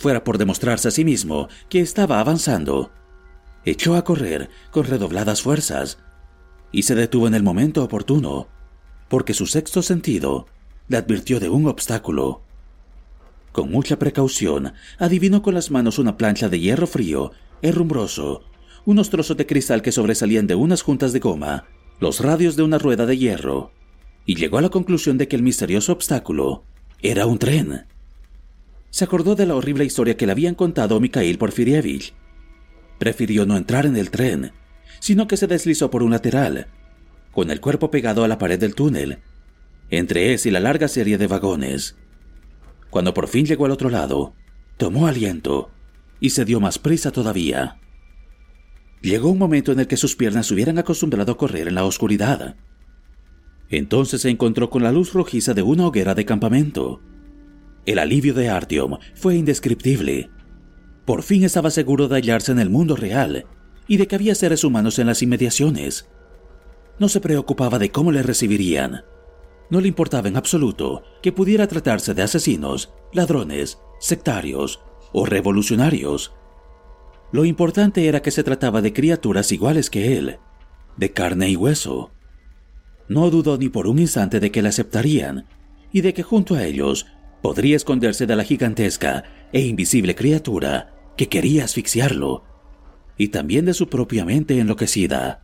fuera 0.00 0.24
por 0.24 0.38
demostrarse 0.38 0.88
a 0.88 0.90
sí 0.90 1.04
mismo 1.04 1.48
que 1.68 1.80
estaba 1.80 2.20
avanzando, 2.20 2.90
echó 3.66 3.96
a 3.96 4.02
correr 4.02 4.48
con 4.70 4.84
redobladas 4.84 5.42
fuerzas 5.42 5.98
y 6.72 6.84
se 6.84 6.94
detuvo 6.94 7.28
en 7.28 7.34
el 7.34 7.42
momento 7.42 7.84
oportuno, 7.84 8.48
porque 9.10 9.34
su 9.34 9.44
sexto 9.44 9.82
sentido 9.82 10.46
le 10.88 10.96
advirtió 10.96 11.38
de 11.38 11.50
un 11.50 11.66
obstáculo. 11.66 12.40
Con 13.52 13.70
mucha 13.70 13.98
precaución, 13.98 14.72
adivinó 14.98 15.42
con 15.42 15.52
las 15.52 15.70
manos 15.70 15.98
una 15.98 16.16
plancha 16.16 16.48
de 16.48 16.60
hierro 16.60 16.86
frío, 16.86 17.32
herrumbroso, 17.60 18.44
unos 18.86 19.10
trozos 19.10 19.36
de 19.36 19.44
cristal 19.44 19.82
que 19.82 19.92
sobresalían 19.92 20.46
de 20.46 20.54
unas 20.54 20.80
juntas 20.80 21.12
de 21.12 21.18
goma, 21.18 21.66
los 21.98 22.20
radios 22.20 22.56
de 22.56 22.62
una 22.62 22.78
rueda 22.78 23.04
de 23.04 23.18
hierro, 23.18 23.72
y 24.24 24.36
llegó 24.36 24.56
a 24.56 24.62
la 24.62 24.70
conclusión 24.70 25.18
de 25.18 25.28
que 25.28 25.36
el 25.36 25.42
misterioso 25.42 25.92
obstáculo 25.92 26.64
era 27.02 27.26
un 27.26 27.38
tren. 27.38 27.84
Se 28.90 29.04
acordó 29.04 29.34
de 29.34 29.46
la 29.46 29.54
horrible 29.54 29.84
historia 29.84 30.16
que 30.16 30.26
le 30.26 30.32
habían 30.32 30.54
contado 30.54 31.00
Mikhail 31.00 31.38
Porfirievich. 31.38 32.12
Prefirió 32.98 33.46
no 33.46 33.56
entrar 33.56 33.86
en 33.86 33.96
el 33.96 34.10
tren, 34.10 34.52
sino 34.98 35.26
que 35.26 35.36
se 35.36 35.46
deslizó 35.46 35.90
por 35.90 36.02
un 36.02 36.10
lateral, 36.10 36.66
con 37.32 37.50
el 37.50 37.60
cuerpo 37.60 37.90
pegado 37.90 38.24
a 38.24 38.28
la 38.28 38.38
pared 38.38 38.58
del 38.58 38.74
túnel, 38.74 39.18
entre 39.90 40.34
ese 40.34 40.48
y 40.48 40.52
la 40.52 40.60
larga 40.60 40.88
serie 40.88 41.18
de 41.18 41.26
vagones. 41.26 41.96
Cuando 42.90 43.14
por 43.14 43.28
fin 43.28 43.46
llegó 43.46 43.66
al 43.66 43.72
otro 43.72 43.88
lado, 43.88 44.34
tomó 44.76 45.06
aliento 45.06 45.70
y 46.18 46.30
se 46.30 46.44
dio 46.44 46.60
más 46.60 46.78
prisa 46.78 47.12
todavía. 47.12 47.78
Llegó 49.00 49.30
un 49.30 49.38
momento 49.38 49.72
en 49.72 49.80
el 49.80 49.86
que 49.86 49.96
sus 49.96 50.16
piernas 50.16 50.46
se 50.46 50.54
hubieran 50.54 50.78
acostumbrado 50.78 51.32
a 51.32 51.36
correr 51.36 51.68
en 51.68 51.76
la 51.76 51.84
oscuridad. 51.84 52.56
Entonces 53.70 54.22
se 54.22 54.30
encontró 54.30 54.68
con 54.68 54.82
la 54.82 54.92
luz 54.92 55.12
rojiza 55.12 55.54
de 55.54 55.62
una 55.62 55.86
hoguera 55.86 56.14
de 56.14 56.24
campamento. 56.26 57.00
El 57.86 57.98
alivio 57.98 58.34
de 58.34 58.48
Artyom 58.48 58.98
fue 59.14 59.36
indescriptible. 59.36 60.30
Por 61.04 61.22
fin 61.22 61.44
estaba 61.44 61.70
seguro 61.70 62.08
de 62.08 62.16
hallarse 62.16 62.52
en 62.52 62.58
el 62.58 62.70
mundo 62.70 62.94
real 62.94 63.46
y 63.88 63.96
de 63.96 64.06
que 64.06 64.14
había 64.14 64.34
seres 64.34 64.64
humanos 64.64 64.98
en 64.98 65.06
las 65.06 65.22
inmediaciones. 65.22 66.08
No 66.98 67.08
se 67.08 67.20
preocupaba 67.20 67.78
de 67.78 67.90
cómo 67.90 68.12
le 68.12 68.22
recibirían. 68.22 69.04
No 69.70 69.80
le 69.80 69.88
importaba 69.88 70.28
en 70.28 70.36
absoluto 70.36 71.02
que 71.22 71.32
pudiera 71.32 71.66
tratarse 71.66 72.12
de 72.12 72.22
asesinos, 72.22 72.92
ladrones, 73.12 73.78
sectarios 73.98 74.80
o 75.12 75.24
revolucionarios. 75.24 76.32
Lo 77.32 77.44
importante 77.44 78.06
era 78.06 78.22
que 78.22 78.30
se 78.30 78.42
trataba 78.42 78.82
de 78.82 78.92
criaturas 78.92 79.52
iguales 79.52 79.88
que 79.88 80.18
él, 80.18 80.38
de 80.96 81.12
carne 81.12 81.48
y 81.48 81.56
hueso. 81.56 82.10
No 83.08 83.30
dudó 83.30 83.56
ni 83.56 83.68
por 83.68 83.86
un 83.86 83.98
instante 83.98 84.40
de 84.40 84.50
que 84.50 84.62
la 84.62 84.68
aceptarían 84.68 85.46
y 85.92 86.02
de 86.02 86.14
que 86.14 86.22
junto 86.22 86.54
a 86.54 86.64
ellos 86.64 87.06
podría 87.42 87.76
esconderse 87.76 88.26
de 88.26 88.36
la 88.36 88.44
gigantesca 88.44 89.24
e 89.52 89.60
invisible 89.60 90.14
criatura 90.14 90.94
que 91.16 91.28
quería 91.28 91.64
asfixiarlo, 91.64 92.44
y 93.16 93.28
también 93.28 93.66
de 93.66 93.74
su 93.74 93.88
propia 93.88 94.24
mente 94.24 94.58
enloquecida. 94.58 95.42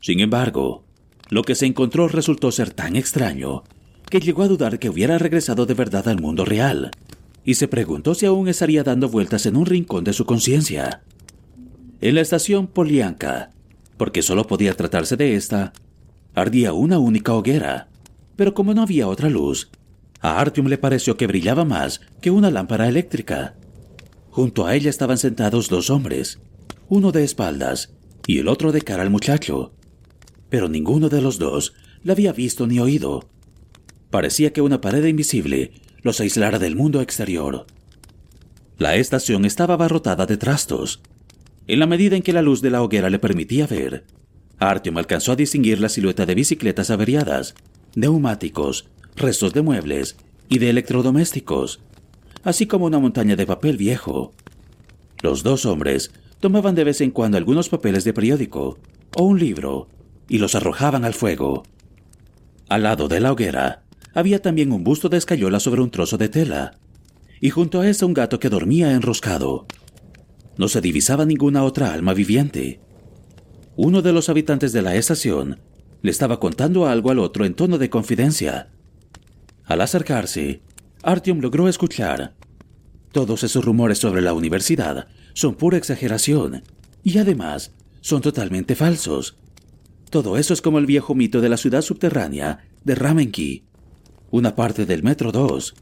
Sin 0.00 0.20
embargo, 0.20 0.84
lo 1.28 1.42
que 1.42 1.54
se 1.54 1.66
encontró 1.66 2.08
resultó 2.08 2.50
ser 2.50 2.72
tan 2.72 2.96
extraño 2.96 3.64
que 4.08 4.20
llegó 4.20 4.42
a 4.42 4.48
dudar 4.48 4.78
que 4.78 4.88
hubiera 4.88 5.18
regresado 5.18 5.66
de 5.66 5.74
verdad 5.74 6.08
al 6.08 6.20
mundo 6.20 6.44
real, 6.44 6.90
y 7.44 7.54
se 7.54 7.68
preguntó 7.68 8.14
si 8.14 8.26
aún 8.26 8.48
estaría 8.48 8.82
dando 8.82 9.08
vueltas 9.08 9.46
en 9.46 9.56
un 9.56 9.66
rincón 9.66 10.04
de 10.04 10.12
su 10.12 10.24
conciencia. 10.24 11.02
En 12.00 12.14
la 12.14 12.22
estación 12.22 12.66
Polianka, 12.66 13.52
porque 13.96 14.22
solo 14.22 14.46
podía 14.46 14.74
tratarse 14.74 15.16
de 15.16 15.34
esta, 15.34 15.74
ardía 16.34 16.72
una 16.72 16.98
única 16.98 17.34
hoguera, 17.34 17.88
pero 18.36 18.54
como 18.54 18.72
no 18.72 18.82
había 18.82 19.06
otra 19.06 19.28
luz, 19.28 19.70
a 20.20 20.40
Artyom 20.40 20.68
le 20.68 20.78
pareció 20.78 21.16
que 21.16 21.26
brillaba 21.26 21.64
más 21.64 22.00
que 22.20 22.30
una 22.30 22.50
lámpara 22.50 22.88
eléctrica. 22.88 23.54
Junto 24.30 24.66
a 24.66 24.74
ella 24.74 24.88
estaban 24.88 25.18
sentados 25.18 25.68
dos 25.68 25.90
hombres, 25.90 26.38
uno 26.88 27.12
de 27.12 27.24
espaldas 27.24 27.92
y 28.26 28.38
el 28.38 28.48
otro 28.48 28.72
de 28.72 28.80
cara 28.80 29.02
al 29.02 29.10
muchacho, 29.10 29.72
pero 30.48 30.68
ninguno 30.68 31.08
de 31.08 31.20
los 31.20 31.38
dos 31.38 31.74
la 32.02 32.14
había 32.14 32.32
visto 32.32 32.66
ni 32.66 32.80
oído. 32.80 33.28
Parecía 34.10 34.52
que 34.52 34.62
una 34.62 34.80
pared 34.80 35.04
invisible 35.04 35.72
los 36.02 36.20
aislara 36.20 36.58
del 36.58 36.76
mundo 36.76 37.00
exterior. 37.00 37.66
La 38.78 38.96
estación 38.96 39.44
estaba 39.44 39.74
abarrotada 39.74 40.24
de 40.24 40.38
trastos. 40.38 41.02
En 41.70 41.78
la 41.78 41.86
medida 41.86 42.16
en 42.16 42.22
que 42.22 42.32
la 42.32 42.42
luz 42.42 42.62
de 42.62 42.70
la 42.70 42.82
hoguera 42.82 43.10
le 43.10 43.20
permitía 43.20 43.64
ver, 43.64 44.02
Artyom 44.58 44.98
alcanzó 44.98 45.30
a 45.30 45.36
distinguir 45.36 45.78
la 45.78 45.88
silueta 45.88 46.26
de 46.26 46.34
bicicletas 46.34 46.90
averiadas, 46.90 47.54
neumáticos, 47.94 48.88
restos 49.14 49.52
de 49.52 49.62
muebles 49.62 50.16
y 50.48 50.58
de 50.58 50.68
electrodomésticos, 50.70 51.78
así 52.42 52.66
como 52.66 52.86
una 52.86 52.98
montaña 52.98 53.36
de 53.36 53.46
papel 53.46 53.76
viejo. 53.76 54.34
Los 55.22 55.44
dos 55.44 55.64
hombres 55.64 56.10
tomaban 56.40 56.74
de 56.74 56.82
vez 56.82 57.00
en 57.02 57.12
cuando 57.12 57.36
algunos 57.36 57.68
papeles 57.68 58.02
de 58.02 58.14
periódico 58.14 58.76
o 59.16 59.22
un 59.22 59.38
libro 59.38 59.86
y 60.28 60.38
los 60.38 60.56
arrojaban 60.56 61.04
al 61.04 61.14
fuego. 61.14 61.62
Al 62.68 62.82
lado 62.82 63.06
de 63.06 63.20
la 63.20 63.30
hoguera 63.30 63.84
había 64.12 64.42
también 64.42 64.72
un 64.72 64.82
busto 64.82 65.08
de 65.08 65.18
escayola 65.18 65.60
sobre 65.60 65.82
un 65.82 65.92
trozo 65.92 66.18
de 66.18 66.30
tela, 66.30 66.72
y 67.40 67.50
junto 67.50 67.80
a 67.80 67.88
ese 67.88 68.04
un 68.04 68.12
gato 68.12 68.40
que 68.40 68.48
dormía 68.48 68.90
enroscado. 68.90 69.66
No 70.60 70.68
se 70.68 70.82
divisaba 70.82 71.24
ninguna 71.24 71.64
otra 71.64 71.94
alma 71.94 72.12
viviente. 72.12 72.80
Uno 73.76 74.02
de 74.02 74.12
los 74.12 74.28
habitantes 74.28 74.74
de 74.74 74.82
la 74.82 74.94
estación 74.94 75.58
le 76.02 76.10
estaba 76.10 76.38
contando 76.38 76.86
algo 76.86 77.08
al 77.10 77.18
otro 77.18 77.46
en 77.46 77.54
tono 77.54 77.78
de 77.78 77.88
confidencia. 77.88 78.68
Al 79.64 79.80
acercarse, 79.80 80.60
Artyom 81.02 81.40
logró 81.40 81.66
escuchar. 81.66 82.34
Todos 83.10 83.42
esos 83.42 83.64
rumores 83.64 83.96
sobre 83.96 84.20
la 84.20 84.34
universidad 84.34 85.08
son 85.32 85.54
pura 85.54 85.78
exageración 85.78 86.62
y 87.02 87.16
además 87.16 87.72
son 88.02 88.20
totalmente 88.20 88.74
falsos. 88.74 89.38
Todo 90.10 90.36
eso 90.36 90.52
es 90.52 90.60
como 90.60 90.78
el 90.78 90.84
viejo 90.84 91.14
mito 91.14 91.40
de 91.40 91.48
la 91.48 91.56
ciudad 91.56 91.80
subterránea 91.80 92.68
de 92.84 92.94
Ramenki, 92.96 93.64
una 94.30 94.54
parte 94.54 94.84
del 94.84 95.04
Metro 95.04 95.32
2. 95.32 95.74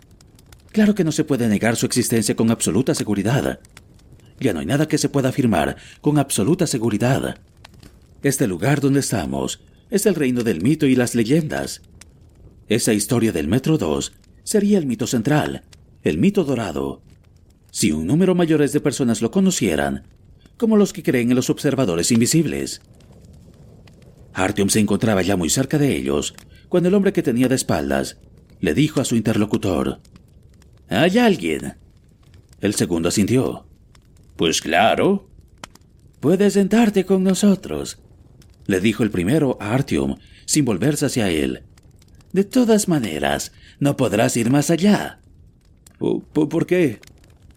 Claro 0.71 0.95
que 0.95 1.03
no 1.03 1.11
se 1.11 1.25
puede 1.25 1.49
negar 1.49 1.75
su 1.75 1.85
existencia 1.85 2.37
con 2.37 2.53
absoluta 2.53 2.95
seguridad. 2.95 3.59
Ya 4.41 4.53
no 4.53 4.61
hay 4.61 4.67
nada 4.67 4.89
que 4.89 4.99
se 4.99 5.09
pueda 5.09 5.31
afirmar 5.31 5.77
con 6.01 6.19
absoluta 6.19 6.67
seguridad. 6.67 7.39
Este 8.23 8.47
lugar 8.47 8.81
donde 8.81 9.01
estamos 9.01 9.61
es 9.91 10.07
el 10.07 10.15
reino 10.15 10.43
del 10.43 10.61
mito 10.61 10.87
y 10.87 10.95
las 10.95 11.15
leyendas. 11.15 11.83
Esa 12.69 12.93
historia 12.93 13.33
del 13.33 13.49
Metro 13.49 13.79
2 13.79 14.13
sería 14.45 14.79
el 14.79 14.87
mito 14.87 15.07
central, 15.07 15.63
el 16.03 16.19
mito 16.19 16.45
dorado. 16.45 17.03
Si 17.71 17.93
un 17.93 18.07
número 18.07 18.35
mayor 18.35 18.69
de 18.69 18.81
personas 18.81 19.23
lo 19.23 19.31
conocieran, 19.31 20.05
como 20.57 20.77
los 20.77 20.93
que 20.93 21.03
creen 21.03 21.31
en 21.31 21.37
los 21.37 21.51
observadores 21.51 22.11
invisibles. 22.11 22.83
Artyom 24.35 24.69
se 24.69 24.81
encontraba 24.81 25.23
ya 25.23 25.37
muy 25.37 25.51
cerca 25.51 25.79
de 25.79 25.97
ellos 25.97 26.35
cuando 26.69 26.89
el 26.89 26.95
hombre 26.95 27.13
que 27.13 27.23
tenía 27.23 27.49
de 27.49 27.55
espaldas 27.55 28.19
le 28.61 28.75
dijo 28.75 29.01
a 29.01 29.05
su 29.05 29.17
interlocutor, 29.17 30.01
¿Hay 30.89 31.19
alguien? 31.19 31.77
El 32.61 32.75
segundo 32.75 33.09
asintió. 33.09 33.68
Pues 34.39 34.63
claro. 34.63 35.29
Puedes 36.21 36.53
sentarte 36.53 37.05
con 37.05 37.25
nosotros, 37.25 37.99
le 38.67 38.81
dijo 38.81 39.03
el 39.03 39.11
primero 39.11 39.59
a 39.61 39.75
Artyom, 39.75 40.15
sin 40.47 40.65
volverse 40.65 41.07
hacia 41.07 41.29
él. 41.29 41.65
De 42.33 42.45
todas 42.45 42.87
maneras, 42.87 43.51
no 43.81 43.97
podrás 43.97 44.37
ir 44.37 44.49
más 44.49 44.71
allá. 44.71 45.19
¿Por 45.99 46.67
qué? 46.67 47.01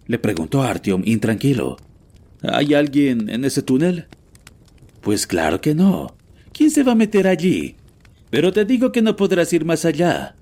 le 0.08 0.18
preguntó 0.18 0.64
Artyom 0.64 1.04
intranquilo. 1.06 1.78
¿Hay 2.42 2.74
alguien 2.74 3.30
en 3.30 3.46
ese 3.46 3.62
túnel? 3.62 4.08
Pues 5.02 5.28
claro 5.28 5.62
que 5.62 5.76
no. 5.76 6.16
¿Quién 6.52 6.72
se 6.72 6.82
va 6.82 6.94
a 6.94 6.96
meter 6.96 7.28
allí? 7.28 7.76
Pero 8.32 8.52
te 8.52 8.66
digo 8.66 8.92
que 8.92 9.04
no 9.04 9.16
podrás 9.16 9.54
ir 9.54 9.66
más 9.66 9.86
allá. 9.86 10.36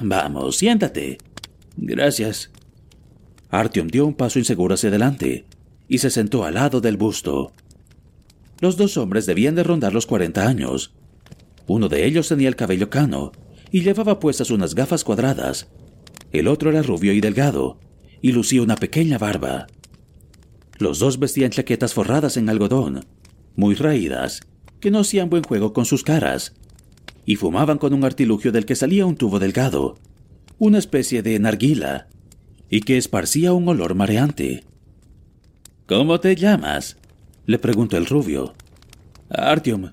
Vamos, 0.00 0.56
siéntate. 0.56 1.18
Gracias. 1.76 2.48
Artyom 3.50 3.88
dio 3.88 4.06
un 4.06 4.14
paso 4.14 4.38
inseguro 4.38 4.74
hacia 4.74 4.90
adelante 4.90 5.46
y 5.90 5.98
se 5.98 6.08
sentó 6.08 6.44
al 6.44 6.54
lado 6.54 6.80
del 6.80 6.96
busto. 6.96 7.52
Los 8.60 8.76
dos 8.76 8.96
hombres 8.96 9.26
debían 9.26 9.56
de 9.56 9.64
rondar 9.64 9.92
los 9.92 10.06
40 10.06 10.46
años. 10.46 10.94
Uno 11.66 11.88
de 11.88 12.06
ellos 12.06 12.28
tenía 12.28 12.48
el 12.48 12.54
cabello 12.54 12.88
cano 12.88 13.32
y 13.72 13.82
llevaba 13.82 14.20
puestas 14.20 14.52
unas 14.52 14.76
gafas 14.76 15.02
cuadradas. 15.02 15.66
El 16.30 16.46
otro 16.46 16.70
era 16.70 16.82
rubio 16.82 17.12
y 17.12 17.20
delgado 17.20 17.80
y 18.22 18.30
lucía 18.30 18.62
una 18.62 18.76
pequeña 18.76 19.18
barba. 19.18 19.66
Los 20.78 21.00
dos 21.00 21.18
vestían 21.18 21.50
chaquetas 21.50 21.92
forradas 21.92 22.36
en 22.36 22.48
algodón, 22.48 23.04
muy 23.56 23.74
raídas, 23.74 24.42
que 24.78 24.92
no 24.92 25.00
hacían 25.00 25.28
buen 25.28 25.42
juego 25.42 25.72
con 25.72 25.86
sus 25.86 26.04
caras, 26.04 26.54
y 27.26 27.34
fumaban 27.34 27.78
con 27.78 27.94
un 27.94 28.04
artilugio 28.04 28.52
del 28.52 28.64
que 28.64 28.76
salía 28.76 29.06
un 29.06 29.16
tubo 29.16 29.40
delgado, 29.40 29.98
una 30.58 30.78
especie 30.78 31.22
de 31.22 31.38
narguila, 31.40 32.06
y 32.68 32.82
que 32.82 32.96
esparcía 32.96 33.52
un 33.52 33.68
olor 33.68 33.96
mareante. 33.96 34.69
¿Cómo 35.90 36.20
te 36.20 36.36
llamas? 36.36 36.98
le 37.46 37.58
preguntó 37.58 37.96
el 37.96 38.06
rubio. 38.06 38.54
Artyom, 39.28 39.90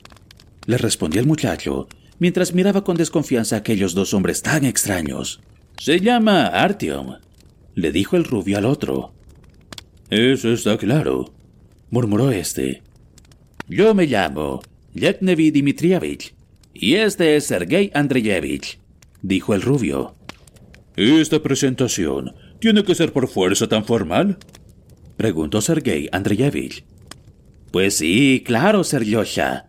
le 0.68 0.78
respondió 0.78 1.20
el 1.20 1.26
muchacho, 1.26 1.88
mientras 2.20 2.54
miraba 2.54 2.84
con 2.84 2.98
desconfianza 2.98 3.56
a 3.56 3.60
aquellos 3.60 3.96
dos 3.96 4.14
hombres 4.14 4.44
tan 4.44 4.64
extraños. 4.64 5.42
Se 5.80 6.00
llama 6.00 6.46
Artyom, 6.46 7.16
le 7.74 7.92
dijo 7.92 8.16
el 8.16 8.26
rubio 8.26 8.60
al 8.60 8.66
otro. 8.66 9.12
Eso 10.12 10.52
está 10.52 10.78
claro, 10.78 11.34
murmuró 11.90 12.30
este. 12.30 12.84
Yo 13.68 13.96
me 13.96 14.06
llamo 14.06 14.62
Yeknevi 14.94 15.50
Dmitrievich, 15.50 16.36
y 16.76 16.94
este 16.94 17.38
es 17.38 17.48
Sergei 17.48 17.90
Andreyevich, 17.96 18.78
dijo 19.24 19.56
el 19.56 19.64
rubio. 19.64 20.14
¿Esta 20.96 21.42
presentación 21.42 22.36
tiene 22.60 22.84
que 22.84 22.94
ser 22.94 23.12
por 23.12 23.28
fuerza 23.28 23.68
tan 23.68 23.84
formal? 23.84 24.38
Preguntó 25.18 25.62
Sergei 25.62 26.08
Andreyevich. 26.12 26.86
Pues 27.72 27.98
sí, 27.98 28.44
claro, 28.46 28.84
Seryosha. 28.84 29.68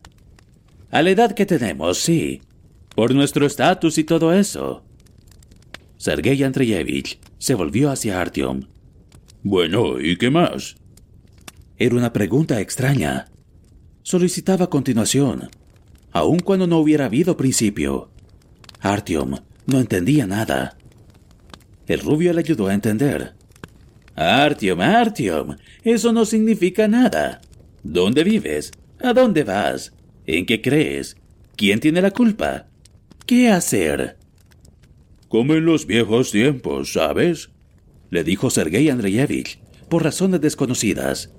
A 0.90 1.02
la 1.02 1.10
edad 1.10 1.32
que 1.32 1.46
tenemos, 1.46 1.98
sí. 1.98 2.42
Por 2.94 3.14
nuestro 3.14 3.46
estatus 3.46 3.98
y 3.98 4.04
todo 4.04 4.32
eso. 4.32 4.84
Sergei 5.96 6.42
Andreyevich 6.42 7.18
se 7.38 7.54
volvió 7.54 7.90
hacia 7.90 8.20
Artyom. 8.20 8.62
Bueno, 9.42 10.00
¿y 10.00 10.16
qué 10.16 10.30
más? 10.30 10.76
Era 11.76 11.96
una 11.96 12.12
pregunta 12.12 12.60
extraña. 12.60 13.26
Solicitaba 14.02 14.70
continuación, 14.70 15.50
aun 16.12 16.38
cuando 16.40 16.66
no 16.66 16.78
hubiera 16.78 17.06
habido 17.06 17.36
principio. 17.36 18.10
Artyom 18.80 19.36
no 19.66 19.80
entendía 19.80 20.26
nada. 20.26 20.76
El 21.86 22.00
rubio 22.00 22.32
le 22.32 22.40
ayudó 22.40 22.68
a 22.68 22.74
entender. 22.74 23.34
Artyom, 24.18 24.80
Artyom, 24.80 25.56
eso 25.84 26.12
no 26.12 26.24
significa 26.24 26.88
nada. 26.88 27.40
¿Dónde 27.84 28.24
vives? 28.24 28.72
¿A 29.00 29.12
dónde 29.12 29.44
vas? 29.44 29.92
¿En 30.26 30.44
qué 30.44 30.60
crees? 30.60 31.16
¿Quién 31.54 31.78
tiene 31.78 32.02
la 32.02 32.10
culpa? 32.10 32.66
¿Qué 33.26 33.48
hacer? 33.48 34.16
Como 35.28 35.54
en 35.54 35.64
los 35.64 35.86
viejos 35.86 36.32
tiempos, 36.32 36.94
¿sabes? 36.94 37.50
Le 38.10 38.24
dijo 38.24 38.50
Sergei 38.50 38.90
Andreyevich, 38.90 39.60
por 39.88 40.02
razones 40.02 40.40
desconocidas. 40.40 41.30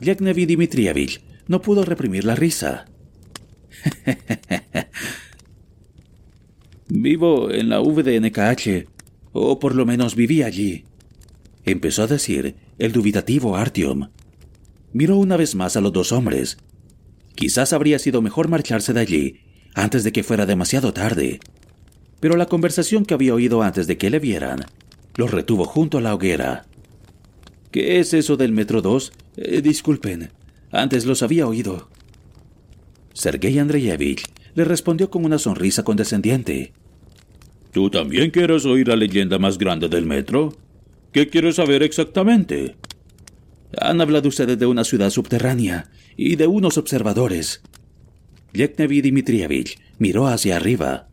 Yeknevi 0.00 0.46
Dmitrievich 0.46 1.20
no 1.48 1.60
pudo 1.60 1.84
reprimir 1.84 2.24
la 2.24 2.34
risa. 2.34 2.86
Vivo 6.88 7.50
en 7.50 7.68
la 7.68 7.80
VDNKH, 7.80 8.86
o 9.32 9.58
por 9.58 9.74
lo 9.74 9.84
menos 9.84 10.14
viví 10.14 10.42
allí. 10.42 10.86
Empezó 11.64 12.02
a 12.02 12.06
decir 12.06 12.56
el 12.78 12.92
dubitativo 12.92 13.56
Artyom. 13.56 14.08
Miró 14.92 15.16
una 15.16 15.36
vez 15.36 15.54
más 15.54 15.76
a 15.76 15.80
los 15.80 15.92
dos 15.92 16.12
hombres. 16.12 16.58
Quizás 17.34 17.72
habría 17.72 17.98
sido 17.98 18.22
mejor 18.22 18.48
marcharse 18.48 18.92
de 18.92 19.00
allí 19.00 19.40
antes 19.74 20.04
de 20.04 20.12
que 20.12 20.22
fuera 20.22 20.46
demasiado 20.46 20.92
tarde. 20.92 21.40
Pero 22.20 22.36
la 22.36 22.46
conversación 22.46 23.04
que 23.04 23.14
había 23.14 23.34
oído 23.34 23.62
antes 23.62 23.86
de 23.86 23.98
que 23.98 24.10
le 24.10 24.18
vieran 24.18 24.60
los 25.16 25.30
retuvo 25.30 25.64
junto 25.64 25.98
a 25.98 26.00
la 26.00 26.14
hoguera. 26.14 26.66
¿Qué 27.70 27.98
es 28.00 28.14
eso 28.14 28.36
del 28.36 28.52
Metro 28.52 28.82
2? 28.82 29.12
Eh, 29.36 29.60
disculpen, 29.62 30.30
antes 30.70 31.06
los 31.06 31.22
había 31.22 31.46
oído. 31.46 31.88
Sergei 33.12 33.58
Andreyevich 33.58 34.24
le 34.54 34.64
respondió 34.64 35.10
con 35.10 35.24
una 35.24 35.38
sonrisa 35.38 35.82
condescendiente. 35.82 36.72
¿Tú 37.72 37.90
también 37.90 38.30
quieres 38.30 38.64
oír 38.64 38.88
la 38.88 38.96
leyenda 38.96 39.38
más 39.38 39.58
grande 39.58 39.88
del 39.88 40.06
metro? 40.06 40.56
¿Qué 41.14 41.28
quieres 41.28 41.54
saber 41.54 41.84
exactamente? 41.84 42.74
Han 43.80 44.00
hablado 44.00 44.28
ustedes 44.28 44.58
de 44.58 44.66
una 44.66 44.82
ciudad 44.82 45.10
subterránea 45.10 45.88
y 46.16 46.34
de 46.34 46.48
unos 46.48 46.76
observadores. 46.76 47.62
Yeknevi 48.52 49.00
Dmitrievich 49.00 49.78
miró 49.98 50.26
hacia 50.26 50.56
arriba, 50.56 51.06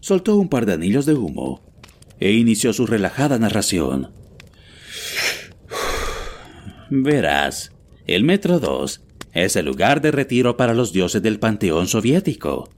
soltó 0.00 0.36
un 0.36 0.50
par 0.50 0.66
de 0.66 0.74
anillos 0.74 1.06
de 1.06 1.14
humo 1.14 1.62
e 2.20 2.32
inició 2.32 2.74
su 2.74 2.86
relajada 2.86 3.38
narración. 3.38 4.10
Verás, 6.90 7.72
el 8.06 8.24
Metro 8.24 8.60
2 8.60 9.00
es 9.32 9.56
el 9.56 9.64
lugar 9.64 10.02
de 10.02 10.10
retiro 10.10 10.58
para 10.58 10.74
los 10.74 10.92
dioses 10.92 11.22
del 11.22 11.38
panteón 11.38 11.88
soviético, 11.88 12.68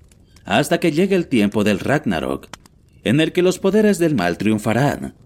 hasta 0.45 0.79
que 0.79 0.93
llegue 0.93 1.17
el 1.17 1.27
tiempo 1.27 1.65
del 1.65 1.81
Ragnarok, 1.81 2.47
en 3.03 3.21
el 3.21 3.33
que 3.33 3.43
los 3.43 3.59
poderes 3.59 3.99
del 3.99 4.15
mal 4.15 4.39
triunfarán. 4.39 5.17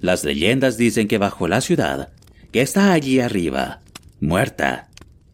Las 0.00 0.24
leyendas 0.24 0.76
dicen 0.76 1.08
que 1.08 1.18
bajo 1.18 1.46
la 1.46 1.60
ciudad, 1.60 2.10
que 2.52 2.62
está 2.62 2.92
allí 2.92 3.20
arriba, 3.20 3.80
muerta, 4.20 4.88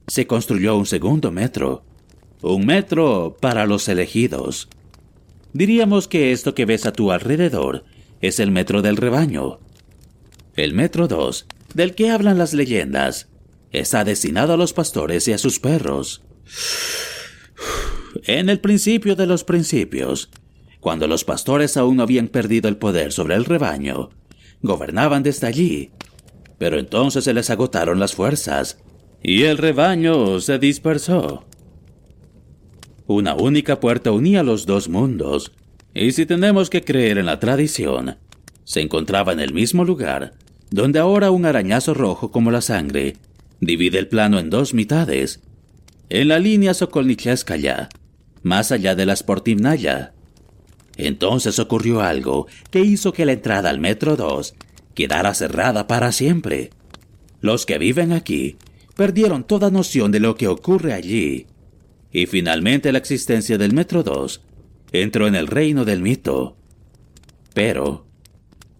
se 0.07 0.27
construyó 0.27 0.77
un 0.77 0.87
segundo 0.87 1.31
metro, 1.31 1.85
un 2.43 2.67
metro 2.67 3.37
para 3.41 3.67
los 3.67 3.89
elegidos. 3.89 4.69
Diríamos 5.53 6.09
que 6.09 6.33
esto 6.33 6.55
que 6.55 6.65
ves 6.65 6.87
a 6.87 6.93
tu 6.93 7.13
alrededor 7.13 7.85
es 8.21 8.41
el 8.41 8.51
metro 8.51 8.83
del 8.83 8.97
rebaño. 8.97 9.61
El 10.55 10.75
metro 10.75 11.09
2, 11.09 11.47
del 11.75 11.95
que 11.95 12.11
hablan 12.11 12.39
las 12.39 12.53
leyendas, 12.53 13.29
está 13.73 14.05
destinado 14.05 14.55
a 14.55 14.57
los 14.57 14.73
pastores 14.73 15.29
y 15.29 15.33
a 15.33 15.39
sus 15.39 15.61
perros. 15.61 16.23
En 18.25 18.49
el 18.49 18.61
principio 18.61 19.17
de 19.17 19.27
los 19.27 19.45
principios, 19.45 20.31
cuando 20.81 21.07
los 21.07 21.25
pastores 21.25 21.77
aún 21.77 21.97
no 21.97 22.03
habían 22.03 22.29
perdido 22.29 22.69
el 22.69 22.77
poder 22.77 23.13
sobre 23.13 23.35
el 23.35 23.45
rebaño, 23.45 24.11
gobernaban 24.67 25.23
desde 25.23 25.47
allí, 25.47 25.91
pero 26.59 26.79
entonces 26.79 27.25
se 27.25 27.35
les 27.35 27.51
agotaron 27.51 27.99
las 27.99 28.15
fuerzas 28.15 28.79
y 29.23 29.45
el 29.45 29.59
rebaño 29.59 30.41
se 30.41 30.59
dispersó. 30.59 31.45
Una 33.07 33.35
única 33.35 33.81
puerta 33.81 34.11
unía 34.11 34.43
los 34.43 34.67
dos 34.67 34.89
mundos, 34.89 35.53
y 35.95 36.13
si 36.13 36.27
tenemos 36.27 36.71
que 36.71 36.83
creer 36.83 37.19
en 37.19 37.27
la 37.27 37.41
tradición, 37.41 38.17
se 38.65 38.81
encontraba 38.81 39.33
en 39.33 39.41
el 39.41 39.55
mismo 39.55 39.85
lugar, 39.85 40.35
donde 40.71 40.99
ahora 40.99 41.31
un 41.31 41.47
arañazo 41.47 41.95
rojo 41.95 42.31
como 42.31 42.51
la 42.51 42.61
sangre 42.61 43.17
divide 43.61 43.99
el 43.99 44.09
plano 44.09 44.39
en 44.39 44.51
dos 44.51 44.75
mitades, 44.75 45.41
en 46.09 46.29
la 46.29 46.39
línea 46.39 46.75
Sokolnicheskaya, 46.75 47.89
más 48.43 48.73
allá 48.73 48.95
de 48.95 49.07
la 49.07 49.17
Sportivnaya. 49.17 50.13
Entonces 50.97 51.59
ocurrió 51.59 52.01
algo 52.01 52.47
que 52.71 52.81
hizo 52.81 53.13
que 53.13 53.27
la 53.27 53.33
entrada 53.33 53.71
al 53.71 53.81
Metro 53.81 54.17
2 54.17 54.55
quedara 54.95 55.35
cerrada 55.35 55.87
para 55.87 56.13
siempre. 56.13 56.71
Los 57.41 57.67
que 57.67 57.79
viven 57.79 58.13
aquí 58.13 58.57
perdieron 58.97 59.45
toda 59.45 59.71
noción 59.71 60.11
de 60.11 60.21
lo 60.21 60.37
que 60.37 60.49
ocurre 60.49 60.95
allí. 60.95 61.47
Y 62.11 62.27
finalmente 62.27 62.93
la 62.93 62.99
existencia 62.99 63.59
del 63.59 63.75
Metro 63.75 64.03
2 64.03 64.41
entró 64.93 65.27
en 65.27 65.35
el 65.35 65.47
reino 65.47 65.85
del 65.85 66.01
mito. 66.01 66.57
Pero, 67.53 68.07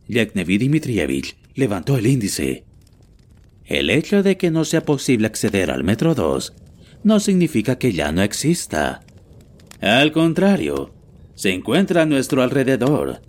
Yeknevi 0.09 0.59
Dmitrievich 0.59 1.37
levantó 1.55 1.99
el 1.99 2.07
índice. 2.07 2.65
El 3.65 3.91
hecho 3.91 4.23
de 4.23 4.37
que 4.37 4.51
no 4.51 4.65
sea 4.65 4.85
posible 4.85 5.27
acceder 5.27 5.71
al 5.71 5.85
Metro 5.85 6.15
2 6.15 6.55
no 7.05 7.21
significa 7.21 7.79
que 7.79 7.93
ya 7.93 8.13
no 8.13 8.23
exista. 8.23 9.03
Al 9.81 10.13
contrario, 10.13 10.95
se 11.37 11.53
encuentra 11.53 12.03
a 12.03 12.07
nuestro 12.07 12.43
alrededor. 12.43 13.23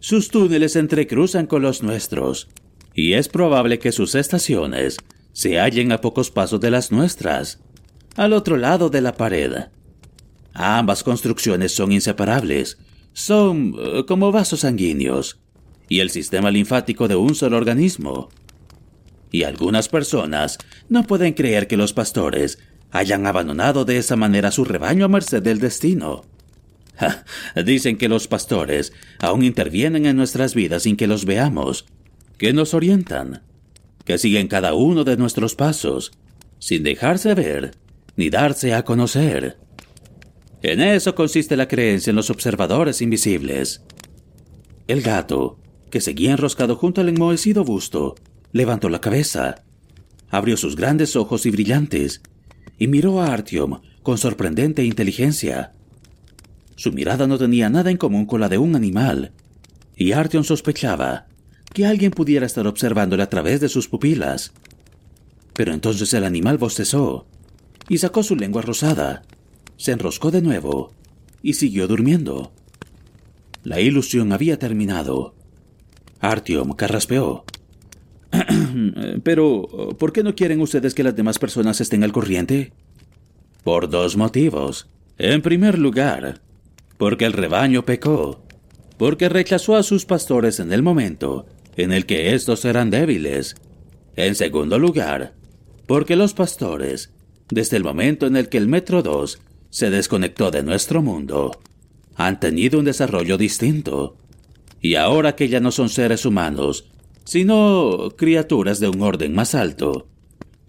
Sus 0.00 0.28
túneles 0.28 0.76
entrecruzan 0.76 1.46
con 1.46 1.62
los 1.62 1.82
nuestros, 1.82 2.48
y 2.94 3.14
es 3.14 3.28
probable 3.28 3.78
que 3.78 3.92
sus 3.92 4.14
estaciones 4.14 4.98
se 5.32 5.58
hallen 5.58 5.92
a 5.92 6.00
pocos 6.00 6.30
pasos 6.30 6.60
de 6.60 6.70
las 6.70 6.92
nuestras, 6.92 7.60
al 8.16 8.32
otro 8.32 8.56
lado 8.56 8.90
de 8.90 9.00
la 9.00 9.14
pared. 9.14 9.52
Ambas 10.52 11.04
construcciones 11.04 11.72
son 11.72 11.92
inseparables, 11.92 12.78
son 13.12 13.74
eh, 13.78 14.04
como 14.06 14.32
vasos 14.32 14.60
sanguíneos, 14.60 15.38
y 15.88 16.00
el 16.00 16.10
sistema 16.10 16.50
linfático 16.50 17.06
de 17.06 17.16
un 17.16 17.34
solo 17.34 17.56
organismo. 17.56 18.28
Y 19.30 19.44
algunas 19.44 19.88
personas 19.88 20.58
no 20.88 21.04
pueden 21.04 21.34
creer 21.34 21.68
que 21.68 21.76
los 21.76 21.92
pastores 21.92 22.58
hayan 22.90 23.26
abandonado 23.26 23.84
de 23.84 23.98
esa 23.98 24.16
manera 24.16 24.50
su 24.50 24.64
rebaño 24.64 25.04
a 25.04 25.08
merced 25.08 25.42
del 25.42 25.60
destino. 25.60 26.24
dicen 27.64 27.96
que 27.96 28.08
los 28.08 28.28
pastores 28.28 28.92
aún 29.18 29.44
intervienen 29.44 30.06
en 30.06 30.16
nuestras 30.16 30.54
vidas 30.54 30.82
sin 30.82 30.96
que 30.96 31.06
los 31.06 31.24
veamos, 31.24 31.86
que 32.36 32.52
nos 32.52 32.74
orientan, 32.74 33.42
que 34.04 34.18
siguen 34.18 34.48
cada 34.48 34.74
uno 34.74 35.04
de 35.04 35.16
nuestros 35.16 35.54
pasos, 35.54 36.12
sin 36.58 36.82
dejarse 36.82 37.34
ver 37.34 37.72
ni 38.16 38.30
darse 38.30 38.74
a 38.74 38.84
conocer. 38.84 39.58
En 40.62 40.80
eso 40.80 41.14
consiste 41.14 41.56
la 41.56 41.68
creencia 41.68 42.10
en 42.10 42.16
los 42.16 42.30
observadores 42.30 43.00
invisibles. 43.00 43.82
El 44.88 45.02
gato, 45.02 45.58
que 45.90 46.00
seguía 46.00 46.32
enroscado 46.32 46.74
junto 46.74 47.00
al 47.00 47.08
enmohecido 47.08 47.64
busto, 47.64 48.16
levantó 48.52 48.88
la 48.88 49.00
cabeza, 49.00 49.62
abrió 50.30 50.56
sus 50.56 50.74
grandes 50.74 51.14
ojos 51.14 51.46
y 51.46 51.50
brillantes, 51.50 52.22
y 52.76 52.88
miró 52.88 53.20
a 53.20 53.32
Artyom 53.32 53.80
con 54.02 54.18
sorprendente 54.18 54.84
inteligencia. 54.84 55.72
Su 56.78 56.92
mirada 56.92 57.26
no 57.26 57.38
tenía 57.38 57.68
nada 57.68 57.90
en 57.90 57.96
común 57.96 58.24
con 58.24 58.40
la 58.40 58.48
de 58.48 58.56
un 58.56 58.76
animal, 58.76 59.32
y 59.96 60.12
Artyom 60.12 60.44
sospechaba 60.44 61.26
que 61.74 61.84
alguien 61.84 62.12
pudiera 62.12 62.46
estar 62.46 62.68
observándole 62.68 63.24
a 63.24 63.28
través 63.28 63.60
de 63.60 63.68
sus 63.68 63.88
pupilas. 63.88 64.52
Pero 65.54 65.74
entonces 65.74 66.14
el 66.14 66.22
animal 66.22 66.56
bostezó 66.56 67.26
y 67.88 67.98
sacó 67.98 68.22
su 68.22 68.36
lengua 68.36 68.62
rosada, 68.62 69.22
se 69.76 69.90
enroscó 69.90 70.30
de 70.30 70.40
nuevo 70.40 70.92
y 71.42 71.54
siguió 71.54 71.88
durmiendo. 71.88 72.52
La 73.64 73.80
ilusión 73.80 74.32
había 74.32 74.60
terminado. 74.60 75.34
Artyom 76.20 76.74
carraspeó. 76.74 77.44
Pero, 79.24 79.96
¿por 79.98 80.12
qué 80.12 80.22
no 80.22 80.36
quieren 80.36 80.60
ustedes 80.60 80.94
que 80.94 81.02
las 81.02 81.16
demás 81.16 81.40
personas 81.40 81.80
estén 81.80 82.04
al 82.04 82.12
corriente? 82.12 82.72
Por 83.64 83.90
dos 83.90 84.16
motivos. 84.16 84.88
En 85.18 85.42
primer 85.42 85.76
lugar, 85.76 86.40
porque 86.98 87.24
el 87.24 87.32
rebaño 87.32 87.84
pecó, 87.86 88.44
porque 88.98 89.28
rechazó 89.28 89.76
a 89.76 89.82
sus 89.82 90.04
pastores 90.04 90.60
en 90.60 90.72
el 90.72 90.82
momento 90.82 91.46
en 91.76 91.92
el 91.92 92.06
que 92.06 92.34
éstos 92.34 92.64
eran 92.64 92.90
débiles. 92.90 93.54
En 94.16 94.34
segundo 94.34 94.78
lugar, 94.78 95.34
porque 95.86 96.16
los 96.16 96.34
pastores, 96.34 97.12
desde 97.48 97.76
el 97.76 97.84
momento 97.84 98.26
en 98.26 98.36
el 98.36 98.48
que 98.48 98.58
el 98.58 98.66
Metro 98.66 99.02
2 99.02 99.40
se 99.70 99.90
desconectó 99.90 100.50
de 100.50 100.64
nuestro 100.64 101.02
mundo, 101.02 101.60
han 102.16 102.40
tenido 102.40 102.80
un 102.80 102.84
desarrollo 102.84 103.38
distinto. 103.38 104.16
Y 104.80 104.96
ahora 104.96 105.36
que 105.36 105.48
ya 105.48 105.60
no 105.60 105.70
son 105.70 105.88
seres 105.88 106.26
humanos, 106.26 106.90
sino 107.24 108.12
criaturas 108.16 108.80
de 108.80 108.88
un 108.88 109.00
orden 109.02 109.34
más 109.34 109.54
alto, 109.54 110.08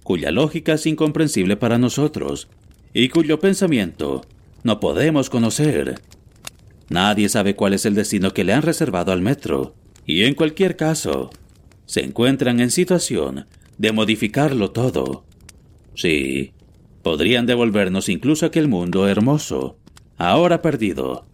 cuya 0.04 0.32
lógica 0.32 0.74
es 0.74 0.86
incomprensible 0.86 1.58
para 1.58 1.80
nosotros, 1.80 2.50
y 2.94 3.10
cuyo 3.10 3.40
pensamiento 3.40 4.22
no 4.64 4.80
podemos 4.80 5.30
conocer, 5.30 6.02
Nadie 6.90 7.30
sabe 7.30 7.56
cuál 7.56 7.74
es 7.74 7.86
el 7.86 7.96
destino 7.96 8.34
que 8.34 8.44
le 8.44 8.54
han 8.54 8.64
reservado 8.64 9.12
al 9.12 9.22
metro, 9.22 9.76
y 10.06 10.24
en 10.24 10.34
cualquier 10.34 10.76
caso, 10.76 11.30
se 11.86 12.04
encuentran 12.04 12.60
en 12.60 12.72
situación 12.72 13.46
de 13.78 13.92
modificarlo 13.92 14.72
todo. 14.72 15.26
Sí, 15.96 16.54
podrían 17.04 17.46
devolvernos 17.46 18.10
incluso 18.10 18.46
aquel 18.46 18.68
mundo 18.68 19.08
hermoso, 19.08 19.78
ahora 20.18 20.62
perdido, 20.62 21.26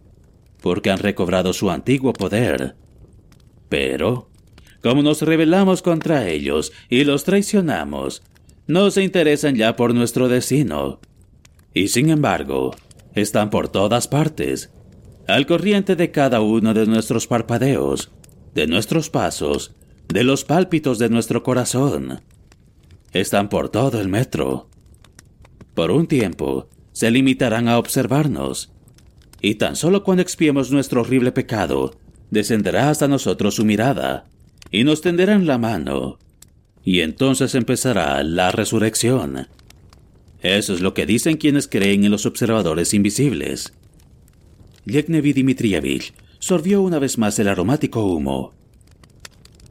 porque 0.60 0.90
han 0.90 0.98
recobrado 0.98 1.52
su 1.52 1.70
antiguo 1.70 2.12
poder. 2.12 2.76
Pero, 3.68 4.28
como 4.82 5.02
nos 5.02 5.22
rebelamos 5.22 5.82
contra 5.82 6.28
ellos 6.28 6.72
y 6.88 7.04
los 7.04 7.24
traicionamos, 7.24 8.22
no 8.66 8.90
se 8.90 9.02
interesan 9.02 9.56
ya 9.56 9.76
por 9.76 9.94
nuestro 9.94 10.28
destino. 10.28 11.00
Y 11.72 11.88
sin 11.88 12.10
embargo, 12.10 12.74
están 13.14 13.50
por 13.50 13.68
todas 13.68 14.08
partes, 14.08 14.70
al 15.26 15.46
corriente 15.46 15.96
de 15.96 16.10
cada 16.10 16.40
uno 16.40 16.72
de 16.72 16.86
nuestros 16.86 17.26
parpadeos, 17.26 18.10
de 18.54 18.66
nuestros 18.66 19.10
pasos, 19.10 19.74
de 20.08 20.24
los 20.24 20.44
pálpitos 20.44 20.98
de 20.98 21.08
nuestro 21.08 21.42
corazón. 21.42 22.20
Están 23.12 23.48
por 23.48 23.68
todo 23.68 24.00
el 24.00 24.08
metro. 24.08 24.68
Por 25.74 25.90
un 25.90 26.06
tiempo, 26.06 26.68
se 26.92 27.10
limitarán 27.10 27.68
a 27.68 27.78
observarnos, 27.78 28.72
y 29.40 29.56
tan 29.56 29.76
solo 29.76 30.04
cuando 30.04 30.22
expiemos 30.22 30.70
nuestro 30.70 31.02
horrible 31.02 31.32
pecado, 31.32 31.94
descenderá 32.30 32.88
hasta 32.88 33.08
nosotros 33.08 33.54
su 33.54 33.64
mirada, 33.64 34.26
y 34.70 34.84
nos 34.84 35.00
tenderán 35.00 35.46
la 35.46 35.58
mano, 35.58 36.18
y 36.84 37.00
entonces 37.00 37.54
empezará 37.54 38.22
la 38.22 38.52
resurrección. 38.52 39.48
Eso 40.40 40.72
es 40.72 40.80
lo 40.80 40.94
que 40.94 41.06
dicen 41.06 41.36
quienes 41.36 41.66
creen 41.66 42.04
en 42.04 42.12
los 42.12 42.26
observadores 42.26 42.94
invisibles. 42.94 43.72
Yeknevi 44.86 45.32
Dmitrievich 45.32 46.14
sorbió 46.38 46.80
una 46.80 47.00
vez 47.00 47.18
más 47.18 47.38
el 47.40 47.48
aromático 47.48 48.04
humo. 48.04 48.54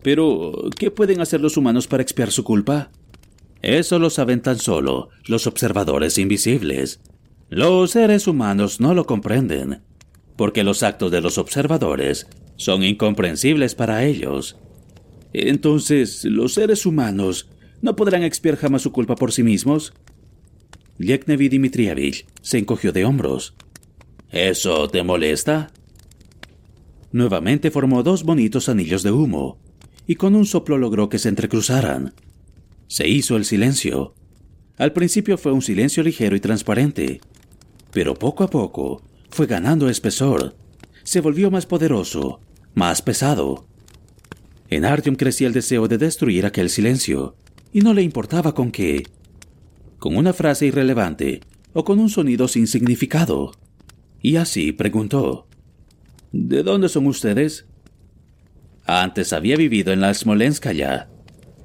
Pero, 0.04 0.70
¿qué 0.78 0.92
pueden 0.92 1.22
hacer 1.22 1.40
los 1.40 1.56
humanos 1.58 1.88
para 1.88 2.04
expiar 2.04 2.32
su 2.32 2.44
culpa? 2.44 2.92
Eso 3.62 3.98
lo 3.98 4.10
saben 4.10 4.42
tan 4.42 4.60
solo 4.60 5.10
los 5.26 5.48
observadores 5.48 6.18
invisibles. 6.18 7.00
Los 7.50 7.92
seres 7.92 8.28
humanos 8.28 8.80
no 8.82 8.94
lo 8.94 9.06
comprenden, 9.06 9.82
porque 10.36 10.64
los 10.64 10.84
actos 10.84 11.12
de 11.12 11.22
los 11.22 11.38
observadores 11.38 12.28
son 12.58 12.84
incomprensibles 12.84 13.74
para 13.74 14.04
ellos. 14.04 14.58
Entonces, 15.32 16.26
¿los 16.26 16.54
seres 16.54 16.86
humanos 16.86 17.50
no 17.82 17.96
podrán 17.96 18.24
expiar 18.24 18.58
jamás 18.58 18.82
su 18.82 18.92
culpa 18.92 19.16
por 19.16 19.32
sí 19.32 19.44
mismos? 19.44 19.94
Yeknevi 21.00 21.50
Dmitrievich 21.50 22.26
se 22.42 22.58
encogió 22.58 22.92
de 22.92 23.06
hombros. 23.06 23.56
¿Eso 24.32 24.90
te 24.90 25.04
molesta? 25.04 25.72
Nuevamente 27.12 27.72
formó 27.72 28.04
dos 28.04 28.24
bonitos 28.24 28.68
anillos 28.70 29.04
de 29.04 29.12
humo, 29.12 29.58
y 30.08 30.16
con 30.16 30.36
un 30.36 30.46
soplo 30.46 30.78
logró 30.78 31.10
que 31.10 31.20
se 31.20 31.30
entrecruzaran. 31.30 32.14
Se 32.88 33.08
hizo 33.08 33.38
el 33.38 33.46
silencio. 33.46 34.14
Al 34.78 34.92
principio 34.92 35.38
fue 35.38 35.52
un 35.52 35.62
silencio 35.62 36.04
ligero 36.04 36.36
y 36.36 36.40
transparente, 36.40 37.22
pero 37.92 38.16
poco 38.16 38.44
a 38.44 38.50
poco 38.50 39.02
fue 39.30 39.46
ganando 39.46 39.90
espesor. 39.90 40.56
Se 41.04 41.22
volvió 41.22 41.50
más 41.50 41.66
poderoso, 41.66 42.42
más 42.74 43.02
pesado. 43.02 43.66
En 44.70 44.84
Artyom 44.84 45.16
crecía 45.16 45.48
el 45.48 45.54
deseo 45.54 45.88
de 45.88 45.98
destruir 45.98 46.46
aquel 46.46 46.70
silencio, 46.70 47.36
y 47.72 47.80
no 47.80 47.94
le 47.94 48.02
importaba 48.02 48.54
con 48.54 48.72
qué. 48.72 49.08
Con 50.00 50.18
una 50.18 50.34
frase 50.34 50.66
irrelevante 50.66 51.42
o 51.74 51.86
con 51.86 52.00
un 52.00 52.10
sonido 52.10 52.48
sin 52.48 52.68
significado 52.68 53.52
y 54.26 54.38
así 54.38 54.72
preguntó, 54.72 55.46
¿De 56.32 56.64
dónde 56.64 56.90
son 56.90 57.06
ustedes? 57.06 57.68
Antes 58.88 59.34
había 59.34 59.56
vivido 59.56 59.94
en 59.94 60.02
la 60.02 60.12
Smolenskaya, 60.12 61.10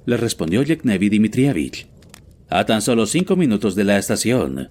le 0.05 0.19
respondió 0.19 0.63
Yeknevi 0.63 1.09
Dmitrievich, 1.09 1.89
a 2.51 2.67
tan 2.67 2.83
solo 2.83 3.07
cinco 3.07 3.35
minutos 3.35 3.77
de 3.77 3.85
la 3.85 3.97
estación. 3.97 4.69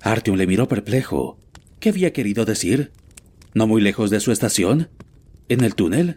Artyom 0.00 0.38
le 0.38 0.46
miró 0.46 0.68
perplejo. 0.68 1.38
¿Qué 1.80 1.90
había 1.90 2.14
querido 2.14 2.46
decir? 2.46 2.92
¿No 3.52 3.66
muy 3.66 3.82
lejos 3.82 4.08
de 4.08 4.20
su 4.20 4.32
estación? 4.32 4.88
¿En 5.50 5.62
el 5.64 5.74
túnel? 5.74 6.16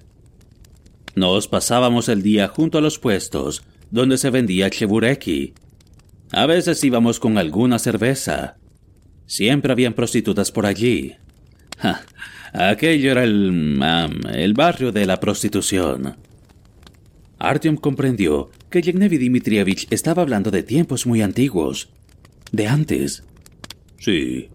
Nos 1.14 1.50
pasábamos 1.50 2.08
el 2.08 2.24
día 2.24 2.48
junto 2.48 2.78
a 2.78 2.82
los 2.82 3.00
puestos 3.00 3.64
donde 3.92 4.18
se 4.18 4.30
vendía 4.30 4.70
chebureki. 4.70 5.56
A 6.32 6.46
veces 6.46 6.82
íbamos 6.86 7.20
con 7.20 7.38
alguna 7.38 7.80
cerveza. 7.80 8.56
Siempre 9.26 9.72
habían 9.72 9.94
prostitutas 9.94 10.52
por 10.52 10.66
allí. 10.66 11.16
aquello 12.54 13.12
era 13.12 13.24
el, 13.24 13.82
el 14.34 14.54
barrio 14.54 14.92
de 14.92 15.06
la 15.06 15.20
prostitución. 15.20 16.16
Artyom 17.40 17.76
comprendió 17.76 18.52
que 18.70 18.82
Yevgeny 18.82 19.18
Dmitrievich 19.18 19.88
estaba 19.90 20.22
hablando 20.22 20.50
de 20.50 20.64
tiempos 20.64 21.06
muy 21.06 21.22
antiguos, 21.22 21.90
de 22.52 22.68
antes. 22.68 23.24
Sí, 24.00 24.48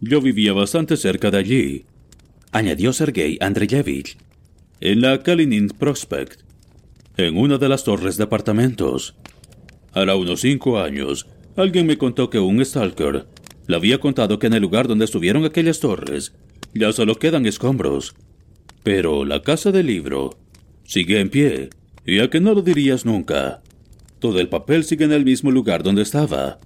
yo 0.00 0.20
vivía 0.20 0.52
bastante 0.52 0.96
cerca 0.96 1.30
de 1.30 1.38
allí, 1.38 1.84
añadió 2.52 2.92
Sergei 2.92 3.38
Andreyevich. 3.40 4.16
En 4.80 5.00
la 5.00 5.22
Kalinin 5.22 5.68
Prospect, 5.68 6.42
en 7.16 7.36
una 7.36 7.58
de 7.58 7.68
las 7.68 7.82
torres 7.82 8.16
de 8.16 8.24
apartamentos. 8.24 9.14
Hará 9.92 10.16
unos 10.16 10.42
cinco 10.42 10.78
años, 10.78 11.26
alguien 11.56 11.86
me 11.86 11.96
contó 11.96 12.28
que 12.28 12.38
un 12.38 12.62
stalker 12.64 13.26
le 13.66 13.76
había 13.76 13.98
contado 13.98 14.38
que 14.38 14.46
en 14.46 14.54
el 14.54 14.62
lugar 14.62 14.88
donde 14.88 15.04
estuvieron 15.04 15.44
aquellas 15.44 15.80
torres 15.80 16.34
Ya 16.74 16.92
solo 16.92 17.16
quedan 17.16 17.46
escombros. 17.46 18.14
Pero 18.82 19.24
la 19.24 19.42
casa 19.42 19.72
del 19.72 19.86
libro 19.86 20.38
sigue 20.84 21.20
en 21.20 21.30
pie, 21.30 21.70
y 22.04 22.20
a 22.20 22.30
que 22.30 22.40
no 22.40 22.54
lo 22.54 22.62
dirías 22.62 23.04
nunca. 23.04 23.62
Todo 24.20 24.38
el 24.40 24.48
papel 24.48 24.84
sigue 24.84 25.04
en 25.04 25.12
el 25.12 25.24
mismo 25.24 25.50
lugar 25.50 25.82
donde 25.82 26.02
estaba. 26.02 26.60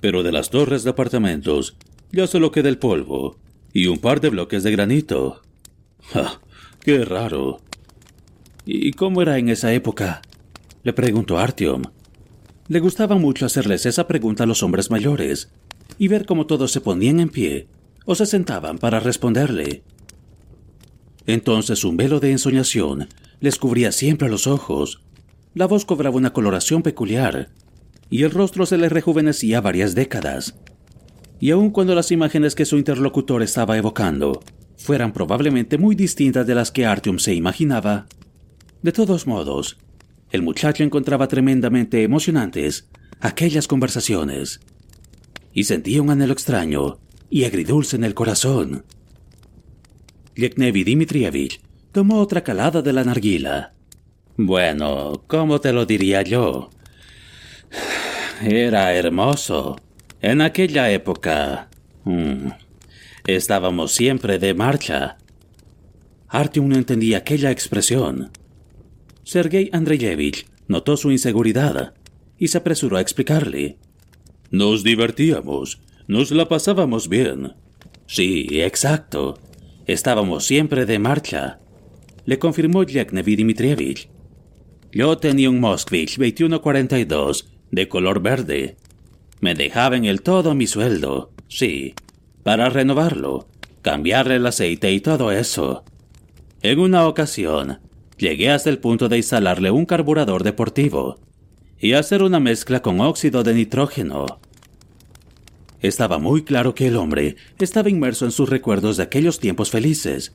Pero 0.00 0.22
de 0.22 0.32
las 0.32 0.50
torres 0.50 0.84
de 0.84 0.90
apartamentos 0.90 1.76
ya 2.12 2.26
solo 2.26 2.50
queda 2.50 2.68
el 2.68 2.78
polvo 2.78 3.38
y 3.72 3.86
un 3.86 3.98
par 3.98 4.20
de 4.20 4.30
bloques 4.30 4.62
de 4.62 4.70
granito. 4.70 5.42
¡Ja! 6.12 6.40
¡Qué 6.80 7.04
raro! 7.04 7.60
¿Y 8.64 8.92
cómo 8.92 9.22
era 9.22 9.38
en 9.38 9.48
esa 9.48 9.72
época? 9.72 10.22
Le 10.82 10.92
preguntó 10.92 11.38
Artyom. 11.38 11.82
Le 12.68 12.80
gustaba 12.80 13.16
mucho 13.16 13.46
hacerles 13.46 13.86
esa 13.86 14.06
pregunta 14.06 14.44
a 14.44 14.46
los 14.46 14.62
hombres 14.62 14.90
mayores 14.90 15.50
y 15.98 16.08
ver 16.08 16.26
cómo 16.26 16.46
todos 16.46 16.72
se 16.72 16.80
ponían 16.80 17.20
en 17.20 17.28
pie 17.28 17.68
o 18.04 18.14
se 18.14 18.26
sentaban 18.26 18.78
para 18.78 19.00
responderle. 19.00 19.82
Entonces 21.26 21.84
un 21.84 21.96
velo 21.96 22.20
de 22.20 22.30
ensoñación 22.30 23.08
les 23.40 23.58
cubría 23.58 23.92
siempre 23.92 24.28
los 24.28 24.46
ojos. 24.46 25.02
La 25.54 25.66
voz 25.66 25.84
cobraba 25.84 26.16
una 26.16 26.32
coloración 26.32 26.82
peculiar 26.82 27.50
y 28.10 28.22
el 28.22 28.30
rostro 28.30 28.66
se 28.66 28.78
le 28.78 28.88
rejuvenecía 28.88 29.60
varias 29.60 29.94
décadas. 29.94 30.58
Y 31.40 31.50
aun 31.50 31.70
cuando 31.70 31.94
las 31.94 32.12
imágenes 32.12 32.54
que 32.54 32.64
su 32.64 32.78
interlocutor 32.78 33.42
estaba 33.42 33.76
evocando 33.76 34.40
fueran 34.76 35.12
probablemente 35.12 35.78
muy 35.78 35.94
distintas 35.94 36.46
de 36.46 36.54
las 36.54 36.70
que 36.70 36.86
Artyom 36.86 37.18
se 37.18 37.34
imaginaba, 37.34 38.06
de 38.82 38.92
todos 38.92 39.26
modos, 39.26 39.78
el 40.30 40.42
muchacho 40.42 40.84
encontraba 40.84 41.28
tremendamente 41.28 42.02
emocionantes 42.02 42.88
aquellas 43.20 43.66
conversaciones 43.66 44.60
y 45.56 45.64
sentía 45.64 46.02
un 46.02 46.10
anhelo 46.10 46.34
extraño 46.34 46.98
y 47.30 47.44
agridulce 47.44 47.96
en 47.96 48.04
el 48.04 48.12
corazón. 48.12 48.84
Yeknevi 50.34 50.84
Dmitrievich 50.84 51.62
tomó 51.92 52.20
otra 52.20 52.44
calada 52.44 52.82
de 52.82 52.92
la 52.92 53.04
narguila. 53.04 53.72
Bueno, 54.36 55.24
¿cómo 55.26 55.58
te 55.58 55.72
lo 55.72 55.86
diría 55.86 56.20
yo? 56.20 56.68
Era 58.42 58.94
hermoso. 58.94 59.76
En 60.20 60.42
aquella 60.42 60.90
época... 60.90 61.70
Mm, 62.04 62.50
estábamos 63.26 63.92
siempre 63.92 64.38
de 64.38 64.52
marcha. 64.52 65.16
Artyom 66.28 66.68
no 66.68 66.76
entendía 66.76 67.16
aquella 67.16 67.50
expresión. 67.50 68.30
Sergei 69.24 69.70
Andreyevich 69.72 70.46
notó 70.68 70.98
su 70.98 71.10
inseguridad 71.10 71.94
y 72.36 72.48
se 72.48 72.58
apresuró 72.58 72.98
a 72.98 73.00
explicarle. 73.00 73.78
Nos 74.50 74.84
divertíamos, 74.84 75.80
nos 76.06 76.30
la 76.30 76.48
pasábamos 76.48 77.08
bien. 77.08 77.54
Sí, 78.06 78.46
exacto. 78.52 79.38
Estábamos 79.86 80.44
siempre 80.44 80.86
de 80.86 80.98
marcha, 80.98 81.60
le 82.24 82.38
confirmó 82.38 82.84
Yeknevi 82.84 83.36
Dmitrievich. 83.36 84.08
Yo 84.92 85.18
tenía 85.18 85.50
un 85.50 85.60
Moskvich 85.60 86.16
2142 86.16 87.48
de 87.70 87.88
color 87.88 88.20
verde. 88.20 88.76
Me 89.40 89.54
dejaba 89.54 89.96
en 89.96 90.04
el 90.04 90.22
todo 90.22 90.54
mi 90.54 90.66
sueldo, 90.66 91.32
sí, 91.48 91.94
para 92.42 92.68
renovarlo, 92.68 93.48
cambiarle 93.82 94.36
el 94.36 94.46
aceite 94.46 94.92
y 94.92 95.00
todo 95.00 95.32
eso. 95.32 95.84
En 96.62 96.78
una 96.78 97.06
ocasión, 97.06 97.80
llegué 98.18 98.50
hasta 98.50 98.70
el 98.70 98.78
punto 98.78 99.08
de 99.08 99.18
instalarle 99.18 99.70
un 99.70 99.86
carburador 99.86 100.42
deportivo 100.42 101.20
y 101.78 101.92
hacer 101.92 102.22
una 102.22 102.40
mezcla 102.40 102.80
con 102.80 103.00
óxido 103.00 103.42
de 103.42 103.54
nitrógeno. 103.54 104.26
Estaba 105.80 106.18
muy 106.18 106.42
claro 106.42 106.74
que 106.74 106.86
el 106.86 106.96
hombre 106.96 107.36
estaba 107.58 107.90
inmerso 107.90 108.24
en 108.24 108.32
sus 108.32 108.48
recuerdos 108.48 108.96
de 108.96 109.02
aquellos 109.02 109.38
tiempos 109.38 109.70
felices, 109.70 110.32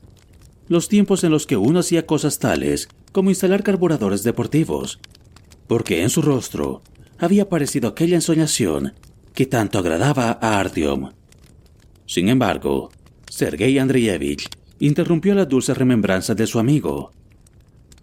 los 0.68 0.88
tiempos 0.88 1.24
en 1.24 1.32
los 1.32 1.46
que 1.46 1.56
uno 1.56 1.80
hacía 1.80 2.06
cosas 2.06 2.38
tales 2.38 2.88
como 3.10 3.30
instalar 3.30 3.62
carburadores 3.62 4.22
deportivos, 4.22 5.00
porque 5.66 6.02
en 6.02 6.10
su 6.10 6.22
rostro 6.22 6.82
había 7.18 7.42
aparecido 7.42 7.88
aquella 7.88 8.14
ensoñación 8.14 8.94
que 9.34 9.46
tanto 9.46 9.78
agradaba 9.78 10.38
a 10.40 10.60
Artyom. 10.60 11.10
Sin 12.06 12.28
embargo, 12.28 12.90
Sergei 13.28 13.78
Andreyevich 13.78 14.48
interrumpió 14.78 15.34
la 15.34 15.44
dulce 15.44 15.74
remembranza 15.74 16.34
de 16.34 16.46
su 16.46 16.58
amigo. 16.58 17.12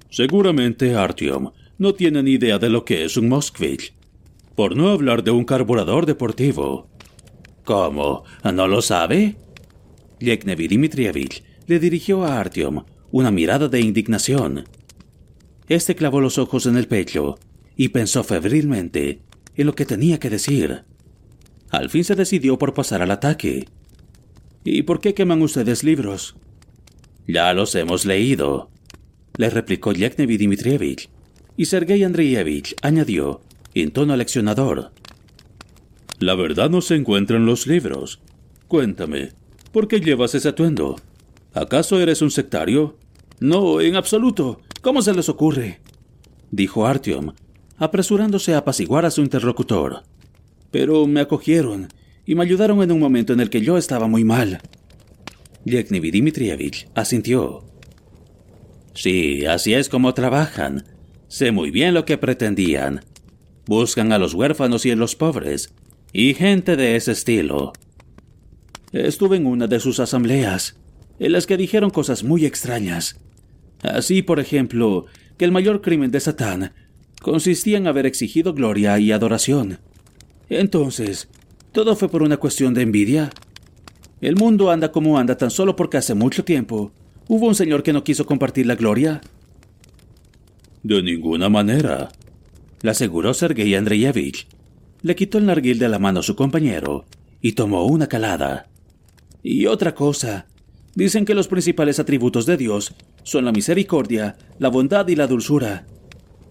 Seguramente 0.09 0.95
Artyom 0.95 1.51
no 1.79 1.93
tiene 1.93 2.21
ni 2.21 2.31
idea 2.31 2.59
de 2.59 2.69
lo 2.69 2.85
que 2.85 3.05
es 3.05 3.17
un 3.17 3.29
Moskvich, 3.29 3.93
por 4.53 4.75
no 4.75 4.89
hablar 4.89 5.23
de 5.23 5.31
un 5.31 5.45
carburador 5.45 6.05
deportivo. 6.05 6.89
¿Cómo? 7.63 8.23
¿No 8.43 8.67
lo 8.67 8.81
sabe? 8.81 9.37
Yeknevi 10.19 10.67
Dmitrievich 10.67 11.43
le 11.65 11.79
dirigió 11.79 12.25
a 12.25 12.39
Artyom 12.39 12.83
una 13.11 13.31
mirada 13.31 13.69
de 13.69 13.79
indignación. 13.79 14.65
Este 15.69 15.95
clavó 15.95 16.19
los 16.19 16.37
ojos 16.37 16.65
en 16.65 16.77
el 16.77 16.87
pecho 16.87 17.39
y 17.77 17.89
pensó 17.89 18.23
febrilmente 18.23 19.21
en 19.55 19.65
lo 19.65 19.73
que 19.73 19.85
tenía 19.85 20.19
que 20.19 20.29
decir. 20.29 20.83
Al 21.69 21.89
fin 21.89 22.03
se 22.03 22.15
decidió 22.15 22.57
por 22.57 22.73
pasar 22.73 23.01
al 23.01 23.11
ataque. 23.11 23.67
¿Y 24.65 24.83
por 24.83 24.99
qué 24.99 25.13
queman 25.13 25.41
ustedes 25.41 25.83
libros? 25.83 26.35
Ya 27.27 27.53
los 27.53 27.73
hemos 27.75 28.05
leído, 28.05 28.69
le 29.37 29.49
replicó 29.49 29.93
Yeknevi 29.93 30.37
Dmitrievich, 30.37 31.09
y 31.59 31.65
Sergei 31.65 32.01
Andreyevich 32.05 32.73
añadió, 32.81 33.41
en 33.73 33.91
tono 33.91 34.15
leccionador. 34.15 34.93
La 36.17 36.33
verdad 36.33 36.69
no 36.69 36.79
se 36.79 36.95
encuentra 36.95 37.35
en 37.35 37.45
los 37.45 37.67
libros. 37.67 38.21
Cuéntame, 38.69 39.33
¿por 39.73 39.89
qué 39.89 39.99
llevas 39.99 40.33
ese 40.35 40.47
atuendo? 40.47 40.95
¿Acaso 41.53 41.99
eres 41.99 42.21
un 42.21 42.31
sectario? 42.31 42.95
No, 43.41 43.81
en 43.81 43.97
absoluto. 43.97 44.61
¿Cómo 44.81 45.01
se 45.01 45.13
les 45.13 45.27
ocurre? 45.27 45.81
dijo 46.49 46.87
Artyom, 46.87 47.33
apresurándose 47.77 48.53
a 48.53 48.59
apaciguar 48.59 49.03
a 49.03 49.11
su 49.11 49.19
interlocutor. 49.19 50.03
Pero 50.71 51.07
me 51.07 51.19
acogieron 51.19 51.89
y 52.25 52.35
me 52.35 52.43
ayudaron 52.43 52.81
en 52.83 52.93
un 52.93 53.01
momento 53.01 53.33
en 53.33 53.41
el 53.41 53.49
que 53.49 53.59
yo 53.59 53.77
estaba 53.77 54.07
muy 54.07 54.23
mal. 54.23 54.61
Yeknevi 55.65 56.09
Dmitrievich 56.09 56.87
asintió. 56.95 57.65
Sí, 58.93 59.45
así 59.45 59.73
es 59.73 59.89
como 59.89 60.13
trabajan. 60.13 60.85
Sé 61.29 61.51
muy 61.51 61.69
bien 61.69 61.93
lo 61.93 62.05
que 62.05 62.17
pretendían. 62.17 63.01
Buscan 63.67 64.11
a 64.11 64.17
los 64.17 64.33
huérfanos 64.33 64.85
y 64.87 64.91
a 64.91 64.95
los 64.95 65.15
pobres, 65.15 65.71
y 66.11 66.33
gente 66.33 66.75
de 66.75 66.95
ese 66.95 67.11
estilo. 67.11 67.71
Estuve 68.91 69.37
en 69.37 69.45
una 69.45 69.67
de 69.67 69.79
sus 69.79 69.99
asambleas, 69.99 70.75
en 71.19 71.31
las 71.31 71.45
que 71.45 71.55
dijeron 71.55 71.91
cosas 71.91 72.23
muy 72.23 72.45
extrañas. 72.45 73.19
Así, 73.83 74.23
por 74.23 74.39
ejemplo, 74.39 75.05
que 75.37 75.45
el 75.45 75.51
mayor 75.51 75.81
crimen 75.81 76.09
de 76.09 76.19
Satán 76.19 76.73
consistía 77.21 77.77
en 77.77 77.85
haber 77.85 78.07
exigido 78.07 78.55
gloria 78.55 78.97
y 78.97 79.11
adoración. 79.11 79.77
Entonces, 80.49 81.29
¿todo 81.71 81.95
fue 81.95 82.09
por 82.09 82.23
una 82.23 82.37
cuestión 82.37 82.73
de 82.73 82.81
envidia? 82.81 83.29
El 84.19 84.35
mundo 84.35 84.71
anda 84.71 84.91
como 84.91 85.19
anda 85.19 85.37
tan 85.37 85.51
solo 85.51 85.75
porque 85.75 85.97
hace 85.97 86.15
mucho 86.15 86.43
tiempo 86.43 86.91
hubo 87.27 87.45
un 87.45 87.55
señor 87.55 87.83
que 87.83 87.93
no 87.93 88.03
quiso 88.03 88.25
compartir 88.25 88.65
la 88.65 88.75
gloria. 88.75 89.21
De 90.83 91.03
ninguna 91.03 91.49
manera, 91.49 92.09
le 92.81 92.91
aseguró 92.91 93.33
Sergei 93.33 93.75
Andreyevich. 93.75 94.47
Le 95.01 95.15
quitó 95.15 95.37
el 95.37 95.45
narguil 95.45 95.79
de 95.79 95.89
la 95.89 95.99
mano 95.99 96.21
a 96.21 96.23
su 96.23 96.35
compañero 96.35 97.05
y 97.41 97.53
tomó 97.53 97.85
una 97.85 98.07
calada. 98.07 98.67
Y 99.43 99.65
otra 99.65 99.95
cosa, 99.95 100.47
dicen 100.95 101.25
que 101.25 101.35
los 101.35 101.47
principales 101.47 101.99
atributos 101.99 102.45
de 102.45 102.57
Dios 102.57 102.93
son 103.23 103.45
la 103.45 103.51
misericordia, 103.51 104.37
la 104.57 104.69
bondad 104.69 105.07
y 105.07 105.15
la 105.15 105.27
dulzura, 105.27 105.85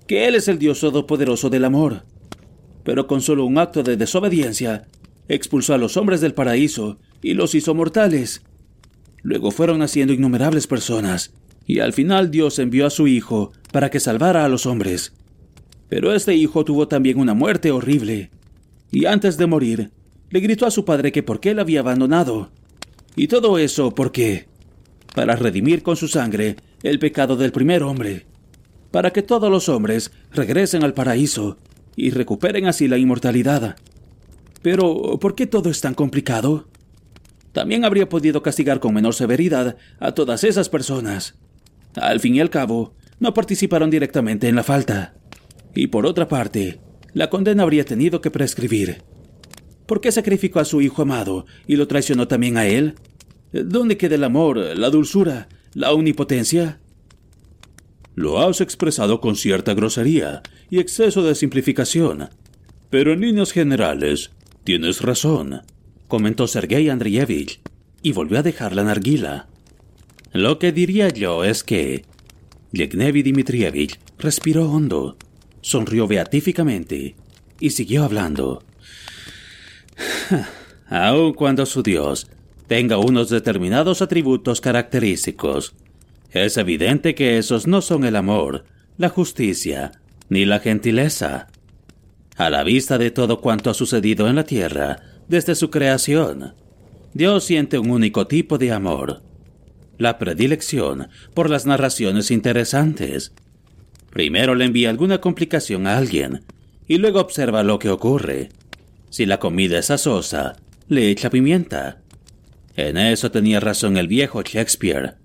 que 0.07 0.26
Él 0.26 0.35
es 0.35 0.49
el 0.49 0.59
Dios 0.59 0.81
todopoderoso 0.81 1.51
del 1.51 1.64
amor. 1.64 2.05
Pero 2.85 3.07
con 3.07 3.20
solo 3.20 3.45
un 3.45 3.59
acto 3.59 3.83
de 3.83 3.97
desobediencia, 3.97 4.87
expulsó 5.29 5.74
a 5.74 5.79
los 5.79 5.97
hombres 5.97 6.20
del 6.20 6.35
paraíso 6.35 6.99
y 7.22 7.35
los 7.35 7.55
hizo 7.55 7.74
mortales. 7.74 8.43
Luego 9.22 9.51
fueron 9.51 9.81
naciendo 9.81 10.12
innumerables 10.12 10.66
personas, 10.66 11.35
y 11.69 11.81
al 11.81 11.93
final 11.93 12.31
Dios 12.31 12.59
envió 12.59 12.87
a 12.87 12.91
su 12.91 13.07
Hijo 13.07 13.53
para 13.71 13.91
que 13.91 14.01
salvara 14.01 14.45
a 14.45 14.49
los 14.49 14.64
hombres. 14.64 15.12
Pero 15.91 16.14
este 16.14 16.35
hijo 16.35 16.64
tuvo 16.64 16.89
también 16.89 17.19
una 17.19 17.35
muerte 17.35 17.71
horrible, 17.71 18.31
y 18.91 19.05
antes 19.05 19.37
de 19.37 19.47
morir, 19.47 19.91
le 20.31 20.41
gritó 20.41 20.66
a 20.66 20.71
su 20.71 20.87
padre 20.87 21.12
que 21.12 21.23
por 21.23 21.41
qué 21.41 21.55
le 21.55 21.61
había 21.61 21.81
abandonado. 21.81 22.51
Y 23.16 23.29
todo 23.29 23.59
eso 23.59 23.95
¿por 23.95 24.12
qué? 24.12 24.49
Para 25.14 25.37
redimir 25.37 25.83
con 25.83 25.97
su 25.97 26.09
sangre 26.09 26.57
el 26.83 26.99
pecado 26.99 27.37
del 27.37 27.53
primer 27.53 27.83
hombre, 27.83 28.27
para 28.91 29.12
que 29.12 29.23
todos 29.23 29.51
los 29.51 29.69
hombres 29.69 30.11
regresen 30.33 30.85
al 30.85 30.95
paraíso 30.95 31.59
y 31.97 32.11
recuperen 32.11 32.66
así 32.66 32.89
la 32.89 32.97
inmortalidad. 32.97 33.77
Pero, 34.62 35.19
¿por 35.21 35.35
qué 35.35 35.47
todo 35.47 35.69
es 35.69 35.83
tan 35.83 35.95
complicado? 35.95 36.66
También 37.53 37.85
habría 37.85 38.09
podido 38.09 38.43
castigar 38.43 38.81
con 38.81 38.95
menor 38.95 39.14
severidad 39.14 39.77
a 40.01 40.12
todas 40.12 40.45
esas 40.45 40.71
personas. 40.71 41.35
Al 41.95 42.20
fin 42.20 42.36
y 42.36 42.41
al 42.41 42.51
cabo, 42.51 42.95
no 43.20 43.34
participaron 43.34 43.91
directamente 43.91 44.49
en 44.49 44.57
la 44.57 44.62
falta. 44.62 45.14
Y 45.74 45.89
por 45.89 46.07
otra 46.07 46.28
parte, 46.28 46.80
la 47.12 47.30
condena 47.30 47.62
habría 47.62 47.84
tenido 47.84 48.20
que 48.20 48.30
prescribir. 48.30 49.03
¿Por 49.86 50.01
qué 50.01 50.12
sacrificó 50.12 50.61
a 50.61 50.64
su 50.64 50.80
hijo 50.80 51.03
amado 51.03 51.47
y 51.66 51.76
lo 51.76 51.89
traicionó 51.89 52.28
también 52.28 52.57
a 52.59 52.66
él? 52.66 52.95
¿Dónde 53.53 53.97
queda 53.97 54.16
el 54.16 54.24
amor, 54.24 54.59
la 54.59 54.91
dulzura, 54.91 55.49
la 55.72 55.93
omnipotencia? 55.93 56.78
Lo 58.14 58.41
has 58.41 58.61
expresado 58.61 59.20
con 59.20 59.36
cierta 59.36 59.74
grosería 59.74 60.43
y 60.70 60.80
exceso 60.80 61.22
de 61.22 61.34
simplificación, 61.34 62.28
pero 62.91 63.12
en 63.12 63.20
líneas 63.20 63.53
generales 63.53 64.32
tienes 64.64 65.01
razón, 65.01 65.62
comentó 66.09 66.47
Sergei 66.47 66.89
Andreyevich 66.89 67.61
y 68.03 68.12
volvió 68.12 68.39
a 68.39 68.43
dejar 68.43 68.74
la 68.74 68.84
narguila. 68.84 69.49
Lo 70.33 70.59
que 70.59 70.72
diría 70.72 71.09
yo 71.09 71.45
es 71.45 71.62
que 71.62 72.05
Yevgeny 72.72 73.22
Dmitrievich 73.22 73.99
respiró 74.18 74.70
hondo, 74.70 75.16
sonrió 75.62 76.07
beatíficamente 76.07 77.16
y 77.61 77.70
siguió 77.70 78.05
hablando. 78.05 78.62
Aun 80.89 81.33
cuando 81.33 81.66
su 81.66 81.83
Dios 81.83 82.29
tenga 82.66 82.99
unos 82.99 83.31
determinados 83.31 84.03
atributos 84.03 84.61
característicos, 84.61 85.74
es 86.31 86.59
evidente 86.59 87.14
que 87.14 87.39
esos 87.39 87.66
no 87.66 87.81
son 87.81 88.05
el 88.05 88.16
amor, 88.16 88.64
la 88.99 89.09
justicia, 89.09 89.93
ni 90.29 90.45
la 90.45 90.61
gentileza. 90.61 91.49
A 92.37 92.51
la 92.51 92.62
vista 92.64 92.99
de 92.99 93.11
todo 93.11 93.41
cuanto 93.41 93.70
ha 93.70 93.74
sucedido 93.74 94.29
en 94.29 94.37
la 94.37 94.45
tierra 94.45 95.01
desde 95.26 95.55
su 95.55 95.70
creación, 95.70 96.55
Dios 97.14 97.45
siente 97.45 97.79
un 97.79 97.91
único 97.91 98.26
tipo 98.26 98.59
de 98.59 98.72
amor, 98.72 99.22
la 99.99 100.19
predilección 100.19 101.09
por 101.35 101.51
las 101.51 101.67
narraciones 101.67 102.31
interesantes. 102.31 103.33
Primero 104.11 104.55
le 104.55 104.65
envía 104.65 104.91
alguna 104.91 105.21
complicación 105.21 105.87
a 105.87 105.99
alguien 105.99 106.45
y 106.87 106.99
luego 106.99 107.21
observa 107.21 107.63
lo 107.63 107.79
que 107.79 107.91
ocurre. 107.91 108.49
Si 109.11 109.27
la 109.27 109.39
comida 109.39 109.79
es 109.79 109.91
asosa, 109.91 110.57
le 110.89 111.11
echa 111.11 111.31
pimienta. 111.31 111.99
En 112.77 112.97
eso 112.97 113.31
tenía 113.31 113.61
razón 113.61 113.97
el 113.97 114.09
viejo 114.09 114.43
Shakespeare. 114.43 115.17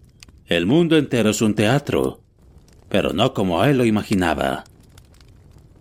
El 0.47 0.65
mundo 0.65 0.97
entero 0.97 1.29
es 1.29 1.41
un 1.41 1.55
teatro, 1.55 2.21
pero 2.89 3.13
no 3.13 3.33
como 3.33 3.63
él 3.63 3.77
lo 3.77 3.85
imaginaba. 3.85 4.65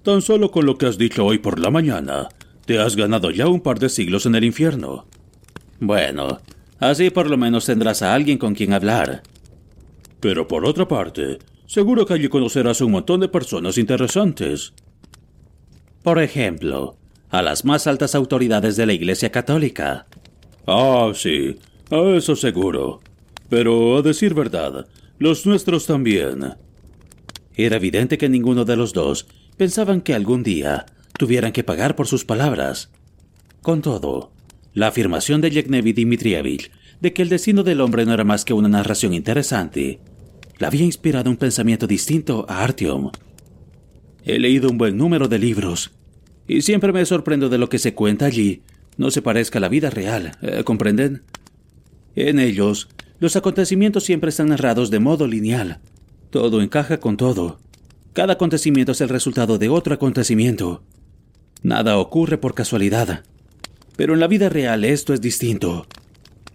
Tan 0.03 0.23
solo 0.23 0.51
con 0.51 0.67
lo 0.67 0.79
que 0.79 0.87
has 0.87 0.99
dicho 0.99 1.25
hoy 1.25 1.39
por 1.39 1.59
la 1.59 1.71
mañana, 1.71 2.29
te 2.67 2.79
has 2.79 2.97
ganado 2.97 3.31
ya 3.31 3.49
un 3.49 3.61
par 3.61 3.79
de 3.79 3.89
siglos 3.89 4.27
en 4.27 4.35
el 4.35 4.45
infierno. 4.45 5.07
Bueno, 5.81 6.41
así 6.91 7.11
por 7.11 7.31
lo 7.31 7.39
menos 7.39 7.67
tendrás 7.67 8.03
a 8.03 8.13
alguien 8.13 8.39
con 8.39 8.55
quien 8.55 8.73
hablar. 8.73 9.23
Pero 10.21 10.49
por 10.49 10.67
otra 10.67 10.87
parte, 10.89 11.39
seguro 11.67 12.07
que 12.07 12.15
allí 12.15 12.29
conocerás 12.29 12.81
un 12.81 12.93
montón 12.93 13.21
de 13.21 13.29
personas 13.29 13.79
interesantes. 13.79 14.73
Por 16.03 16.21
ejemplo, 16.21 16.97
a 17.31 17.43
las 17.43 17.65
más 17.65 17.87
altas 17.87 18.15
autoridades 18.15 18.77
de 18.77 18.87
la 18.87 18.93
Iglesia 18.93 19.31
Católica. 19.31 20.07
Ah, 20.67 21.13
sí, 21.15 21.59
a 21.91 22.01
eso 22.17 22.37
seguro. 22.37 23.01
Pero, 23.49 23.99
a 23.99 24.03
decir 24.03 24.35
verdad, 24.35 24.87
los 25.19 25.47
nuestros 25.47 25.87
también. 25.87 26.55
Era 27.55 27.77
evidente 27.77 28.19
que 28.19 28.29
ninguno 28.29 28.65
de 28.65 28.77
los 28.77 28.93
dos 28.93 29.27
pensaban 29.57 30.01
que 30.01 30.15
algún 30.15 30.43
día 30.43 30.87
tuvieran 31.19 31.53
que 31.53 31.63
pagar 31.63 31.95
por 31.95 32.09
sus 32.09 32.25
palabras. 32.25 32.91
Con 33.61 33.83
todo, 33.83 34.32
la 34.75 34.89
afirmación 34.89 35.41
de 35.41 35.51
Yevgeny 35.51 35.93
Dmitrievich 35.93 36.71
de 37.01 37.13
que 37.13 37.23
el 37.23 37.29
destino 37.29 37.63
del 37.63 37.81
hombre 37.81 38.05
no 38.07 38.15
era 38.15 38.25
más 38.25 38.45
que 38.45 38.55
una 38.55 38.69
narración 38.69 39.13
interesante, 39.13 40.01
le 40.59 40.67
había 40.67 40.85
inspirado 40.85 41.31
un 41.31 41.37
pensamiento 41.37 41.87
distinto 41.87 42.47
a 42.49 42.63
Artyom. 42.63 43.11
He 44.25 44.39
leído 44.39 44.71
un 44.71 44.79
buen 44.79 44.97
número 44.97 45.27
de 45.27 45.39
libros, 45.39 45.91
y 46.47 46.63
siempre 46.63 46.93
me 46.93 47.05
sorprendo 47.05 47.49
de 47.49 47.59
lo 47.59 47.69
que 47.69 47.79
se 47.79 47.95
cuenta 47.95 48.27
allí 48.27 48.63
no 48.97 49.11
se 49.11 49.23
parezca 49.23 49.59
a 49.59 49.61
la 49.61 49.69
vida 49.69 49.91
real, 49.91 50.37
eh, 50.43 50.65
¿comprenden? 50.65 51.23
En 52.15 52.39
ellos, 52.39 52.89
los 53.21 53.37
acontecimientos 53.37 54.05
siempre 54.05 54.31
están 54.31 54.49
narrados 54.49 54.91
de 54.91 54.99
modo 55.01 55.27
lineal. 55.27 55.81
Todo 56.31 56.61
encaja 56.61 56.99
con 57.01 57.17
todo. 57.17 57.59
Cada 58.13 58.35
acontecimiento 58.35 58.93
es 58.93 59.01
el 59.01 59.09
resultado 59.09 59.59
de 59.59 59.69
otro 59.69 59.95
acontecimiento. 59.95 60.83
Nada 61.63 61.97
ocurre 61.99 62.37
por 62.39 62.55
casualidad. 62.55 63.25
Pero 63.97 64.15
en 64.15 64.21
la 64.21 64.27
vida 64.27 64.49
real 64.49 64.85
esto 64.85 65.15
es 65.15 65.21
distinto. 65.21 65.87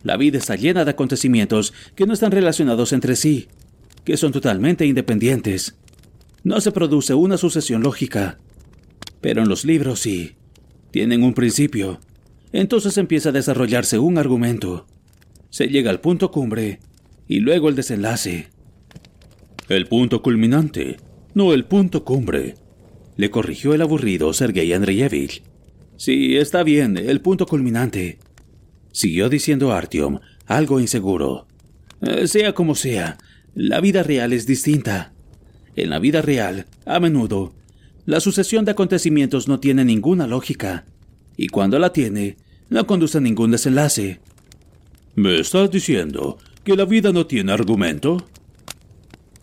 La 0.03 0.17
vida 0.17 0.37
está 0.37 0.55
llena 0.55 0.85
de 0.85 0.91
acontecimientos 0.91 1.73
que 1.95 2.05
no 2.05 2.13
están 2.13 2.31
relacionados 2.31 2.93
entre 2.93 3.15
sí, 3.15 3.47
que 4.03 4.17
son 4.17 4.31
totalmente 4.31 4.85
independientes. 4.85 5.75
No 6.43 6.61
se 6.61 6.71
produce 6.71 7.13
una 7.13 7.37
sucesión 7.37 7.83
lógica. 7.83 8.37
Pero 9.21 9.41
en 9.41 9.49
los 9.49 9.65
libros 9.65 9.99
sí. 9.99 10.35
Tienen 10.91 11.23
un 11.23 11.33
principio. 11.33 11.99
Entonces 12.53 12.97
empieza 12.97 13.29
a 13.29 13.33
desarrollarse 13.33 13.99
un 13.99 14.17
argumento. 14.17 14.87
Se 15.49 15.67
llega 15.67 15.91
al 15.91 15.99
punto 15.99 16.31
cumbre 16.31 16.79
y 17.27 17.39
luego 17.39 17.69
el 17.69 17.75
desenlace. 17.75 18.47
El 19.69 19.87
punto 19.87 20.21
culminante, 20.21 20.97
no 21.33 21.53
el 21.53 21.65
punto 21.65 22.05
cumbre, 22.05 22.55
le 23.17 23.29
corrigió 23.29 23.73
el 23.73 23.81
aburrido 23.81 24.31
Sergei 24.33 24.71
Andreyevich. 24.71 25.43
Sí, 25.97 26.37
está 26.37 26.63
bien, 26.63 26.95
el 26.97 27.21
punto 27.21 27.45
culminante. 27.47 28.19
Siguió 28.91 29.29
diciendo 29.29 29.73
Artyom, 29.73 30.19
algo 30.45 30.79
inseguro. 30.79 31.47
Eh, 32.01 32.27
sea 32.27 32.53
como 32.53 32.75
sea, 32.75 33.17
la 33.55 33.81
vida 33.81 34.03
real 34.03 34.31
es 34.31 34.45
distinta. 34.45 35.13
En 35.75 35.89
la 35.89 35.99
vida 35.99 36.21
real, 36.21 36.67
a 36.85 36.99
menudo, 36.99 37.55
la 38.05 38.19
sucesión 38.19 38.63
de 38.63 38.71
acontecimientos 38.71 39.47
no 39.47 39.59
tiene 39.59 39.83
ninguna 39.83 40.27
lógica, 40.27 40.85
y 41.35 41.47
cuando 41.47 41.79
la 41.79 41.91
tiene, 41.93 42.37
no 42.69 42.85
conduce 42.85 43.17
a 43.17 43.21
ningún 43.21 43.51
desenlace. 43.51 44.19
¿Me 45.15 45.39
estás 45.39 45.71
diciendo 45.71 46.37
que 46.63 46.75
la 46.75 46.85
vida 46.85 47.11
no 47.11 47.25
tiene 47.25 47.51
argumento? 47.51 48.27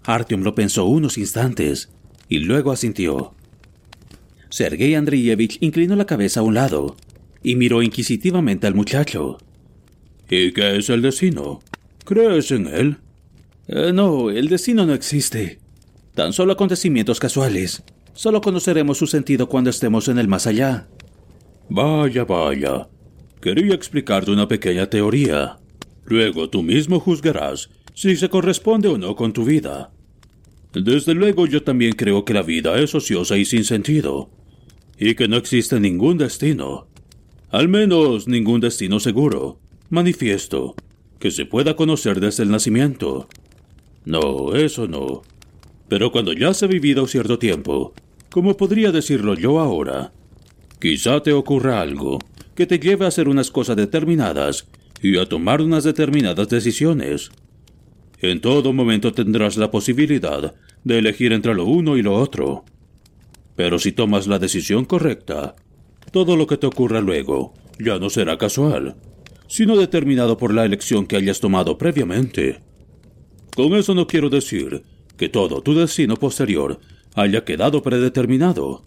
Artyom 0.05 0.43
lo 0.43 0.55
pensó 0.55 0.85
unos 0.85 1.19
instantes 1.19 1.91
y 2.29 2.39
luego 2.39 2.71
asintió. 2.71 3.35
Sergei 4.55 4.95
Andreyevich 4.95 5.59
inclinó 5.63 5.97
la 5.97 6.07
cabeza 6.07 6.39
a 6.39 6.45
un 6.45 6.55
lado 6.55 6.95
y 7.43 7.57
miró 7.57 7.83
inquisitivamente 7.83 8.69
al 8.69 8.77
muchacho. 8.77 9.39
¿Y 10.31 10.53
qué 10.53 10.77
es 10.77 10.89
el 10.91 11.03
destino? 11.03 11.59
¿Crees 12.05 12.53
en 12.53 12.69
él? 12.69 12.99
Eh, 13.67 13.91
no, 13.93 14.31
el 14.31 14.49
destino 14.49 14.87
no 14.87 14.95
existe. 14.95 15.59
Tan 16.15 16.33
solo 16.33 16.53
acontecimientos 16.53 17.19
casuales. 17.19 17.83
Solo 18.13 18.41
conoceremos 18.41 18.97
su 18.97 19.09
sentido 19.09 19.49
cuando 19.49 19.71
estemos 19.71 20.07
en 20.07 20.21
el 20.21 20.29
más 20.29 20.47
allá. 20.47 20.87
Vaya, 21.69 22.25
vaya. 22.25 22.87
Quería 23.41 23.75
explicarte 23.75 24.31
una 24.31 24.47
pequeña 24.47 24.89
teoría. 24.89 25.57
Luego 26.05 26.49
tú 26.49 26.63
mismo 26.63 27.01
juzgarás 27.01 27.71
si 27.93 28.15
se 28.15 28.29
corresponde 28.29 28.87
o 28.87 28.99
no 28.99 29.17
con 29.17 29.33
tu 29.33 29.45
vida. 29.45 29.91
Desde 30.73 31.13
luego 31.13 31.49
yo 31.49 31.65
también 31.65 31.95
creo 31.95 32.25
que 32.25 32.35
la 32.35 32.43
vida 32.43 32.79
es 32.79 32.95
ociosa 32.95 33.37
y 33.37 33.45
sin 33.45 33.65
sentido 33.65 34.31
y 34.99 35.15
que 35.15 35.29
no 35.29 35.37
existe 35.37 35.81
ningún 35.81 36.19
destino, 36.19 36.87
al 37.51 37.69
menos 37.69 38.29
ningún 38.29 38.61
destino 38.61 39.01
seguro, 39.01 39.59
manifiesto, 39.91 40.75
que 41.19 41.31
se 41.31 41.47
pueda 41.47 41.77
conocer 41.77 42.21
desde 42.21 42.43
el 42.43 42.51
nacimiento. 42.51 43.29
No, 44.05 44.55
eso 44.55 44.87
no. 44.87 45.23
Pero 45.89 46.13
cuando 46.13 46.33
ya 46.33 46.53
se 46.55 46.65
ha 46.65 46.69
vivido 46.69 47.07
cierto 47.07 47.39
tiempo, 47.39 47.95
como 48.31 48.57
podría 48.57 48.91
decirlo 48.91 49.35
yo 49.35 49.61
ahora, 49.61 50.13
quizá 50.81 51.23
te 51.23 51.33
ocurra 51.33 51.81
algo 51.81 52.19
que 52.55 52.67
te 52.67 52.79
lleve 52.79 53.05
a 53.05 53.09
hacer 53.09 53.29
unas 53.29 53.51
cosas 53.51 53.77
determinadas 53.77 54.67
y 55.03 55.19
a 55.19 55.27
tomar 55.27 55.61
unas 55.61 55.85
determinadas 55.85 56.49
decisiones. 56.49 57.31
En 58.21 58.41
todo 58.41 58.73
momento 58.73 59.13
tendrás 59.13 59.57
la 59.57 59.71
posibilidad 59.71 60.55
de 60.83 60.99
elegir 60.99 61.33
entre 61.33 61.55
lo 61.55 61.67
uno 61.67 61.97
y 61.97 62.03
lo 62.03 62.15
otro. 62.15 62.65
Pero 63.57 63.79
si 63.79 63.93
tomas 63.93 64.27
la 64.27 64.39
decisión 64.39 64.85
correcta, 64.85 65.55
todo 66.11 66.37
lo 66.37 66.47
que 66.47 66.57
te 66.57 66.67
ocurra 66.67 67.01
luego 67.01 67.55
ya 67.79 67.99
no 67.99 68.11
será 68.11 68.39
casual, 68.39 68.97
sino 69.47 69.77
determinado 69.77 70.37
por 70.37 70.53
la 70.53 70.65
elección 70.65 71.07
que 71.07 71.17
hayas 71.17 71.41
tomado 71.41 71.79
previamente. 71.79 72.61
Con 73.55 73.75
eso 73.75 73.95
no 73.95 74.07
quiero 74.07 74.31
decir 74.31 74.83
que 75.17 75.29
todo 75.29 75.63
tu 75.63 75.75
destino 75.75 76.17
posterior 76.17 76.81
haya 77.15 77.45
quedado 77.45 77.83
predeterminado. 77.83 78.85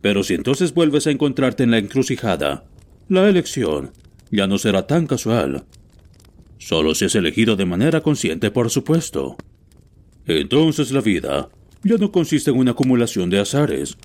Pero 0.00 0.22
si 0.22 0.34
entonces 0.34 0.74
vuelves 0.74 1.06
a 1.06 1.10
encontrarte 1.10 1.64
en 1.64 1.70
la 1.70 1.78
encrucijada, 1.78 2.64
la 3.08 3.28
elección 3.28 3.92
ya 4.30 4.46
no 4.46 4.58
será 4.58 4.86
tan 4.86 5.06
casual. 5.06 5.64
Solo 6.58 6.94
si 6.94 7.06
es 7.06 7.14
elegido 7.14 7.56
de 7.56 7.64
manera 7.64 8.02
consciente, 8.02 8.50
por 8.50 8.70
supuesto. 8.70 9.36
Entonces 10.26 10.92
la 10.92 11.00
vida 11.00 11.48
ya 11.82 11.96
no 11.96 12.10
consiste 12.12 12.50
en 12.50 12.58
una 12.58 12.72
acumulación 12.72 13.30
de 13.30 13.40
azares, 13.40 13.96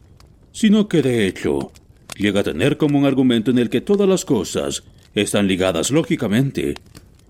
sino 0.52 0.88
que 0.88 1.02
de 1.02 1.28
hecho 1.28 1.72
llega 2.16 2.42
a 2.42 2.44
tener 2.44 2.78
como 2.78 3.00
un 3.00 3.06
argumento 3.06 3.52
en 3.52 3.58
el 3.58 3.70
que 3.70 3.82
todas 3.82 4.08
las 4.08 4.26
cosas 4.26 4.84
están 5.16 5.48
ligadas 5.48 5.92
lógicamente, 5.92 6.76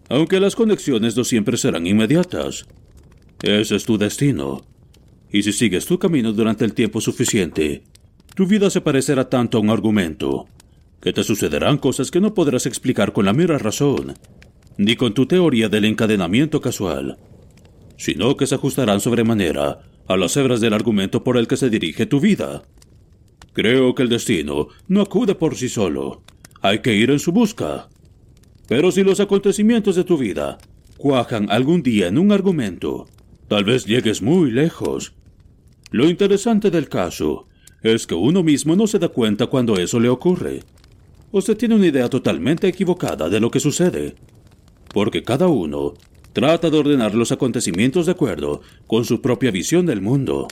aunque 0.10 0.40
las 0.40 0.56
conexiones 0.56 1.16
no 1.16 1.24
siempre 1.24 1.58
serán 1.58 1.88
inmediatas. 1.88 2.66
Ese 3.42 3.76
es 3.76 3.84
tu 3.86 3.98
destino. 3.98 4.66
Y 5.32 5.44
si 5.44 5.52
sigues 5.52 5.86
tu 5.86 5.98
camino 5.98 6.34
durante 6.34 6.66
el 6.66 6.74
tiempo 6.74 7.02
suficiente, 7.02 7.84
tu 8.36 8.46
vida 8.46 8.70
se 8.70 8.82
parecerá 8.82 9.30
tanto 9.30 9.58
a 9.58 9.62
un 9.62 9.70
argumento, 9.70 10.48
que 11.02 11.14
te 11.14 11.24
sucederán 11.24 11.78
cosas 11.78 12.12
que 12.12 12.22
no 12.22 12.34
podrás 12.34 12.66
explicar 12.66 13.14
con 13.14 13.26
la 13.26 13.34
mera 13.34 13.58
razón, 13.58 14.14
ni 14.78 14.96
con 14.96 15.14
tu 15.14 15.26
teoría 15.26 15.70
del 15.70 15.86
encadenamiento 15.86 16.62
casual, 16.62 17.18
sino 17.98 18.38
que 18.38 18.48
se 18.48 18.56
ajustarán 18.56 19.00
sobremanera 19.00 19.80
a 20.08 20.18
las 20.18 20.36
hebras 20.38 20.62
del 20.62 20.74
argumento 20.74 21.24
por 21.24 21.38
el 21.38 21.48
que 21.48 21.58
se 21.58 21.70
dirige 21.70 22.06
tu 22.06 22.20
vida. 22.20 22.64
Creo 23.54 23.94
que 23.96 24.04
el 24.04 24.10
destino 24.10 24.70
no 24.88 25.02
acude 25.02 25.36
por 25.36 25.56
sí 25.56 25.70
solo, 25.70 26.24
hay 26.62 26.80
que 26.80 26.96
ir 26.96 27.12
en 27.12 27.20
su 27.20 27.32
busca. 27.32 27.90
Pero 28.68 28.92
si 28.92 29.04
los 29.04 29.20
acontecimientos 29.20 29.96
de 29.96 30.04
tu 30.04 30.18
vida 30.18 30.58
cuajan 30.98 31.52
algún 31.52 31.84
día 31.84 32.08
en 32.08 32.18
un 32.18 32.32
argumento, 32.32 33.08
tal 33.48 33.66
vez 33.66 33.86
llegues 33.86 34.22
muy 34.22 34.52
lejos. 34.52 35.14
Lo 35.92 36.10
interesante 36.10 36.72
del 36.72 36.90
caso 36.90 37.48
es 37.82 38.08
que 38.08 38.16
uno 38.16 38.42
mismo 38.42 38.76
no 38.76 38.88
se 38.88 39.00
da 39.00 39.10
cuenta 39.10 39.48
cuando 39.48 39.76
eso 39.76 40.00
le 40.00 40.10
ocurre. 40.10 40.62
Usted 41.32 41.58
tiene 41.58 41.76
una 41.76 41.88
idea 41.88 42.10
totalmente 42.10 42.68
equivocada 42.68 43.30
de 43.30 43.40
lo 43.40 43.52
que 43.52 43.60
sucede, 43.60 44.16
porque 44.94 45.24
cada 45.24 45.48
uno 45.48 45.94
trata 46.34 46.70
de 46.70 46.78
ordenar 46.78 47.16
los 47.16 47.32
acontecimientos 47.32 48.08
de 48.08 48.12
acuerdo 48.12 48.62
con 48.88 49.06
su 49.06 49.22
propia 49.22 49.52
visión 49.52 49.86
del 49.86 50.02
mundo. 50.02 50.48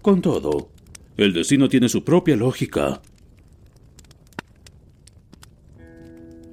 Con 0.00 0.22
todo, 0.22 0.70
el 1.16 1.32
destino 1.32 1.68
tiene 1.68 1.88
su 1.88 2.04
propia 2.04 2.36
lógica. 2.36 3.02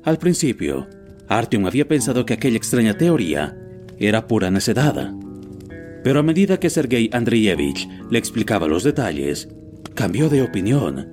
Al 0.03 0.17
principio, 0.17 0.87
Artyom 1.27 1.65
había 1.65 1.87
pensado 1.87 2.25
que 2.25 2.33
aquella 2.33 2.57
extraña 2.57 2.97
teoría 2.97 3.57
era 3.99 4.27
pura 4.27 4.51
necedad. 4.51 5.13
Pero 6.03 6.19
a 6.19 6.23
medida 6.23 6.59
que 6.59 6.69
Sergei 6.69 7.09
Andreyevich 7.11 7.87
le 8.11 8.19
explicaba 8.19 8.67
los 8.67 8.83
detalles, 8.83 9.47
cambió 9.95 10.29
de 10.29 10.43
opinión 10.43 11.07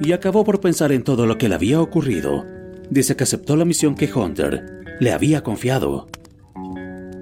y 0.00 0.12
acabó 0.12 0.44
por 0.44 0.60
pensar 0.60 0.92
en 0.92 1.02
todo 1.02 1.26
lo 1.26 1.38
que 1.38 1.48
le 1.48 1.54
había 1.54 1.80
ocurrido 1.80 2.44
desde 2.90 3.16
que 3.16 3.24
aceptó 3.24 3.56
la 3.56 3.64
misión 3.64 3.94
que 3.94 4.12
Hunter 4.12 4.96
le 5.00 5.12
había 5.12 5.42
confiado. 5.42 6.06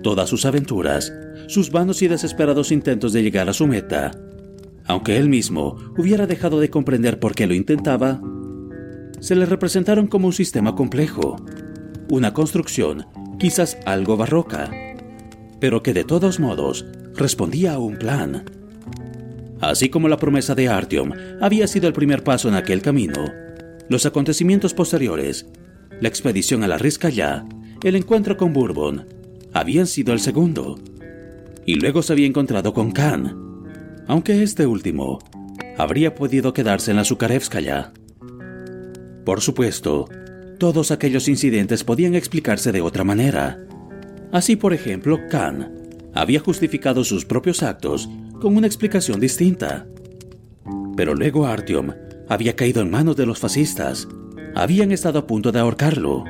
Todas 0.02 0.28
sus 0.28 0.44
aventuras, 0.44 1.12
sus 1.46 1.70
vanos 1.70 2.02
y 2.02 2.08
desesperados 2.08 2.72
intentos 2.72 3.12
de 3.12 3.22
llegar 3.22 3.48
a 3.48 3.52
su 3.52 3.66
meta, 3.66 4.10
aunque 4.86 5.16
él 5.16 5.28
mismo 5.28 5.76
hubiera 5.96 6.26
dejado 6.26 6.60
de 6.60 6.70
comprender 6.70 7.18
por 7.18 7.34
qué 7.34 7.46
lo 7.46 7.54
intentaba, 7.54 8.20
se 9.20 9.36
le 9.36 9.46
representaron 9.46 10.08
como 10.08 10.26
un 10.26 10.32
sistema 10.32 10.74
complejo, 10.74 11.36
una 12.10 12.34
construcción 12.34 13.06
quizás 13.38 13.78
algo 13.86 14.16
barroca, 14.16 14.70
pero 15.60 15.82
que 15.82 15.94
de 15.94 16.04
todos 16.04 16.40
modos 16.40 16.84
respondía 17.14 17.74
a 17.74 17.78
un 17.78 17.96
plan. 17.96 18.44
Así 19.60 19.88
como 19.88 20.08
la 20.08 20.16
promesa 20.16 20.54
de 20.54 20.68
Artyom 20.68 21.12
había 21.40 21.66
sido 21.66 21.86
el 21.86 21.92
primer 21.92 22.24
paso 22.24 22.48
en 22.48 22.54
aquel 22.54 22.82
camino, 22.82 23.24
los 23.88 24.06
acontecimientos 24.06 24.74
posteriores, 24.74 25.46
la 26.00 26.08
expedición 26.08 26.64
a 26.64 26.68
la 26.68 26.78
ya, 26.78 27.44
el 27.82 27.96
encuentro 27.96 28.36
con 28.36 28.52
Bourbon, 28.52 29.06
habían 29.52 29.86
sido 29.86 30.12
el 30.12 30.20
segundo. 30.20 30.78
Y 31.64 31.76
luego 31.76 32.02
se 32.02 32.12
había 32.12 32.26
encontrado 32.26 32.72
con 32.72 32.92
Khan, 32.92 33.36
aunque 34.06 34.42
este 34.42 34.66
último 34.66 35.18
habría 35.78 36.14
podido 36.14 36.52
quedarse 36.52 36.90
en 36.90 36.96
la 36.96 37.04
Zukarevskaya. 37.04 37.92
Por 39.24 39.40
supuesto, 39.40 40.08
todos 40.58 40.90
aquellos 40.90 41.28
incidentes 41.28 41.84
podían 41.84 42.14
explicarse 42.14 42.72
de 42.72 42.80
otra 42.80 43.04
manera. 43.04 43.58
Así, 44.32 44.56
por 44.56 44.72
ejemplo, 44.72 45.18
Khan 45.30 45.72
había 46.14 46.40
justificado 46.40 47.04
sus 47.04 47.24
propios 47.24 47.62
actos 47.62 48.08
con 48.40 48.56
una 48.56 48.66
explicación 48.66 49.20
distinta. 49.20 49.86
Pero 50.96 51.14
luego 51.14 51.46
Artyom 51.46 51.92
había 52.28 52.56
caído 52.56 52.82
en 52.82 52.90
manos 52.90 53.16
de 53.16 53.26
los 53.26 53.38
fascistas. 53.38 54.08
Habían 54.54 54.92
estado 54.92 55.20
a 55.20 55.26
punto 55.26 55.52
de 55.52 55.60
ahorcarlo. 55.60 56.24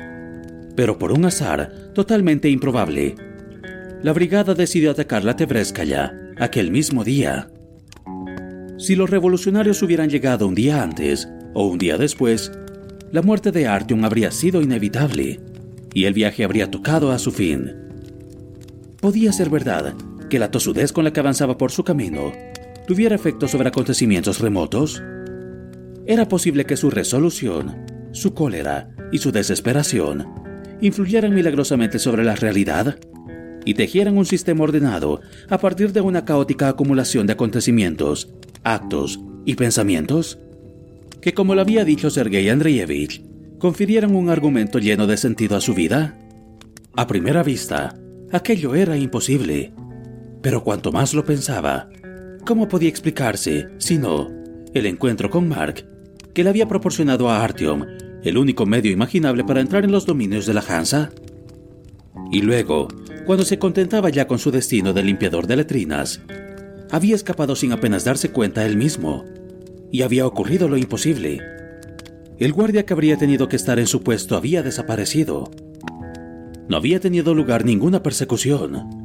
Pero 0.75 0.97
por 0.97 1.11
un 1.11 1.25
azar 1.25 1.91
totalmente 1.93 2.49
improbable, 2.49 3.15
la 4.01 4.13
brigada 4.13 4.53
decidió 4.53 4.91
atacar 4.91 5.23
la 5.23 5.35
Tebreskaya 5.35 6.13
aquel 6.37 6.71
mismo 6.71 7.03
día. 7.03 7.49
Si 8.77 8.95
los 8.95 9.09
revolucionarios 9.09 9.81
hubieran 9.81 10.09
llegado 10.09 10.47
un 10.47 10.55
día 10.55 10.81
antes 10.81 11.29
o 11.53 11.67
un 11.67 11.77
día 11.77 11.97
después, 11.97 12.51
la 13.11 13.21
muerte 13.21 13.51
de 13.51 13.67
Artyom 13.67 14.03
habría 14.03 14.31
sido 14.31 14.61
inevitable 14.61 15.39
y 15.93 16.05
el 16.05 16.13
viaje 16.13 16.43
habría 16.43 16.71
tocado 16.71 17.11
a 17.11 17.19
su 17.19 17.31
fin. 17.31 17.71
Podía 18.99 19.31
ser 19.31 19.49
verdad 19.49 19.93
que 20.29 20.39
la 20.39 20.49
tosudez 20.49 20.91
con 20.91 21.03
la 21.03 21.13
que 21.13 21.19
avanzaba 21.19 21.57
por 21.57 21.71
su 21.71 21.83
camino 21.83 22.31
tuviera 22.87 23.15
efecto 23.15 23.47
sobre 23.47 23.69
acontecimientos 23.69 24.39
remotos. 24.39 25.01
Era 26.07 26.27
posible 26.27 26.65
que 26.65 26.75
su 26.75 26.89
resolución, 26.89 27.85
su 28.11 28.33
cólera 28.33 28.89
y 29.11 29.19
su 29.19 29.31
desesperación 29.31 30.43
influyeran 30.83 31.33
milagrosamente 31.33 31.97
sobre 31.97 32.25
la 32.25 32.35
realidad 32.35 32.99
y 33.65 33.73
tejieran 33.73 34.17
un 34.17 34.25
sistema 34.25 34.65
ordenado 34.65 35.21
a 35.49 35.57
partir 35.57 35.93
de 35.93 36.01
una 36.01 36.25
caótica 36.25 36.67
acumulación 36.67 37.25
de 37.25 37.33
acontecimientos, 37.33 38.33
actos 38.63 39.21
y 39.45 39.55
pensamientos 39.55 40.39
que, 41.21 41.33
como 41.33 41.55
lo 41.55 41.61
había 41.61 41.85
dicho 41.85 42.09
Sergei 42.09 42.49
Andreyevich, 42.49 43.23
confirieran 43.59 44.13
un 44.13 44.29
argumento 44.29 44.77
lleno 44.77 45.07
de 45.07 45.15
sentido 45.15 45.55
a 45.55 45.61
su 45.61 45.73
vida? 45.73 46.17
A 46.97 47.07
primera 47.07 47.43
vista, 47.43 47.97
aquello 48.33 48.75
era 48.75 48.97
imposible, 48.97 49.71
pero 50.41 50.65
cuanto 50.65 50.91
más 50.91 51.13
lo 51.13 51.23
pensaba, 51.23 51.89
¿cómo 52.45 52.67
podía 52.67 52.89
explicarse, 52.89 53.69
si 53.77 53.97
no, 53.97 54.29
el 54.73 54.85
encuentro 54.85 55.29
con 55.29 55.47
Mark, 55.47 55.85
que 56.33 56.43
le 56.43 56.49
había 56.49 56.67
proporcionado 56.67 57.29
a 57.29 57.41
Artyom 57.41 57.85
el 58.23 58.37
único 58.37 58.65
medio 58.65 58.91
imaginable 58.91 59.43
para 59.43 59.61
entrar 59.61 59.83
en 59.83 59.91
los 59.91 60.05
dominios 60.05 60.45
de 60.45 60.53
la 60.53 60.63
Hansa? 60.67 61.11
Y 62.31 62.41
luego, 62.41 62.87
cuando 63.25 63.45
se 63.45 63.59
contentaba 63.59 64.09
ya 64.09 64.27
con 64.27 64.39
su 64.39 64.51
destino 64.51 64.93
de 64.93 65.03
limpiador 65.03 65.47
de 65.47 65.57
letrinas, 65.57 66.21
había 66.91 67.15
escapado 67.15 67.55
sin 67.55 67.71
apenas 67.71 68.03
darse 68.03 68.31
cuenta 68.31 68.65
él 68.65 68.77
mismo, 68.77 69.25
y 69.91 70.01
había 70.01 70.25
ocurrido 70.25 70.67
lo 70.67 70.77
imposible. 70.77 71.41
El 72.39 72.53
guardia 72.53 72.85
que 72.85 72.93
habría 72.93 73.17
tenido 73.17 73.47
que 73.47 73.55
estar 73.55 73.79
en 73.79 73.87
su 73.87 74.03
puesto 74.03 74.35
había 74.35 74.63
desaparecido. 74.63 75.51
No 76.67 76.77
había 76.77 76.99
tenido 76.99 77.33
lugar 77.35 77.65
ninguna 77.65 78.03
persecución. 78.03 79.03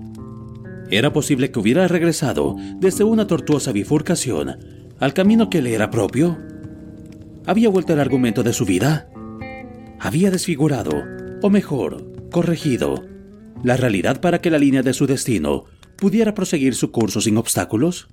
Era 0.90 1.12
posible 1.12 1.50
que 1.50 1.58
hubiera 1.58 1.86
regresado 1.86 2.56
desde 2.76 3.04
una 3.04 3.26
tortuosa 3.26 3.72
bifurcación 3.72 4.56
al 4.98 5.14
camino 5.14 5.50
que 5.50 5.62
le 5.62 5.74
era 5.74 5.90
propio. 5.90 6.38
Había 7.48 7.70
vuelto 7.70 7.94
el 7.94 8.00
argumento 8.00 8.42
de 8.42 8.52
su 8.52 8.66
vida. 8.66 9.08
Había 9.98 10.30
desfigurado, 10.30 10.92
o 11.40 11.48
mejor, 11.48 12.28
corregido, 12.30 13.06
la 13.64 13.78
realidad 13.78 14.20
para 14.20 14.42
que 14.42 14.50
la 14.50 14.58
línea 14.58 14.82
de 14.82 14.92
su 14.92 15.06
destino 15.06 15.64
pudiera 15.96 16.34
proseguir 16.34 16.74
su 16.74 16.92
curso 16.92 17.22
sin 17.22 17.38
obstáculos? 17.38 18.08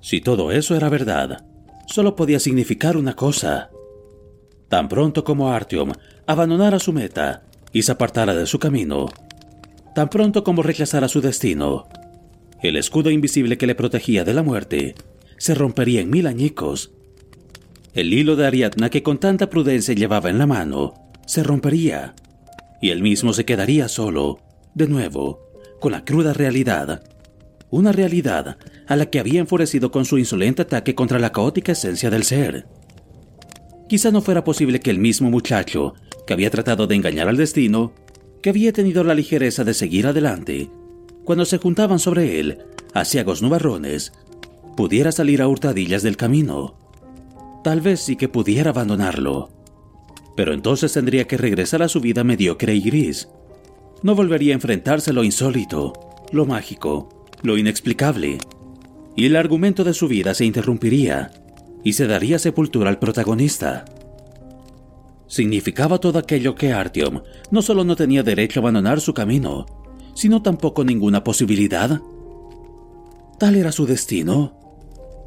Si 0.00 0.20
todo 0.20 0.50
eso 0.50 0.74
era 0.74 0.88
verdad, 0.88 1.44
solo 1.86 2.16
podía 2.16 2.40
significar 2.40 2.96
una 2.96 3.14
cosa. 3.14 3.70
Tan 4.68 4.88
pronto 4.88 5.22
como 5.22 5.52
Artyom 5.52 5.92
abandonara 6.26 6.80
su 6.80 6.92
meta 6.92 7.44
y 7.72 7.82
se 7.82 7.92
apartara 7.92 8.34
de 8.34 8.46
su 8.46 8.58
camino, 8.58 9.06
tan 9.94 10.08
pronto 10.08 10.42
como 10.42 10.64
rechazara 10.64 11.06
su 11.06 11.20
destino, 11.20 11.86
el 12.62 12.76
escudo 12.76 13.10
invisible 13.10 13.58
que 13.58 13.66
le 13.66 13.74
protegía 13.74 14.24
de 14.24 14.34
la 14.34 14.42
muerte 14.42 14.94
se 15.36 15.54
rompería 15.54 16.00
en 16.00 16.10
mil 16.10 16.26
añicos 16.26 16.92
el 17.94 18.12
hilo 18.12 18.36
de 18.36 18.46
Ariadna 18.46 18.90
que 18.90 19.02
con 19.02 19.18
tanta 19.18 19.50
prudencia 19.50 19.94
llevaba 19.94 20.30
en 20.30 20.38
la 20.38 20.46
mano 20.46 20.94
se 21.26 21.42
rompería 21.42 22.14
y 22.80 22.90
él 22.90 23.02
mismo 23.02 23.32
se 23.32 23.44
quedaría 23.44 23.88
solo, 23.88 24.38
de 24.74 24.86
nuevo, 24.86 25.40
con 25.80 25.92
la 25.92 26.04
cruda 26.04 26.32
realidad. 26.32 27.02
Una 27.70 27.92
realidad 27.92 28.56
a 28.86 28.96
la 28.96 29.06
que 29.06 29.18
había 29.18 29.40
enfurecido 29.40 29.90
con 29.90 30.04
su 30.04 30.18
insolente 30.18 30.62
ataque 30.62 30.94
contra 30.94 31.18
la 31.18 31.32
caótica 31.32 31.72
esencia 31.72 32.08
del 32.08 32.22
ser. 32.22 32.66
Quizá 33.88 34.10
no 34.10 34.22
fuera 34.22 34.44
posible 34.44 34.80
que 34.80 34.90
el 34.90 34.98
mismo 34.98 35.30
muchacho, 35.30 35.94
que 36.26 36.32
había 36.32 36.50
tratado 36.50 36.86
de 36.86 36.94
engañar 36.94 37.28
al 37.28 37.36
destino, 37.36 37.92
que 38.42 38.50
había 38.50 38.72
tenido 38.72 39.02
la 39.02 39.14
ligereza 39.14 39.64
de 39.64 39.74
seguir 39.74 40.06
adelante, 40.06 40.70
cuando 41.28 41.44
se 41.44 41.58
juntaban 41.58 41.98
sobre 41.98 42.40
él, 42.40 42.56
asiagos 42.94 43.42
nubarrones, 43.42 44.14
pudiera 44.78 45.12
salir 45.12 45.42
a 45.42 45.46
hurtadillas 45.46 46.02
del 46.02 46.16
camino. 46.16 46.78
Tal 47.62 47.82
vez 47.82 48.00
sí 48.00 48.16
que 48.16 48.30
pudiera 48.30 48.70
abandonarlo. 48.70 49.50
Pero 50.34 50.54
entonces 50.54 50.94
tendría 50.94 51.26
que 51.26 51.36
regresar 51.36 51.82
a 51.82 51.88
su 51.88 52.00
vida 52.00 52.24
mediocre 52.24 52.74
y 52.74 52.80
gris. 52.80 53.28
No 54.02 54.14
volvería 54.14 54.54
a 54.54 54.56
enfrentarse 54.56 55.10
a 55.10 55.12
lo 55.12 55.22
insólito, 55.22 55.92
lo 56.32 56.46
mágico, 56.46 57.26
lo 57.42 57.58
inexplicable. 57.58 58.38
Y 59.14 59.26
el 59.26 59.36
argumento 59.36 59.84
de 59.84 59.92
su 59.92 60.08
vida 60.08 60.32
se 60.32 60.46
interrumpiría 60.46 61.30
y 61.84 61.92
se 61.92 62.06
daría 62.06 62.38
sepultura 62.38 62.88
al 62.88 62.98
protagonista. 62.98 63.84
Significaba 65.26 65.98
todo 65.98 66.20
aquello 66.20 66.54
que 66.54 66.72
Artyom 66.72 67.20
no 67.50 67.60
solo 67.60 67.84
no 67.84 67.96
tenía 67.96 68.22
derecho 68.22 68.60
a 68.60 68.62
abandonar 68.62 69.02
su 69.02 69.12
camino, 69.12 69.66
sino 70.18 70.42
tampoco 70.42 70.84
ninguna 70.84 71.22
posibilidad. 71.22 72.00
¿Tal 73.38 73.54
era 73.54 73.70
su 73.70 73.86
destino? 73.86 74.52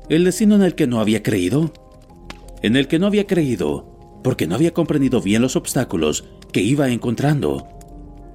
¿El 0.10 0.26
destino 0.26 0.56
en 0.56 0.64
el 0.64 0.76
que 0.76 0.88
no 0.88 1.00
había 1.00 1.24
creído? 1.24 1.72
en 2.62 2.76
el 2.76 2.88
que 2.88 3.00
no 3.00 3.08
había 3.08 3.28
creído 3.28 4.20
porque 4.24 4.46
no 4.46 4.56
había 4.56 4.74
comprendido 4.74 5.22
bien 5.22 5.42
los 5.42 5.56
obstáculos 5.56 6.26
que 6.52 6.62
iba 6.62 6.90
encontrando. 6.90 7.68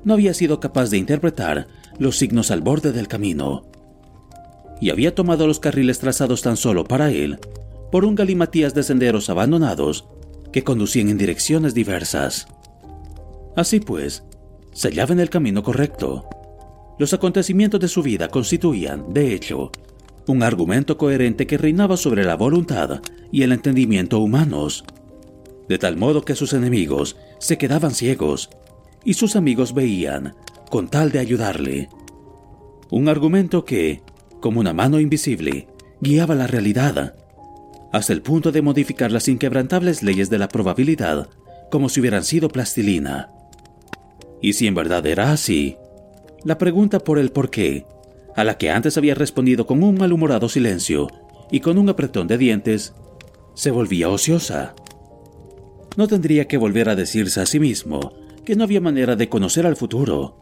No 0.04 0.14
había 0.14 0.34
sido 0.34 0.58
capaz 0.58 0.90
de 0.90 0.98
interpretar 0.98 1.68
los 1.98 2.18
signos 2.18 2.50
al 2.50 2.60
borde 2.60 2.92
del 2.92 3.06
camino. 3.06 3.66
Y 4.80 4.90
había 4.90 5.14
tomado 5.14 5.46
los 5.46 5.60
carriles 5.60 6.00
trazados 6.00 6.42
tan 6.42 6.56
solo 6.56 6.84
para 6.84 7.10
él 7.10 7.38
por 7.92 8.04
un 8.04 8.16
galimatías 8.16 8.74
de 8.74 8.82
senderos 8.82 9.30
abandonados 9.30 10.06
que 10.52 10.64
conducían 10.64 11.08
en 11.08 11.18
direcciones 11.18 11.72
diversas. 11.72 12.48
Así 13.54 13.78
pues, 13.78 14.24
se 14.72 14.88
hallaba 14.88 15.12
en 15.12 15.20
el 15.20 15.30
camino 15.30 15.62
correcto. 15.62 16.28
Los 16.98 17.12
acontecimientos 17.12 17.80
de 17.80 17.88
su 17.88 18.02
vida 18.02 18.28
constituían, 18.28 19.12
de 19.12 19.34
hecho, 19.34 19.70
un 20.26 20.42
argumento 20.42 20.96
coherente 20.96 21.46
que 21.46 21.58
reinaba 21.58 21.96
sobre 21.96 22.24
la 22.24 22.36
voluntad 22.36 23.00
y 23.30 23.42
el 23.42 23.52
entendimiento 23.52 24.18
humanos, 24.18 24.84
de 25.68 25.78
tal 25.78 25.96
modo 25.96 26.24
que 26.24 26.34
sus 26.34 26.52
enemigos 26.52 27.16
se 27.38 27.58
quedaban 27.58 27.92
ciegos 27.92 28.50
y 29.04 29.14
sus 29.14 29.36
amigos 29.36 29.74
veían 29.74 30.34
con 30.70 30.88
tal 30.88 31.12
de 31.12 31.18
ayudarle. 31.18 31.88
Un 32.90 33.08
argumento 33.08 33.64
que, 33.64 34.02
como 34.40 34.60
una 34.60 34.72
mano 34.72 34.98
invisible, 34.98 35.68
guiaba 36.00 36.34
la 36.34 36.46
realidad, 36.46 37.14
hasta 37.92 38.12
el 38.12 38.22
punto 38.22 38.52
de 38.52 38.62
modificar 38.62 39.12
las 39.12 39.28
inquebrantables 39.28 40.02
leyes 40.02 40.28
de 40.30 40.38
la 40.38 40.48
probabilidad 40.48 41.28
como 41.70 41.88
si 41.88 42.00
hubieran 42.00 42.24
sido 42.24 42.48
plastilina. 42.48 43.30
Y 44.40 44.52
si 44.52 44.66
en 44.66 44.74
verdad 44.74 45.06
era 45.06 45.32
así, 45.32 45.76
la 46.44 46.58
pregunta 46.58 47.00
por 47.00 47.18
el 47.18 47.30
por 47.30 47.50
qué, 47.50 47.86
a 48.34 48.44
la 48.44 48.58
que 48.58 48.70
antes 48.70 48.96
había 48.98 49.14
respondido 49.14 49.66
con 49.66 49.82
un 49.82 49.96
malhumorado 49.96 50.48
silencio 50.48 51.08
y 51.50 51.60
con 51.60 51.78
un 51.78 51.88
apretón 51.88 52.26
de 52.26 52.38
dientes, 52.38 52.94
se 53.54 53.70
volvía 53.70 54.08
ociosa. 54.08 54.74
No 55.96 56.06
tendría 56.06 56.46
que 56.46 56.58
volver 56.58 56.88
a 56.88 56.94
decirse 56.94 57.40
a 57.40 57.46
sí 57.46 57.58
mismo 57.58 58.12
que 58.44 58.54
no 58.54 58.64
había 58.64 58.80
manera 58.80 59.16
de 59.16 59.28
conocer 59.28 59.66
al 59.66 59.76
futuro, 59.76 60.40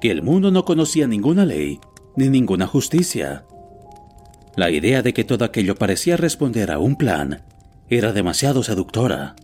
que 0.00 0.10
el 0.10 0.22
mundo 0.22 0.50
no 0.50 0.64
conocía 0.64 1.06
ninguna 1.06 1.46
ley 1.46 1.80
ni 2.16 2.28
ninguna 2.28 2.66
justicia. 2.66 3.46
La 4.56 4.70
idea 4.70 5.02
de 5.02 5.14
que 5.14 5.24
todo 5.24 5.44
aquello 5.44 5.76
parecía 5.76 6.16
responder 6.16 6.70
a 6.72 6.78
un 6.78 6.96
plan 6.96 7.42
era 7.88 8.12
demasiado 8.12 8.62
seductora. 8.62 9.34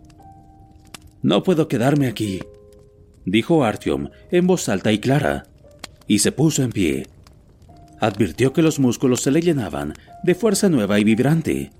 No 1.23 1.43
puedo 1.43 1.69
quedarme 1.69 2.09
aquí, 2.09 2.41
dijo 3.25 3.65
Artyom 3.65 4.11
en 4.31 4.47
voz 4.47 4.69
alta 4.69 4.93
y 4.93 4.99
clara, 4.99 5.45
y 6.09 6.19
se 6.19 6.33
puso 6.33 6.65
en 6.65 6.73
pie. 6.73 7.07
Advirtió 8.01 8.53
que 8.53 8.63
los 8.63 8.81
músculos 8.81 9.21
se 9.21 9.31
le 9.31 9.43
llenaban 9.43 9.95
de 10.25 10.35
fuerza 10.35 10.69
nueva 10.69 10.99
y 10.99 11.05
vibrante. 11.05 11.71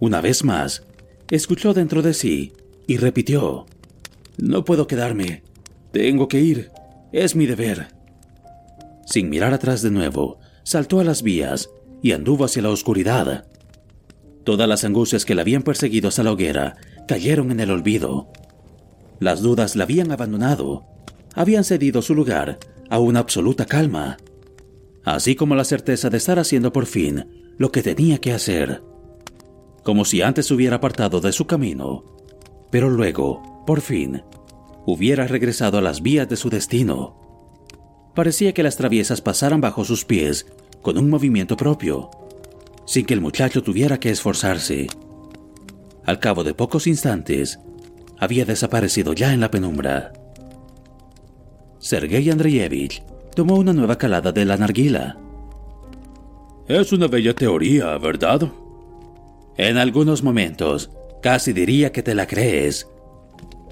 Una 0.00 0.20
vez 0.20 0.44
más, 0.44 0.82
escuchó 1.30 1.72
dentro 1.72 2.02
de 2.02 2.12
sí 2.12 2.52
y 2.86 2.98
repitió, 2.98 3.66
No 4.36 4.64
puedo 4.64 4.86
quedarme, 4.86 5.42
tengo 5.92 6.28
que 6.28 6.40
ir, 6.40 6.70
es 7.12 7.36
mi 7.36 7.46
deber. 7.46 7.88
Sin 9.06 9.30
mirar 9.30 9.54
atrás 9.54 9.80
de 9.82 9.90
nuevo, 9.90 10.40
saltó 10.64 10.98
a 10.98 11.04
las 11.04 11.22
vías 11.22 11.70
y 12.02 12.12
anduvo 12.12 12.44
hacia 12.44 12.62
la 12.62 12.70
oscuridad. 12.70 13.46
Todas 14.44 14.68
las 14.68 14.84
angustias 14.84 15.24
que 15.24 15.34
la 15.34 15.42
habían 15.42 15.62
perseguido 15.62 16.08
hasta 16.08 16.22
la 16.22 16.32
hoguera 16.32 16.76
cayeron 17.06 17.50
en 17.50 17.60
el 17.60 17.70
olvido. 17.70 18.28
Las 19.20 19.40
dudas 19.40 19.76
la 19.76 19.84
habían 19.84 20.10
abandonado, 20.10 20.86
habían 21.34 21.64
cedido 21.64 22.02
su 22.02 22.14
lugar 22.14 22.58
a 22.94 23.00
una 23.00 23.18
absoluta 23.18 23.66
calma, 23.66 24.18
así 25.02 25.34
como 25.34 25.56
la 25.56 25.64
certeza 25.64 26.10
de 26.10 26.16
estar 26.16 26.38
haciendo 26.38 26.72
por 26.72 26.86
fin 26.86 27.52
lo 27.58 27.72
que 27.72 27.82
tenía 27.82 28.18
que 28.18 28.32
hacer, 28.32 28.84
como 29.82 30.04
si 30.04 30.22
antes 30.22 30.48
hubiera 30.52 30.76
apartado 30.76 31.20
de 31.20 31.32
su 31.32 31.44
camino, 31.44 32.04
pero 32.70 32.88
luego, 32.88 33.64
por 33.66 33.80
fin, 33.80 34.22
hubiera 34.86 35.26
regresado 35.26 35.78
a 35.78 35.82
las 35.82 36.02
vías 36.02 36.28
de 36.28 36.36
su 36.36 36.50
destino. 36.50 37.16
Parecía 38.14 38.54
que 38.54 38.62
las 38.62 38.76
traviesas 38.76 39.20
pasaran 39.20 39.60
bajo 39.60 39.84
sus 39.84 40.04
pies 40.04 40.46
con 40.80 40.96
un 40.96 41.10
movimiento 41.10 41.56
propio, 41.56 42.10
sin 42.86 43.06
que 43.06 43.14
el 43.14 43.20
muchacho 43.20 43.64
tuviera 43.64 43.98
que 43.98 44.10
esforzarse. 44.10 44.86
Al 46.06 46.20
cabo 46.20 46.44
de 46.44 46.54
pocos 46.54 46.86
instantes, 46.86 47.58
había 48.20 48.44
desaparecido 48.44 49.14
ya 49.14 49.32
en 49.32 49.40
la 49.40 49.50
penumbra. 49.50 50.12
Sergei 51.84 52.30
Andreyevich 52.30 53.02
tomó 53.34 53.56
una 53.56 53.74
nueva 53.74 53.98
calada 53.98 54.32
de 54.32 54.46
la 54.46 54.56
narguila. 54.56 55.18
Es 56.66 56.94
una 56.94 57.08
bella 57.08 57.34
teoría, 57.34 57.98
¿verdad? 57.98 58.50
En 59.58 59.76
algunos 59.76 60.22
momentos, 60.22 60.90
casi 61.22 61.52
diría 61.52 61.92
que 61.92 62.02
te 62.02 62.14
la 62.14 62.26
crees, 62.26 62.88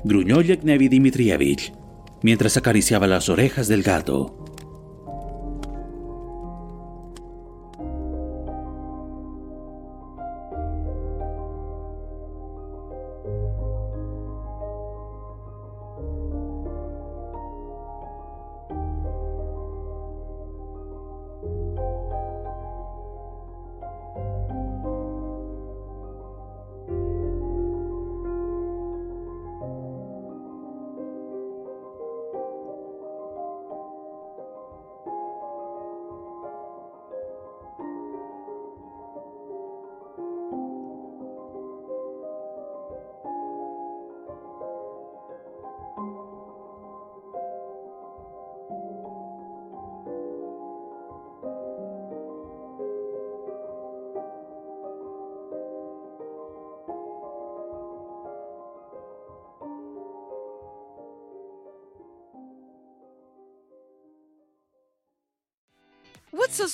gruñó 0.05 0.43
Yevgeny 0.43 0.89
Dmitrievich 0.89 1.73
mientras 2.21 2.59
acariciaba 2.59 3.07
las 3.07 3.31
orejas 3.31 3.67
del 3.67 3.83
gato. 3.83 4.42